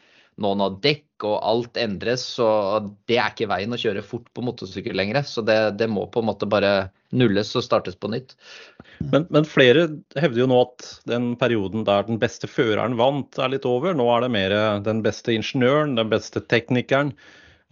nå 0.40 0.52
når 0.60 0.80
dekk 0.84 1.24
og 1.24 1.36
alt 1.48 1.78
endres, 1.80 2.24
så 2.36 2.46
det 3.08 3.16
er 3.16 3.32
ikke 3.32 3.48
veien 3.48 3.72
å 3.72 3.80
kjøre 3.80 4.04
fort 4.04 4.26
på 4.36 4.44
motorsykkel 4.44 4.96
lenger. 4.96 5.22
Så 5.24 5.44
det, 5.46 5.56
det, 5.80 5.88
må 5.88 6.04
på 6.12 6.20
en 6.20 6.28
måte 6.28 6.48
bare 6.48 6.90
nulles 7.16 7.54
og 7.56 7.64
startes 7.64 7.96
på 7.96 8.10
nytt. 8.12 8.34
Men, 8.98 9.26
men, 9.30 9.44
flere 9.44 9.86
hevder 10.16 10.42
jo 10.42 10.48
nå 10.50 10.60
at 10.64 10.86
den 11.08 11.32
perioden 11.40 11.84
der 11.86 12.06
den 12.08 12.20
beste 12.22 12.48
føreren 12.50 12.96
vant, 12.98 13.38
er 13.38 13.52
litt 13.52 13.66
over. 13.68 13.96
Nå 13.96 14.06
er 14.14 14.24
det 14.24 14.30
mer 14.34 14.54
den 14.86 15.02
beste 15.04 15.34
ingeniøren, 15.36 15.96
den 15.98 16.10
beste 16.12 16.42
teknikeren, 16.48 17.12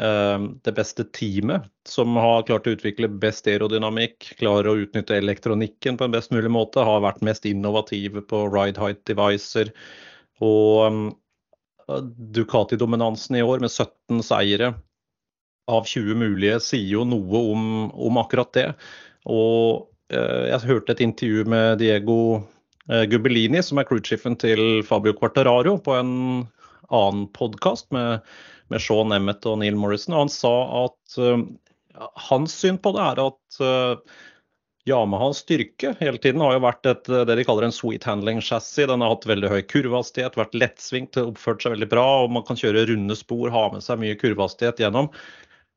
eh, 0.03 0.47
det 0.66 0.75
beste 0.77 1.07
teamet 1.16 1.68
som 1.89 2.16
har 2.20 2.47
klart 2.49 2.68
å 2.68 2.77
utvikle 2.77 3.11
best 3.22 3.49
aerodynamikk, 3.51 4.35
klarer 4.41 4.70
å 4.70 4.79
utnytte 4.85 5.18
elektronikken 5.18 6.01
på 6.01 6.09
en 6.09 6.16
best 6.16 6.35
mulig 6.35 6.53
måte, 6.53 6.85
har 6.85 7.05
vært 7.05 7.25
mest 7.27 7.49
innovative 7.49 8.25
på 8.29 8.47
ride 8.53 8.81
height 8.81 9.05
devicer. 9.09 9.72
Og 10.45 11.14
Ducati-dominansen 11.87 13.37
i 13.37 13.45
år 13.45 13.61
med 13.61 13.70
17 13.70 14.22
seire 14.25 14.75
av 15.70 15.87
20 15.89 16.16
mulige 16.20 16.61
sier 16.64 16.91
jo 16.99 17.05
noe 17.09 17.43
om, 17.53 17.66
om 17.93 18.20
akkurat 18.20 18.53
det. 18.57 18.68
Og 19.31 19.85
eh, 19.85 19.93
jeg 20.15 20.67
hørte 20.69 20.95
et 20.95 21.03
intervju 21.05 21.45
med 21.51 21.81
Diego 21.83 22.19
Gubelini, 22.87 23.09
Gubellini, 23.09 23.62
som 23.65 23.81
er 23.81 23.87
crewshiffen 23.89 24.37
til 24.37 24.83
Fabio 24.85 25.15
Quartararo, 25.17 25.79
på 25.81 25.95
en 25.97 26.12
annen 26.93 27.25
podkast 27.33 27.91
med, 27.97 28.21
med, 28.69 28.83
Sean 28.83 29.12
Emmett 29.12 29.47
og 29.49 29.59
Neil 29.62 29.79
Morrison. 29.79 30.12
Og 30.12 30.27
han 30.27 30.33
sa 30.33 30.55
at 30.83 31.17
uh, 31.17 31.41
hans 32.29 32.57
syn 32.61 32.77
på 32.77 32.93
det 32.97 33.07
er 33.07 33.23
at 33.25 33.61
uh, 33.65 34.19
Yamahas 34.85 35.41
styrke 35.41 35.95
hele 35.97 36.21
tiden 36.21 36.43
har 36.45 36.59
jo 36.59 36.65
vært 36.67 36.91
et, 36.91 37.09
det 37.09 37.39
de 37.39 37.47
kaller 37.49 37.65
en 37.65 37.73
sweet 37.73 38.05
handling 38.05 38.43
chassis. 38.45 38.85
Den 38.91 39.01
har 39.01 39.15
hatt 39.15 39.25
veldig 39.31 39.49
høy 39.49 39.62
kurvehastighet, 39.65 40.37
vært 40.37 40.59
lettsvingt, 40.61 41.17
oppført 41.23 41.65
seg 41.65 41.79
veldig 41.79 41.89
bra. 41.89 42.05
og 42.27 42.37
Man 42.37 42.45
kan 42.45 42.61
kjøre 42.61 42.85
runde 42.93 43.17
spor, 43.17 43.49
ha 43.55 43.65
med 43.73 43.87
seg 43.87 44.03
mye 44.03 44.21
kurvehastighet 44.21 44.85
gjennom. 44.85 45.09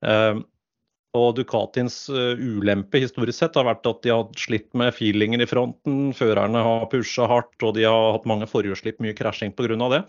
Uh, 0.04 0.44
og 1.16 1.36
Ducatins 1.38 2.08
uh, 2.12 2.36
ulempe 2.36 2.99
historisk 3.01 3.39
sett 3.39 3.60
har 3.60 3.68
vært 3.70 3.88
at 3.89 4.01
de 4.03 4.14
har 4.14 4.26
slitt 4.39 4.70
med 4.78 4.95
feelingen 4.95 5.43
i 5.43 5.49
fronten. 5.49 6.12
Førerne 6.18 6.64
har 6.66 6.89
pusha 6.91 7.28
hardt, 7.30 7.55
og 7.64 7.78
de 7.78 7.88
har 7.88 8.18
hatt 8.18 8.28
mange 8.30 8.49
forhjulsslipp, 8.49 8.99
mye 9.03 9.16
krasjing 9.18 9.55
pga. 9.55 9.78
det. 9.93 10.03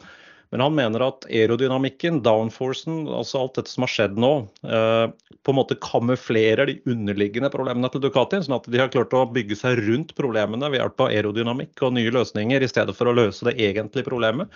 Men 0.50 0.64
han 0.64 0.76
mener 0.76 1.02
at 1.04 1.26
aerodynamikken, 1.28 2.22
downforcen, 2.24 3.02
altså 3.12 3.42
alt 3.42 3.58
dette 3.58 3.72
som 3.72 3.84
har 3.84 3.92
skjedd 3.92 4.16
nå, 4.20 4.32
eh, 4.64 5.34
på 5.44 5.52
en 5.52 5.58
måte 5.58 5.76
kamuflerer 5.84 6.70
de 6.70 6.78
underliggende 6.88 7.50
problemene 7.52 7.90
til 7.92 8.00
Ducati. 8.00 8.40
Sånn 8.44 8.56
at 8.56 8.68
de 8.72 8.80
har 8.80 8.88
klart 8.92 9.12
å 9.16 9.26
bygge 9.28 9.58
seg 9.60 9.82
rundt 9.84 10.14
problemene 10.16 10.70
ved 10.72 10.80
hjelp 10.80 11.04
av 11.04 11.12
aerodynamikk 11.12 11.84
og 11.84 11.98
nye 11.98 12.14
løsninger, 12.16 12.64
i 12.64 12.70
stedet 12.70 12.96
for 12.96 13.10
å 13.10 13.16
løse 13.18 13.44
det 13.50 13.58
egentlige 13.60 14.08
problemet. 14.08 14.48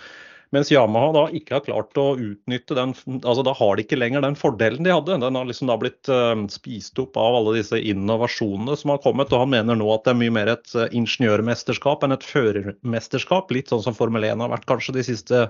Mens 0.53 0.69
Yamaha 0.69 1.13
da 1.15 1.21
ikke 1.33 1.55
har 1.55 1.63
klart 1.65 1.97
å 1.97 2.13
utnytte 2.13 2.75
den 2.77 2.91
altså 3.15 3.41
Da 3.45 3.55
har 3.57 3.75
de 3.75 3.85
ikke 3.85 3.97
lenger 3.97 4.21
den 4.21 4.37
fordelen 4.37 4.85
de 4.85 4.93
hadde. 4.93 5.17
Den 5.23 5.39
har 5.39 5.47
liksom 5.49 5.71
da 5.71 5.77
blitt 5.81 6.09
uh, 6.13 6.35
spist 6.53 6.99
opp 7.01 7.17
av 7.17 7.39
alle 7.39 7.55
disse 7.57 7.79
innovasjonene 7.79 8.77
som 8.77 8.93
har 8.93 9.01
kommet. 9.01 9.33
Og 9.33 9.41
han 9.45 9.53
mener 9.55 9.79
nå 9.79 9.89
at 9.95 10.05
det 10.05 10.13
er 10.13 10.19
mye 10.21 10.35
mer 10.35 10.53
et 10.53 10.75
uh, 10.77 10.85
ingeniørmesterskap 10.93 12.05
enn 12.05 12.13
et 12.13 12.27
førermesterskap. 12.27 13.49
Litt 13.55 13.73
sånn 13.73 13.81
som 13.85 13.97
Formel 13.97 14.29
1 14.29 14.45
har 14.45 14.53
vært 14.53 14.69
kanskje 14.69 14.97
de 14.99 15.07
siste 15.09 15.47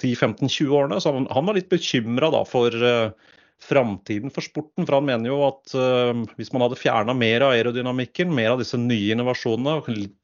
10-15-20 0.00 0.72
årene. 0.72 1.00
Så 1.02 1.12
han, 1.12 1.28
var 1.28 1.60
litt 1.60 1.68
bekymra 1.72 2.32
for 2.48 2.72
uh, 2.72 3.12
framtiden 3.62 4.32
for 4.32 4.44
sporten. 4.44 4.84
For 4.86 4.98
han 4.98 5.06
mener 5.08 5.30
jo 5.30 5.38
at 5.46 5.74
uh, 5.78 6.12
hvis 6.38 6.52
man 6.54 6.66
hadde 6.66 6.78
fjerna 6.80 7.14
mer 7.16 7.44
av 7.46 7.54
aerodynamikken, 7.56 8.32
mer 8.34 8.52
av 8.54 8.62
disse 8.62 8.78
nye 8.80 9.14
innovasjonene, 9.14 9.78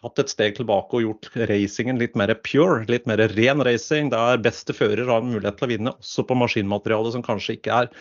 hatt 0.05 0.23
et 0.23 0.33
steg 0.33 0.59
tilbake 0.59 0.99
og 0.99 1.07
gjort 1.07 1.31
racingen 1.51 2.01
litt 2.03 2.19
mer 2.19 2.35
pure, 2.45 2.83
litt 2.91 3.09
mer 3.11 3.25
ren 3.35 3.65
racing, 3.67 4.13
der 4.13 4.43
beste 4.43 4.77
fører 4.77 5.09
har 5.09 5.25
en 5.25 5.33
mulighet 5.33 5.59
til 5.61 5.69
å 5.69 5.73
vinne 5.73 5.97
også 5.97 6.27
på 6.29 6.39
maskinmateriale 6.43 7.15
som 7.15 7.25
kanskje 7.27 7.59
ikke 7.59 7.83
er 7.85 7.93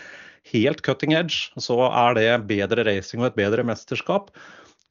helt 0.51 0.81
cutting 0.85 1.13
edge, 1.13 1.51
så 1.61 1.77
er 1.87 2.17
det 2.17 2.29
bedre 2.49 2.85
racing 2.87 3.21
og 3.21 3.31
et 3.31 3.37
bedre 3.37 3.65
mesterskap. 3.67 4.31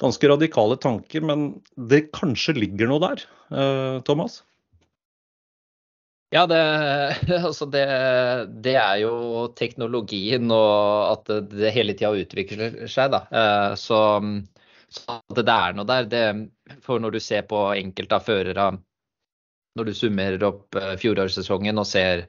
Ganske 0.00 0.30
radikale 0.30 0.78
tanker, 0.80 1.24
men 1.26 1.50
det 1.90 2.06
kanskje 2.16 2.56
ligger 2.56 2.88
noe 2.88 3.02
der, 3.02 3.26
uh, 3.52 3.98
Thomas? 4.06 4.40
Ja, 6.30 6.44
det, 6.46 6.60
altså 7.48 7.66
det, 7.66 7.86
det, 8.62 8.76
er 8.78 9.00
jo 9.02 9.48
teknologien 9.58 10.50
og 10.54 11.16
at 11.16 11.32
det 11.50 11.72
hele 11.74 11.96
tida 11.98 12.12
utvikler 12.14 12.84
seg. 12.90 13.16
Da. 13.16 13.24
Så, 13.74 13.98
så, 14.86 15.18
at 15.18 15.42
det 15.42 15.56
er 15.56 15.74
noe 15.74 15.88
der. 15.90 16.06
Det, 16.12 16.22
for 16.86 17.02
når 17.02 17.16
du 17.16 17.20
ser 17.24 17.48
på 17.50 17.64
enkelte 17.74 18.20
av 18.20 18.28
førere, 18.28 18.70
når 19.78 19.90
du 19.90 19.94
summerer 19.94 20.44
opp 20.46 20.78
eh, 20.78 20.94
fjorårssesongen 21.00 21.78
og 21.80 21.88
ser 21.88 22.26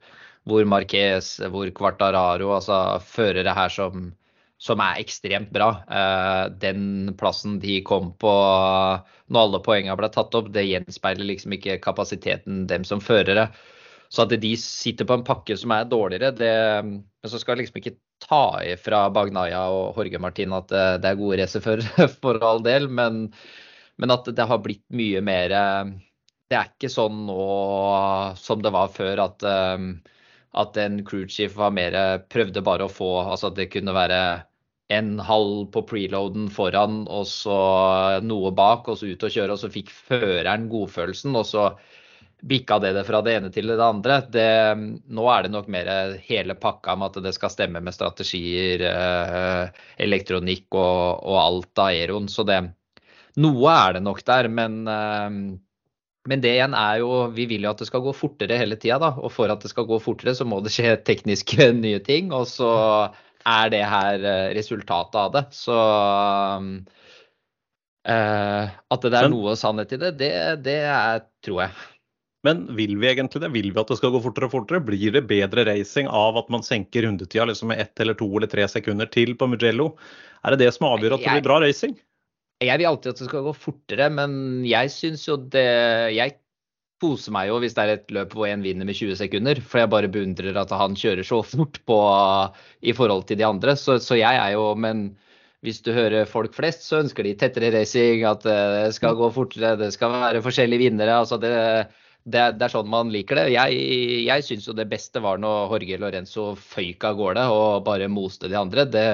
hvor 0.50 0.66
Marquez, 0.66 1.36
hvor 1.54 1.70
Quartararo, 1.78 2.50
altså 2.56 2.78
førere 3.06 3.54
her 3.54 3.70
som, 3.74 4.08
som 4.62 4.82
er 4.82 5.02
ekstremt 5.02 5.52
bra. 5.54 5.70
Eh, 5.86 6.46
den 6.62 7.14
plassen 7.20 7.60
de 7.62 7.80
kom 7.86 8.12
på 8.22 8.32
når 8.32 9.46
alle 9.46 9.62
poengene 9.66 9.98
ble 10.00 10.10
tatt 10.14 10.38
opp, 10.38 10.50
det 10.54 10.66
gjenspeiler 10.68 11.30
liksom 11.30 11.54
ikke 11.58 11.82
kapasiteten 11.86 12.66
dem 12.72 12.86
som 12.88 13.04
førere. 13.04 13.50
Så 14.12 14.26
at 14.26 14.36
de 14.44 14.52
sitter 14.60 15.08
på 15.08 15.16
en 15.16 15.26
pakke 15.28 15.56
som 15.58 15.72
er 15.72 15.88
dårligere, 15.88 16.34
det 16.36 16.54
Men 16.84 17.32
så 17.32 17.40
skal 17.40 17.56
jeg 17.56 17.64
liksom 17.64 17.80
ikke 17.80 17.98
ta 18.22 18.44
ifra 18.68 19.06
Bagnaya 19.14 19.64
og 19.72 19.98
Jorge 19.98 20.20
Martin 20.22 20.54
at 20.54 20.70
det 21.02 21.08
er 21.08 21.20
gode 21.20 21.40
racerførere, 21.40 22.08
for 22.22 22.42
all 22.44 22.62
del, 22.66 22.90
men, 22.90 23.30
men, 23.98 24.14
at 24.14 24.28
det 24.36 24.48
har 24.48 24.62
blitt 24.62 24.84
mye 24.94 25.22
mer 25.26 25.56
Det 26.52 26.58
er 26.58 26.72
ikke 26.74 26.92
sånn 26.92 27.24
nå 27.30 27.48
som 28.38 28.62
det 28.62 28.74
var 28.76 28.92
før, 28.92 29.24
at, 29.24 29.48
at 30.64 30.80
en 30.84 31.02
crewchief 31.08 31.56
var 31.56 31.72
mer 31.72 31.98
Prøvde 32.28 32.64
bare 32.68 32.88
å 32.88 32.92
få 32.92 33.14
Altså 33.24 33.52
at 33.52 33.60
det 33.62 33.72
kunne 33.72 33.96
være 33.96 34.22
en 34.92 35.20
halv 35.24 35.70
på 35.72 35.86
preloaden 35.88 36.50
foran 36.52 37.06
og 37.08 37.24
så 37.30 37.58
noe 38.26 38.52
bak, 38.56 38.90
og 38.92 39.00
så 39.00 39.08
ut 39.08 39.24
og 39.24 39.34
kjøre, 39.34 39.56
og 39.56 39.62
så 39.62 39.70
fikk 39.72 39.92
føreren 39.94 40.68
godfølelsen. 40.72 41.36
og 41.40 41.46
så 41.48 41.70
bikka 42.42 42.80
det 42.80 43.04
fra 43.06 43.22
det 43.22 43.36
ene 43.38 43.50
til 43.54 43.70
det 43.70 43.82
andre. 43.86 44.20
Det, 44.34 44.46
nå 45.14 45.26
er 45.32 45.46
det 45.46 45.54
nok 45.54 45.68
mer 45.72 45.90
hele 46.26 46.56
pakka 46.60 46.96
med 46.98 47.12
at 47.12 47.26
det 47.28 47.34
skal 47.38 47.54
stemme 47.54 47.82
med 47.84 47.96
strategier, 47.96 48.84
eh, 48.90 49.82
elektronikk 50.02 50.68
og, 50.74 51.22
og 51.22 51.42
alt 51.42 51.82
av 51.82 51.92
Aeron. 51.92 52.30
Så 52.32 52.46
det, 52.48 52.62
noe 53.42 53.76
er 53.76 53.98
det 53.98 54.06
nok 54.06 54.24
der. 54.28 54.50
Men, 54.50 54.80
eh, 54.90 55.30
men 56.32 56.44
det 56.44 56.54
igjen 56.54 56.76
er 56.78 57.00
jo 57.02 57.24
Vi 57.34 57.48
vil 57.50 57.64
jo 57.66 57.72
at 57.72 57.80
det 57.82 57.88
skal 57.90 58.04
gå 58.06 58.14
fortere 58.14 58.60
hele 58.60 58.78
tida. 58.82 59.14
Og 59.22 59.34
for 59.34 59.54
at 59.54 59.62
det 59.62 59.74
skal 59.74 59.90
gå 59.90 60.02
fortere, 60.02 60.36
så 60.38 60.48
må 60.48 60.62
det 60.66 60.74
skje 60.74 60.98
tekniske 61.06 61.72
nye 61.84 62.02
ting. 62.06 62.34
Og 62.34 62.50
så 62.50 62.72
er 63.46 63.70
det 63.74 63.86
her 63.86 64.26
eh, 64.26 64.50
resultatet 64.58 65.22
av 65.22 65.38
det. 65.38 65.46
Så 65.54 65.78
Uh, 68.02 68.66
at 68.90 69.04
det 69.06 69.14
er 69.14 69.28
noe 69.30 69.52
sannhet 69.54 69.92
i 69.94 69.98
det, 70.02 70.16
det, 70.18 70.32
det 70.66 70.80
er, 70.90 71.20
tror 71.46 71.60
jeg. 71.68 71.74
Men 72.48 72.64
vil 72.76 72.96
vi 72.98 73.10
egentlig 73.12 73.42
det? 73.44 73.52
Vil 73.54 73.70
vi 73.70 73.80
at 73.80 73.90
det 73.92 74.00
skal 74.00 74.14
gå 74.16 74.22
fortere 74.24 74.48
og 74.50 74.56
fortere? 74.56 74.82
Blir 74.84 75.14
det 75.14 75.28
bedre 75.30 75.66
racing 75.68 76.10
av 76.10 76.40
at 76.42 76.50
man 76.54 76.66
senker 76.66 77.06
rundetida 77.06 77.46
liksom 77.46 77.70
med 77.70 77.82
ett 77.84 78.02
eller 78.02 78.18
to 78.18 78.30
eller 78.34 78.50
tre 78.50 78.66
sekunder 78.72 79.10
til 79.14 79.36
på 79.38 79.50
Mugello? 79.52 79.92
Er 80.42 80.56
det 80.56 80.66
det 80.66 80.72
som 80.74 80.90
avgjør 80.90 81.20
at 81.20 81.26
det 81.26 81.36
blir 81.38 81.46
bra 81.46 81.60
racing? 81.62 81.94
Jeg 82.62 82.78
vil 82.78 82.90
alltid 82.90 83.14
at 83.14 83.22
det 83.22 83.30
skal 83.30 83.46
gå 83.46 83.54
fortere, 83.58 84.08
men 84.14 84.34
jeg 84.70 84.90
syns 84.94 85.26
jo 85.26 85.38
det 85.54 85.66
Jeg 86.14 86.38
koser 87.02 87.34
meg 87.34 87.48
jo 87.50 87.56
hvis 87.62 87.74
det 87.74 87.84
er 87.84 87.94
et 87.96 88.12
løp 88.14 88.36
hvor 88.38 88.46
en 88.46 88.62
vinner 88.62 88.86
med 88.86 88.98
20 88.98 89.18
sekunder, 89.18 89.62
for 89.66 89.82
jeg 89.82 89.90
bare 89.90 90.10
beundrer 90.14 90.58
at 90.62 90.74
han 90.78 90.98
kjører 90.98 91.26
så 91.26 91.42
fort 91.46 91.80
på, 91.90 91.98
i 92.86 92.94
forhold 92.94 93.26
til 93.30 93.40
de 93.42 93.48
andre. 93.48 93.74
Så, 93.78 93.98
så 94.02 94.18
jeg 94.18 94.38
er 94.38 94.54
jo 94.54 94.74
Men 94.78 95.12
hvis 95.62 95.82
du 95.86 95.92
hører 95.94 96.26
folk 96.26 96.56
flest, 96.58 96.88
så 96.88 97.04
ønsker 97.04 97.26
de 97.26 97.36
tettere 97.38 97.70
racing, 97.74 98.24
at 98.26 98.42
det 98.46 98.96
skal 98.98 99.14
gå 99.18 99.28
fortere, 99.34 99.76
det 99.78 99.92
skal 99.94 100.14
være 100.14 100.42
forskjellige 100.42 100.90
vinnere. 100.90 101.20
altså 101.22 101.38
det 101.38 101.54
det, 102.24 102.42
det, 102.60 102.66
er 102.68 102.74
sånn 102.74 102.90
man 102.90 103.10
liker 103.14 103.40
det. 103.40 103.48
Jeg, 103.56 103.78
jeg 104.28 104.46
syns 104.46 104.68
jo 104.70 104.76
det 104.78 104.86
beste 104.92 105.22
var 105.24 105.42
når 105.42 105.72
Jorge 105.74 105.98
Lorenzo 106.02 106.52
føyk 106.60 107.06
av 107.10 107.18
gårde 107.18 107.46
og 107.50 107.86
bare 107.88 108.10
moste 108.12 108.50
de 108.52 108.60
andre. 108.60 108.86
Det, 108.86 109.06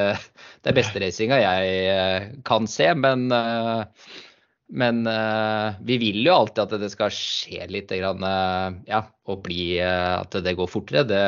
det 0.63 0.71
er 0.71 0.75
beste 0.75 1.01
racinga 1.03 1.39
jeg 1.39 1.77
eh, 1.93 2.27
kan 2.47 2.67
se, 2.67 2.89
men, 2.99 3.29
eh, 3.31 4.11
men 4.75 5.01
eh, 5.07 5.79
vi 5.87 5.99
vil 6.03 6.19
jo 6.27 6.35
alltid 6.35 6.65
at 6.65 6.83
det 6.83 6.91
skal 6.91 7.15
skje 7.15 7.69
litt, 7.71 7.95
ja, 7.95 9.01
og 9.31 9.41
bli 9.47 9.79
at 9.79 10.39
det 10.43 10.57
går 10.59 10.71
fortere. 10.71 11.07
Det, 11.07 11.23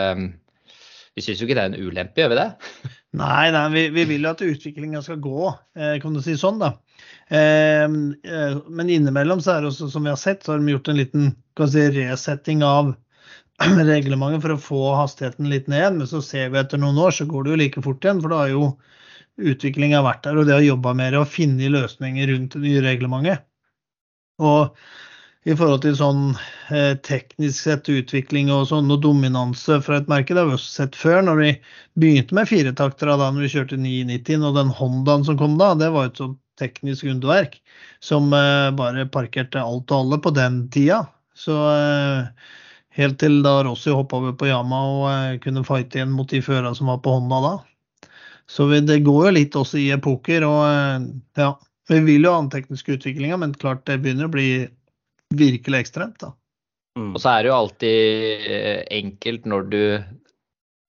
vi 1.16 1.24
syns 1.24 1.40
jo 1.40 1.48
ikke 1.48 1.62
det 1.62 1.68
er 1.70 1.72
en 1.72 1.88
ulempe, 1.88 2.20
gjør 2.20 2.36
vi 2.36 2.42
det? 2.42 2.50
Nei, 3.20 3.48
nei 3.56 3.66
vi, 3.74 3.88
vi 3.96 4.08
vil 4.12 4.28
jo 4.28 4.36
at 4.36 4.44
utviklinga 4.46 5.00
skal 5.06 5.24
gå, 5.24 5.48
kan 6.04 6.16
du 6.16 6.20
si 6.24 6.36
sånn, 6.38 6.60
da. 6.60 6.76
Ehm, 7.30 8.16
eh, 8.24 8.58
men 8.68 8.90
innimellom 8.90 9.42
så 9.42 9.52
er 9.54 9.62
det 9.62 9.70
også, 9.70 9.90
som 9.94 10.04
vi 10.04 10.10
har 10.10 10.18
sett, 10.18 10.44
så 10.44 10.54
har 10.54 10.60
de 10.60 10.74
gjort 10.74 10.88
en 10.90 10.98
liten 10.98 11.32
si, 11.70 11.84
resetting 11.94 12.64
av 12.66 12.96
reglementet 13.92 14.42
for 14.46 14.56
å 14.56 14.62
få 14.64 14.84
hastigheten 14.98 15.50
litt 15.52 15.68
ned. 15.70 16.00
Men 16.00 16.10
så 16.10 16.24
ser 16.26 16.50
vi 16.50 16.62
etter 16.62 16.82
noen 16.82 16.98
år 16.98 17.14
så 17.16 17.28
går 17.30 17.46
det 17.46 17.54
jo 17.54 17.60
like 17.64 17.84
fort 17.86 18.06
igjen. 18.06 18.24
For 18.24 18.34
da 18.34 18.42
har 18.46 18.56
jo 18.56 18.72
utviklinga 19.40 20.02
vært 20.04 20.26
der, 20.26 20.40
og 20.40 20.50
det 20.50 20.58
har 20.58 20.66
jobba 20.66 20.96
mer 20.98 21.20
og 21.20 21.30
funnet 21.32 21.72
løsninger 21.76 22.34
rundt 22.34 22.58
det 22.58 22.64
nye 22.66 22.82
reglementet. 22.84 23.46
Og 24.40 24.74
i 25.48 25.56
forhold 25.56 25.84
til 25.86 25.96
sånn 25.96 26.24
eh, 26.76 26.98
teknisk 27.06 27.62
sett 27.62 27.88
utvikling 27.92 28.50
og 28.52 28.66
sånn 28.72 28.92
og 28.92 29.00
dominanse 29.06 29.80
fra 29.86 30.02
et 30.02 30.10
merke, 30.12 30.34
det 30.36 30.42
har 30.42 30.50
vi 30.50 30.58
også 30.58 30.74
sett 30.82 30.98
før. 31.00 31.22
Når 31.30 31.40
vi 31.40 31.54
begynte 32.02 32.36
med 32.36 32.50
firetaktere 32.50 33.16
da 33.22 33.30
når 33.32 33.46
vi 33.46 33.54
kjørte 33.54 33.80
990, 33.80 34.46
og 34.50 34.60
den 34.60 34.74
Hondaen 34.82 35.26
som 35.28 35.40
kom 35.40 35.56
da, 35.62 35.72
det 35.80 35.94
var 35.96 36.10
et 36.10 36.20
sånt 36.20 36.42
teknisk 36.60 37.08
underverk 37.10 37.60
som 38.04 38.34
eh, 38.34 38.70
bare 38.76 39.08
parkerte 39.12 39.62
alt 39.62 39.92
og 39.92 40.04
alle 40.04 40.20
på 40.24 40.34
den 40.36 40.62
tida. 40.74 41.04
Så 41.38 41.56
eh, 41.72 42.50
helt 43.00 43.20
til 43.22 43.40
da 43.46 43.60
Rossi 43.68 43.94
hoppa 43.96 44.20
over 44.20 44.36
på 44.40 44.50
Yama 44.50 44.82
og 44.92 45.06
eh, 45.12 45.40
kunne 45.44 45.66
fighte 45.68 46.00
igjen 46.00 46.14
mot 46.16 46.30
de 46.30 46.44
førerne 46.46 46.76
som 46.78 46.92
var 46.92 47.02
på 47.06 47.16
hånda 47.18 47.42
da. 47.46 47.56
Så 48.50 48.66
vi, 48.72 48.82
det 48.82 49.04
går 49.06 49.30
jo 49.30 49.36
litt 49.36 49.56
også 49.58 49.78
i 49.78 49.92
epoker. 49.94 50.46
og 50.48 51.10
ja, 51.38 51.54
Vi 51.92 52.00
vil 52.06 52.26
jo 52.26 52.34
ha 52.34 52.42
den 52.42 52.52
tekniske 52.54 52.98
utviklinga, 52.98 53.38
men 53.38 53.54
klart 53.54 53.86
det 53.86 54.00
begynner 54.02 54.26
å 54.26 54.34
bli 54.34 54.50
virkelig 55.38 55.84
ekstremt. 55.84 56.18
da. 56.24 56.34
Mm. 56.98 57.12
Og 57.14 57.22
så 57.22 57.36
er 57.36 57.44
det 57.44 57.52
jo 57.52 57.60
alltid 57.60 58.48
enkelt 58.98 59.46
når 59.46 59.70
du 59.70 59.82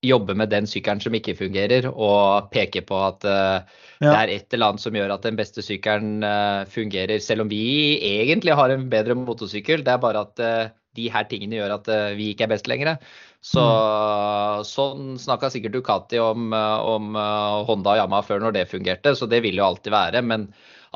jobber 0.01 0.37
med 0.37 0.49
den 0.49 0.67
sykkelen 0.69 1.01
som 1.01 1.15
ikke 1.15 1.35
fungerer, 1.37 1.85
og 1.91 2.49
peke 2.53 2.81
på 2.85 2.97
at 3.05 3.25
uh, 3.27 3.61
ja. 4.01 4.07
det 4.07 4.13
er 4.17 4.33
et 4.35 4.55
eller 4.55 4.73
annet 4.73 4.83
som 4.83 4.97
gjør 4.97 5.13
at 5.13 5.25
den 5.27 5.37
beste 5.37 5.63
sykkelen 5.65 6.25
uh, 6.25 6.67
fungerer, 6.69 7.21
selv 7.21 7.45
om 7.45 7.51
vi 7.51 7.99
egentlig 8.09 8.57
har 8.57 8.73
en 8.73 8.87
bedre 8.91 9.17
motorsykkel. 9.17 9.85
Det 9.85 9.93
er 9.93 10.01
bare 10.01 10.25
at 10.25 10.41
uh, 10.41 10.71
de 10.97 11.07
her 11.13 11.27
tingene 11.29 11.59
gjør 11.59 11.77
at 11.77 11.85
vi 12.17 12.33
ikke 12.33 12.49
er 12.49 12.51
best 12.51 12.65
lenger. 12.67 12.97
Så, 13.41 13.61
mm. 13.63 14.65
Sånn 14.67 15.13
snakka 15.21 15.47
sikkert 15.49 15.77
Ducati 15.77 16.19
om, 16.19 16.51
om 16.51 17.15
Honda 17.15 17.93
og 17.93 18.01
Yamaha 18.01 18.25
før 18.27 18.43
når 18.43 18.57
det 18.57 18.65
fungerte, 18.69 19.13
så 19.15 19.25
det 19.31 19.39
vil 19.45 19.55
jo 19.55 19.69
alltid 19.69 19.95
være. 19.95 20.19
Men 20.27 20.49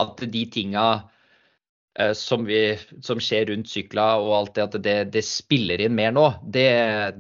at 0.04 0.20
de 0.20 0.42
tinga 0.52 0.84
som, 2.14 2.44
vi, 2.46 2.78
som, 3.02 3.20
skjer 3.24 3.46
rundt 3.50 3.70
sykla 3.72 4.08
og 4.20 4.34
alt 4.36 4.56
det 4.58 4.64
at 4.66 4.74
det, 4.84 4.96
det 5.14 5.22
spiller 5.24 5.80
inn 5.80 5.96
mer 5.96 6.12
nå, 6.16 6.26
det, 6.44 6.68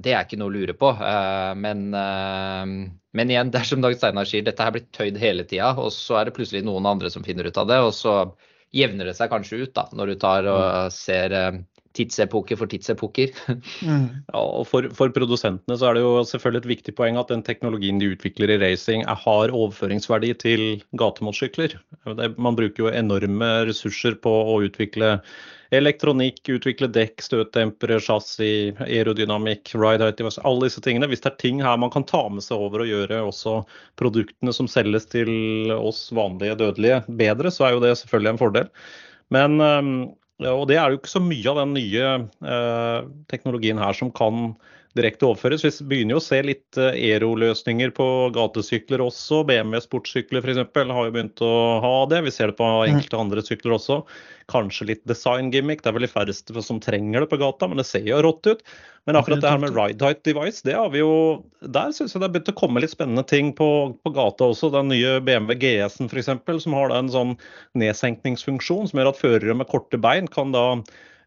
det, 0.03 0.11
er 0.11 0.25
ikke 0.25 0.39
noe 0.41 0.51
å 0.51 0.55
lure 0.55 0.75
på. 0.75 0.89
Eh, 0.99 1.51
men, 1.61 1.85
eh, 1.95 2.73
men 3.15 3.31
igjen, 3.31 3.49
det 3.53 3.61
er 3.61 3.69
som 3.69 3.85
Dag 3.85 3.95
Steinar 3.95 4.27
sier, 4.27 4.43
dette 4.43 4.65
har 4.67 4.75
blitt 4.75 4.91
tøyd 4.95 5.19
hele 5.21 5.47
tida. 5.47 5.71
Og 5.79 5.93
så 5.95 6.19
er 6.19 6.27
det 6.27 6.35
plutselig 6.35 6.65
noen 6.67 6.89
andre 6.91 7.11
som 7.13 7.23
finner 7.23 7.47
ut 7.47 7.61
av 7.61 7.71
det, 7.71 7.79
og 7.87 7.93
så 7.95 8.17
jevner 8.75 9.07
det 9.07 9.15
seg 9.15 9.31
kanskje 9.31 9.61
ut 9.63 9.75
da, 9.77 9.87
når 9.95 10.11
du 10.11 10.19
tar 10.19 10.49
og 10.51 10.91
ser 10.91 11.31
tidsepoker 11.95 12.59
for 12.59 12.71
tidsepoker. 12.71 13.33
Mm. 13.81 14.05
Ja, 14.35 14.41
og 14.41 14.65
for, 14.67 14.87
for, 14.95 15.11
produsentene 15.15 15.77
så 15.79 15.89
er 15.89 15.97
det 15.97 16.03
jo 16.03 16.23
selvfølgelig 16.27 16.63
et 16.63 16.69
viktig 16.69 16.93
poeng 16.97 17.19
at 17.19 17.31
den 17.31 17.43
teknologien 17.45 17.99
de 18.01 18.11
utvikler 18.13 18.51
i 18.51 18.59
racing 18.61 19.05
er, 19.05 19.17
har 19.21 19.53
overføringsverdi 19.53 20.31
til 20.41 20.63
gatemotorsykler. 20.99 21.77
Man 22.35 22.57
bruker 22.57 22.85
jo 22.85 22.91
enorme 22.91 23.51
ressurser 23.69 24.17
på 24.21 24.33
å 24.55 24.57
utvikle 24.65 25.19
elektronikk, 25.73 26.41
utvikle 26.49 26.89
dekk, 26.93 27.23
støtdempere, 27.25 27.99
chassis, 28.03 28.75
aerodynamikk, 28.85 29.73
ride 29.75 30.05
height, 30.05 30.21
alle 30.43 30.67
disse 30.67 30.83
tingene. 30.83 31.09
Hvis 31.11 31.23
det 31.23 31.31
er 31.31 31.39
ting 31.41 31.63
her 31.65 31.79
man 31.81 31.93
kan 31.93 32.05
ta 32.07 32.25
med 32.31 32.45
seg 32.45 32.61
over 32.61 32.83
og 32.83 32.91
gjøre 32.91 33.23
også 33.25 33.57
produktene 33.99 34.53
som 34.55 34.69
selges 34.71 35.09
til 35.11 35.73
oss 35.75 36.07
vanlige 36.15 36.59
dødelige 36.61 37.01
bedre, 37.07 37.51
så 37.53 37.67
er 37.67 37.75
jo 37.75 37.83
det 37.83 37.95
selvfølgelig 38.01 38.35
en 38.35 38.43
fordel. 38.43 38.69
Men 39.33 39.57
og 40.43 40.65
det 40.67 40.75
er 40.75 40.91
jo 40.91 40.99
ikke 40.99 41.13
så 41.13 41.21
mye 41.23 41.47
av 41.47 41.61
den 41.61 41.75
nye 41.77 42.07
eh, 42.43 42.97
teknologien 43.31 43.79
her 43.79 43.95
som 43.95 44.11
kan 44.11 44.49
direkte 44.95 45.27
overføres. 45.27 45.65
Vi 45.65 45.87
begynner 45.89 46.15
jo 46.15 46.21
å 46.21 46.23
se 46.23 46.39
litt 46.45 46.79
eh, 46.79 46.95
Aero-løsninger 46.95 47.91
på 47.95 48.07
gatesykler 48.35 49.03
også. 49.03 49.41
BMW 49.47 49.81
sportssykler 49.83 50.43
f.eks. 50.43 50.61
har 50.75 51.09
jo 51.09 51.13
begynt 51.13 51.43
å 51.43 51.53
ha 51.83 51.95
det. 52.11 52.21
Vi 52.25 52.33
ser 52.33 52.51
det 52.51 52.57
på 52.59 52.67
mm. 52.67 52.87
enkelte 52.87 53.19
andre 53.19 53.43
sykler 53.45 53.75
også. 53.75 54.01
Kanskje 54.51 54.89
litt 54.91 55.03
design-gimmick. 55.09 55.83
Det 55.83 55.91
er 55.91 55.97
vel 55.97 56.07
de 56.07 56.11
færreste 56.11 56.63
som 56.63 56.79
trenger 56.83 57.25
det 57.25 57.31
på 57.31 57.39
gata, 57.41 57.67
men 57.67 57.81
det 57.81 57.87
ser 57.89 58.05
jo 58.07 58.21
rått 58.23 58.47
ut. 58.47 58.63
Men 59.05 59.19
akkurat 59.19 59.43
det 59.43 59.51
her 59.51 59.61
med 59.61 59.75
ride 59.77 60.01
height 60.07 60.23
device, 60.25 60.63
det 60.65 60.73
har 60.73 60.87
vi 60.89 61.03
jo 61.03 61.43
Der 61.61 61.91
syns 61.93 62.15
jeg 62.15 62.21
det 62.21 62.25
har 62.25 62.33
begynt 62.33 62.53
å 62.55 62.57
komme 62.57 62.81
litt 62.81 62.93
spennende 62.95 63.25
ting 63.27 63.51
på, 63.57 63.67
på 64.01 64.13
gata 64.15 64.47
også. 64.49 64.71
Den 64.73 64.89
nye 64.93 65.17
BMW 65.25 65.59
GS-en 65.61 66.09
f.eks., 66.09 66.31
som 66.63 66.77
har 66.77 66.93
da 66.93 67.01
en 67.03 67.11
sånn 67.13 67.35
nedsenkningsfunksjon 67.77 68.89
som 68.89 69.01
gjør 69.01 69.11
at 69.11 69.19
førere 69.21 69.57
med 69.59 69.69
korte 69.69 69.99
bein 70.01 70.31
kan 70.31 70.55
da 70.55 70.65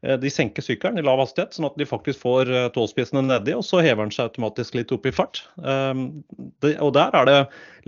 de 0.02 0.30
senker 0.30 0.62
sykkelen 0.62 1.00
i 1.00 1.02
lav 1.02 1.18
hastighet, 1.18 1.56
sånn 1.56 1.66
at 1.66 1.78
de 1.80 1.86
faktisk 1.88 2.20
får 2.22 2.50
eh, 2.54 2.68
tåspissene 2.74 3.24
nedi, 3.26 3.54
og 3.58 3.64
så 3.66 3.80
hever 3.82 4.06
den 4.06 4.14
seg 4.14 4.28
automatisk 4.28 4.78
litt 4.78 4.94
opp 4.94 5.08
i 5.10 5.14
fart. 5.14 5.42
Ehm, 5.58 6.22
og 6.78 6.92
der 6.94 7.16
er 7.18 7.26
det 7.26 7.38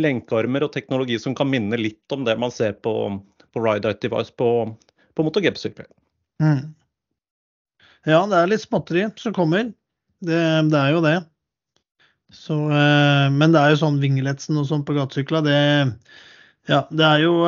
lenkearmer 0.03 0.67
og 0.67 0.73
teknologi 0.75 1.21
som 1.23 1.37
kan 1.39 1.51
minne 1.53 1.79
litt 1.79 2.17
om 2.17 2.27
det 2.27 2.35
man 2.43 2.51
ser 2.55 2.75
på, 2.83 2.95
på 3.55 3.63
Ride 3.63 3.93
Out 3.93 4.03
Device 4.03 4.35
på, 4.35 4.51
på 5.15 5.27
MotoGP-sykler. 5.29 5.87
Mm. 6.43 6.73
Ja, 8.09 8.25
det 8.27 8.39
er 8.39 8.51
litt 8.51 8.65
småtteri 8.65 9.07
som 9.21 9.37
kommer. 9.37 9.71
Det, 10.25 10.41
det 10.73 10.81
er 10.83 10.95
jo 10.97 11.05
det. 11.07 11.19
Så, 12.35 12.57
eh, 12.75 13.27
men 13.35 13.55
det 13.55 13.63
er 13.63 13.75
jo 13.75 13.83
sånn 13.85 14.03
Vingeletsen 14.03 14.59
og 14.59 14.67
sånn 14.67 14.87
på 14.87 14.99
gatesykla, 14.99 15.47
det, 15.47 15.61
ja, 16.71 16.85
det 16.91 17.07
er 17.07 17.23
jo 17.23 17.39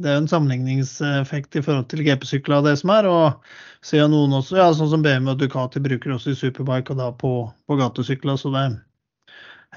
det 0.00 0.08
er 0.08 0.16
jo 0.16 0.22
en 0.22 0.30
sammenligningseffekt 0.30 1.58
i 1.58 1.62
forhold 1.64 1.88
til 1.92 2.02
GP-sykler 2.06 2.60
og 2.60 2.66
det 2.68 2.76
som 2.80 2.92
er. 2.94 3.08
Og 3.10 3.84
ser 3.84 4.08
noen 4.10 4.34
også, 4.38 4.56
ja, 4.58 4.70
sånn 4.76 4.90
som 4.92 5.04
BMW 5.04 5.34
og 5.34 5.42
Ducati 5.42 5.82
bruker 5.84 6.14
også 6.16 6.32
i 6.32 6.38
superbike 6.38 6.94
og 6.94 7.02
da 7.02 7.10
på, 7.18 7.34
på 7.68 7.78
gatesykler. 7.80 8.40
Så 8.40 8.54
det 8.54 8.66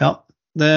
Ja. 0.01 0.17
Det, 0.55 0.71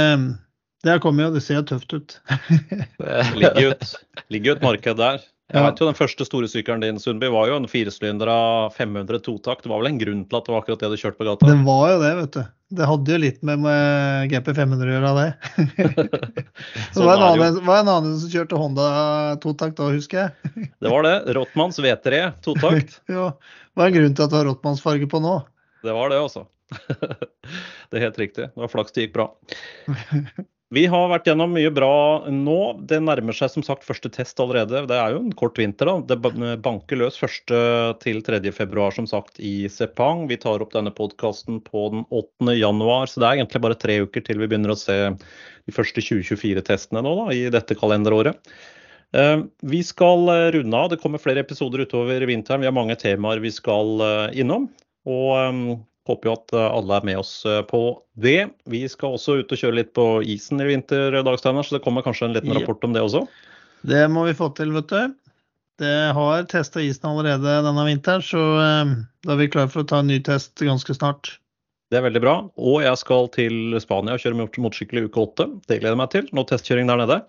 det 0.82 0.96
kommer 1.04 1.28
jo, 1.28 1.34
det 1.36 1.44
ser 1.46 1.62
tøft 1.62 1.92
ut. 1.94 2.16
det 2.98 3.36
ligger 3.38 3.60
jo 3.62 3.74
et, 3.76 3.92
et 4.26 4.62
marked 4.64 4.98
der. 4.98 5.22
Jeg 5.48 5.64
vet 5.64 5.80
jo 5.80 5.86
Den 5.88 5.96
første 5.96 6.26
store 6.28 6.48
sykkelen 6.50 6.82
din 6.84 6.98
Sundby, 7.00 7.30
var 7.32 7.48
jo 7.48 7.56
en 7.56 7.68
firesylindra 7.70 8.36
500 8.74 9.22
totakt. 9.24 9.64
Det 9.64 9.70
var 9.72 9.80
vel 9.80 9.94
en 9.94 10.00
grunn 10.00 10.24
til 10.28 10.36
at 10.36 10.44
det 10.44 10.52
var 10.52 10.60
akkurat 10.60 10.82
det 10.82 10.90
du 10.92 11.00
kjørte 11.00 11.16
på 11.16 11.28
gata? 11.28 11.48
Det 11.48 11.62
var 11.64 11.84
jo 11.94 12.00
det, 12.02 12.10
vet 12.18 12.34
du. 12.36 12.42
Det 12.78 12.88
hadde 12.90 13.14
jo 13.14 13.20
litt 13.22 13.38
med, 13.48 13.62
med 13.64 14.28
GP 14.28 14.50
500 14.58 14.90
å 14.90 14.92
gjøre, 14.92 15.12
det. 15.16 15.30
så 16.92 17.00
det 17.00 17.06
var 17.06 17.14
en, 17.14 17.24
annen, 17.30 17.60
var 17.64 17.80
en 17.80 17.92
annen 17.94 18.18
som 18.20 18.32
kjørte 18.34 18.60
Honda 18.60 18.88
totakt 19.40 19.78
da, 19.80 19.88
husker 19.94 20.20
jeg. 20.26 20.52
det 20.84 20.92
var 20.92 21.08
det. 21.08 21.14
Rottmanns 21.38 21.80
V3 21.80 22.20
totakt. 22.44 23.00
ja. 23.16 23.30
Hva 23.72 23.88
er 23.88 23.96
grunnen 23.96 24.18
til 24.18 24.28
at 24.28 24.34
du 24.34 24.36
har 24.36 24.46
Rottmannsfarge 24.50 25.08
på 25.08 25.22
nå? 25.24 25.38
Det 25.80 25.96
var 25.96 26.12
det, 26.12 26.20
altså. 26.26 26.44
det 27.88 27.96
er 27.96 28.04
helt 28.04 28.20
riktig. 28.20 28.50
Det 28.52 28.66
var 28.66 28.68
flaks 28.74 28.92
det 28.92 29.08
gikk 29.08 29.16
bra. 29.16 29.30
Vi 30.74 30.82
har 30.84 31.06
vært 31.08 31.24
gjennom 31.30 31.54
mye 31.56 31.70
bra 31.72 32.28
nå. 32.28 32.58
Det 32.84 32.98
nærmer 33.00 33.32
seg 33.32 33.48
som 33.54 33.64
sagt 33.64 33.86
første 33.88 34.10
test 34.12 34.40
allerede. 34.42 34.82
Det 34.90 34.96
er 35.00 35.14
jo 35.14 35.22
en 35.22 35.32
kort 35.32 35.56
vinter. 35.56 35.88
da. 35.88 35.94
Det 36.12 36.58
banker 36.60 37.00
løs 37.00 37.16
1. 37.24 37.54
til 38.04 38.20
3. 38.26 38.40
februar 38.52 38.92
som 38.92 39.08
sagt 39.08 39.40
i 39.40 39.64
Sepang. 39.72 40.26
Vi 40.28 40.36
tar 40.36 40.60
opp 40.60 40.74
denne 40.76 40.92
podkasten 40.92 41.62
på 41.64 41.86
den 41.94 42.04
8. 42.12 42.52
januar, 42.58 43.08
så 43.08 43.22
det 43.22 43.30
er 43.30 43.38
egentlig 43.38 43.64
bare 43.64 43.80
tre 43.80 43.96
uker 44.04 44.26
til 44.26 44.42
vi 44.42 44.50
begynner 44.50 44.74
å 44.74 44.76
se 44.76 44.98
de 45.08 45.72
første 45.72 46.04
2024-testene 46.04 47.00
nå 47.04 47.14
da, 47.22 47.30
i 47.32 47.48
dette 47.52 47.76
kalenderåret. 47.78 48.36
Eh, 49.16 49.38
vi 49.64 49.80
skal 49.88 50.28
eh, 50.28 50.50
runde 50.58 50.76
av. 50.76 50.92
Det 50.92 51.00
kommer 51.00 51.22
flere 51.22 51.48
episoder 51.48 51.86
utover 51.88 52.28
vinteren. 52.28 52.60
Vi 52.60 52.68
har 52.68 52.76
mange 52.76 52.98
temaer 53.00 53.40
vi 53.40 53.56
skal 53.56 54.04
eh, 54.04 54.40
innom. 54.44 54.68
Og 55.08 55.80
Håper 56.08 56.30
jo 56.30 56.34
at 56.38 56.54
eh, 56.56 56.66
alle 56.72 56.96
er 56.96 57.04
med 57.04 57.20
oss 57.20 57.32
eh, 57.44 57.60
på 57.68 57.82
det. 58.16 58.48
Vi 58.70 58.80
skal 58.88 59.18
også 59.18 59.38
ut 59.42 59.50
og 59.52 59.60
kjøre 59.60 59.80
litt 59.82 59.90
på 59.96 60.06
isen 60.24 60.62
i 60.64 60.68
vinter, 60.70 61.20
Dagsteiner, 61.26 61.66
så 61.66 61.76
det 61.76 61.84
kommer 61.84 62.06
kanskje 62.06 62.30
en 62.30 62.36
liten 62.38 62.54
rapport 62.56 62.86
om 62.86 62.94
det 62.96 63.04
også? 63.04 63.26
Det 63.88 64.06
må 64.10 64.24
vi 64.26 64.36
få 64.38 64.48
til, 64.56 64.72
vet 64.74 64.88
du. 64.88 65.16
Det 65.78 65.98
har 66.16 66.46
testa 66.50 66.80
isen 66.82 67.06
allerede 67.06 67.60
denne 67.66 67.84
vinteren, 67.86 68.24
så 68.24 68.40
eh, 68.62 68.94
da 69.26 69.34
er 69.34 69.42
vi 69.42 69.50
klare 69.52 69.70
for 69.70 69.84
å 69.84 69.90
ta 69.90 70.00
en 70.00 70.08
ny 70.10 70.18
test 70.24 70.56
ganske 70.64 70.96
snart. 70.96 71.36
Det 71.92 72.00
er 72.00 72.04
veldig 72.08 72.24
bra. 72.24 72.38
Og 72.56 72.80
jeg 72.84 73.00
skal 73.00 73.28
til 73.36 73.76
Spania 73.80 74.16
og 74.16 74.24
kjøre 74.24 74.48
motorsykkel 74.48 75.02
i 75.02 75.04
uke 75.08 75.22
åtte. 75.22 75.46
Det 75.68 75.78
gleder 75.78 75.94
jeg 75.94 76.00
meg 76.00 76.10
til. 76.12 76.26
Nå 76.36 76.44
testkjøring 76.48 76.88
der 76.90 77.00
nede 77.00 77.22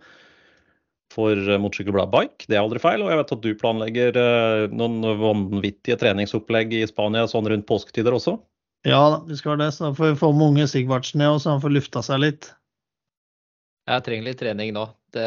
for 1.10 1.40
Motorsykkelbladet 1.64 2.12
Bike. 2.12 2.48
Det 2.52 2.58
er 2.58 2.66
aldri 2.66 2.82
feil. 2.84 3.06
Og 3.06 3.08
jeg 3.12 3.22
vet 3.22 3.32
at 3.38 3.46
du 3.46 3.54
planlegger 3.62 4.20
noen 4.76 5.00
vanvittige 5.22 5.96
treningsopplegg 6.04 6.76
i 6.76 6.84
Spania 6.92 7.24
sånn 7.32 7.48
rundt 7.50 7.70
påsketider 7.72 8.18
også? 8.20 8.36
Ja, 8.88 9.26
vi 9.28 9.38
skal 9.38 9.58
det. 9.60 9.72
Så 9.72 9.90
da 9.90 9.96
får 9.96 10.14
vi 10.14 10.16
få 10.16 10.32
med 10.32 10.48
unge 10.48 10.68
Sigvardsen 10.68 11.20
ned, 11.20 11.42
så 11.42 11.50
han 11.56 11.62
får 11.62 11.76
lufta 11.76 12.04
seg 12.06 12.24
litt. 12.24 12.54
Jeg 13.90 14.06
trenger 14.06 14.30
litt 14.30 14.40
trening 14.40 14.72
nå. 14.76 14.86
Det, 15.10 15.26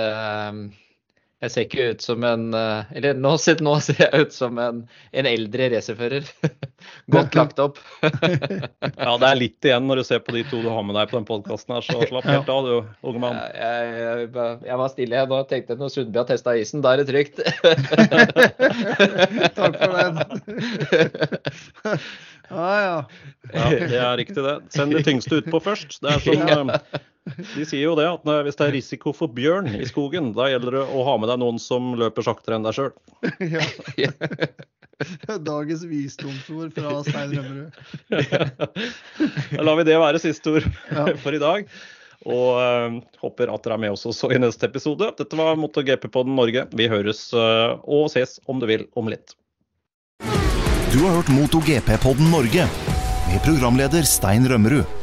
Jeg 1.42 1.50
ser 1.50 1.64
ikke 1.66 1.86
ut 1.90 2.04
som 2.04 2.22
en 2.22 2.52
eh, 2.54 2.90
Eller 2.94 3.16
nå 3.18 3.32
ser, 3.42 3.58
nå 3.66 3.72
ser 3.82 3.98
jeg 3.98 4.28
ut 4.28 4.34
som 4.36 4.60
en, 4.62 4.84
en 5.10 5.26
eldre 5.26 5.66
racerfører. 5.72 6.28
Godt 7.14 7.34
lagt 7.34 7.58
opp. 7.62 7.80
ja, 8.06 9.16
det 9.18 9.28
er 9.28 9.40
litt 9.40 9.66
igjen 9.66 9.88
når 9.90 10.00
du 10.00 10.04
ser 10.06 10.22
på 10.22 10.36
de 10.36 10.44
to 10.46 10.62
du 10.62 10.70
har 10.70 10.86
med 10.86 10.94
deg 11.00 11.10
på 11.10 11.18
den 11.18 11.26
podkasten 11.26 11.74
her, 11.74 11.82
så 11.82 12.06
slapp 12.06 12.28
helt 12.30 12.52
av 12.54 12.68
du, 12.68 12.76
unge 13.10 13.24
mann. 13.24 13.40
Jeg, 13.58 13.90
jeg, 13.98 14.30
jeg, 14.68 14.78
var 14.84 14.94
stille 14.94 15.18
jeg 15.18 15.32
nå. 15.34 15.42
Tenkte 15.50 15.78
når 15.82 15.92
Sundby 15.96 16.22
har 16.22 16.30
testa 16.30 16.54
isen, 16.62 16.84
da 16.86 16.94
er 16.94 17.02
det 17.02 17.10
trygt. 17.10 17.42
Takk 19.58 19.74
for 19.82 19.90
den. 19.98 20.14
Ja, 22.50 22.68
ja. 22.82 22.96
ja, 23.52 23.70
det 23.70 23.98
er 24.00 24.16
riktig, 24.20 24.42
det. 24.44 24.56
Send 24.74 24.96
det 24.96 25.04
tyngste 25.06 25.40
utpå 25.42 25.60
først. 25.62 25.98
Det 26.02 26.16
er 26.16 26.22
som 26.26 26.72
De 27.56 27.64
sier 27.68 27.84
jo 27.84 27.94
det, 27.98 28.08
at 28.08 28.26
hvis 28.46 28.58
det 28.58 28.66
er 28.66 28.76
risiko 28.76 29.14
for 29.16 29.30
bjørn 29.32 29.70
i 29.78 29.86
skogen, 29.88 30.32
da 30.36 30.48
gjelder 30.50 30.80
det 30.80 30.84
å 30.90 31.06
ha 31.06 31.16
med 31.22 31.30
deg 31.30 31.40
noen 31.42 31.60
som 31.62 31.94
løper 31.98 32.26
saktere 32.26 32.58
enn 32.58 32.66
deg 32.66 32.78
sjøl. 32.78 32.92
ja. 34.04 34.12
Dagens 35.52 35.82
visdomsord 35.90 36.74
fra 36.76 37.00
Stein 37.06 37.34
Rømmerud. 37.34 37.74
da 39.56 39.66
lar 39.66 39.80
vi 39.80 39.88
det 39.88 39.98
være 40.02 40.22
siste 40.22 40.58
ord 40.58 40.68
for 41.22 41.34
i 41.34 41.42
dag. 41.42 41.74
Og 42.22 42.54
uh, 42.54 42.98
håper 43.22 43.50
at 43.50 43.64
dere 43.64 43.76
er 43.76 43.82
med 43.82 43.94
oss 43.96 44.06
også 44.06 44.30
i 44.34 44.38
neste 44.38 44.68
episode. 44.68 45.08
Dette 45.18 45.38
var 45.38 45.58
MotoGP-podden 45.58 46.36
Norge. 46.38 46.66
Vi 46.70 46.86
høres 46.90 47.24
uh, 47.34 47.80
og 47.82 48.10
ses 48.14 48.38
om 48.46 48.62
du 48.62 48.68
vil 48.70 48.86
om 48.98 49.10
litt. 49.10 49.34
Du 51.02 51.08
har 51.08 51.16
hørt 51.18 51.32
MotoGP-podden 51.34 52.28
Norge 52.30 52.68
med 53.26 53.40
programleder 53.42 54.06
Stein 54.06 54.46
Rømmerud. 54.46 55.01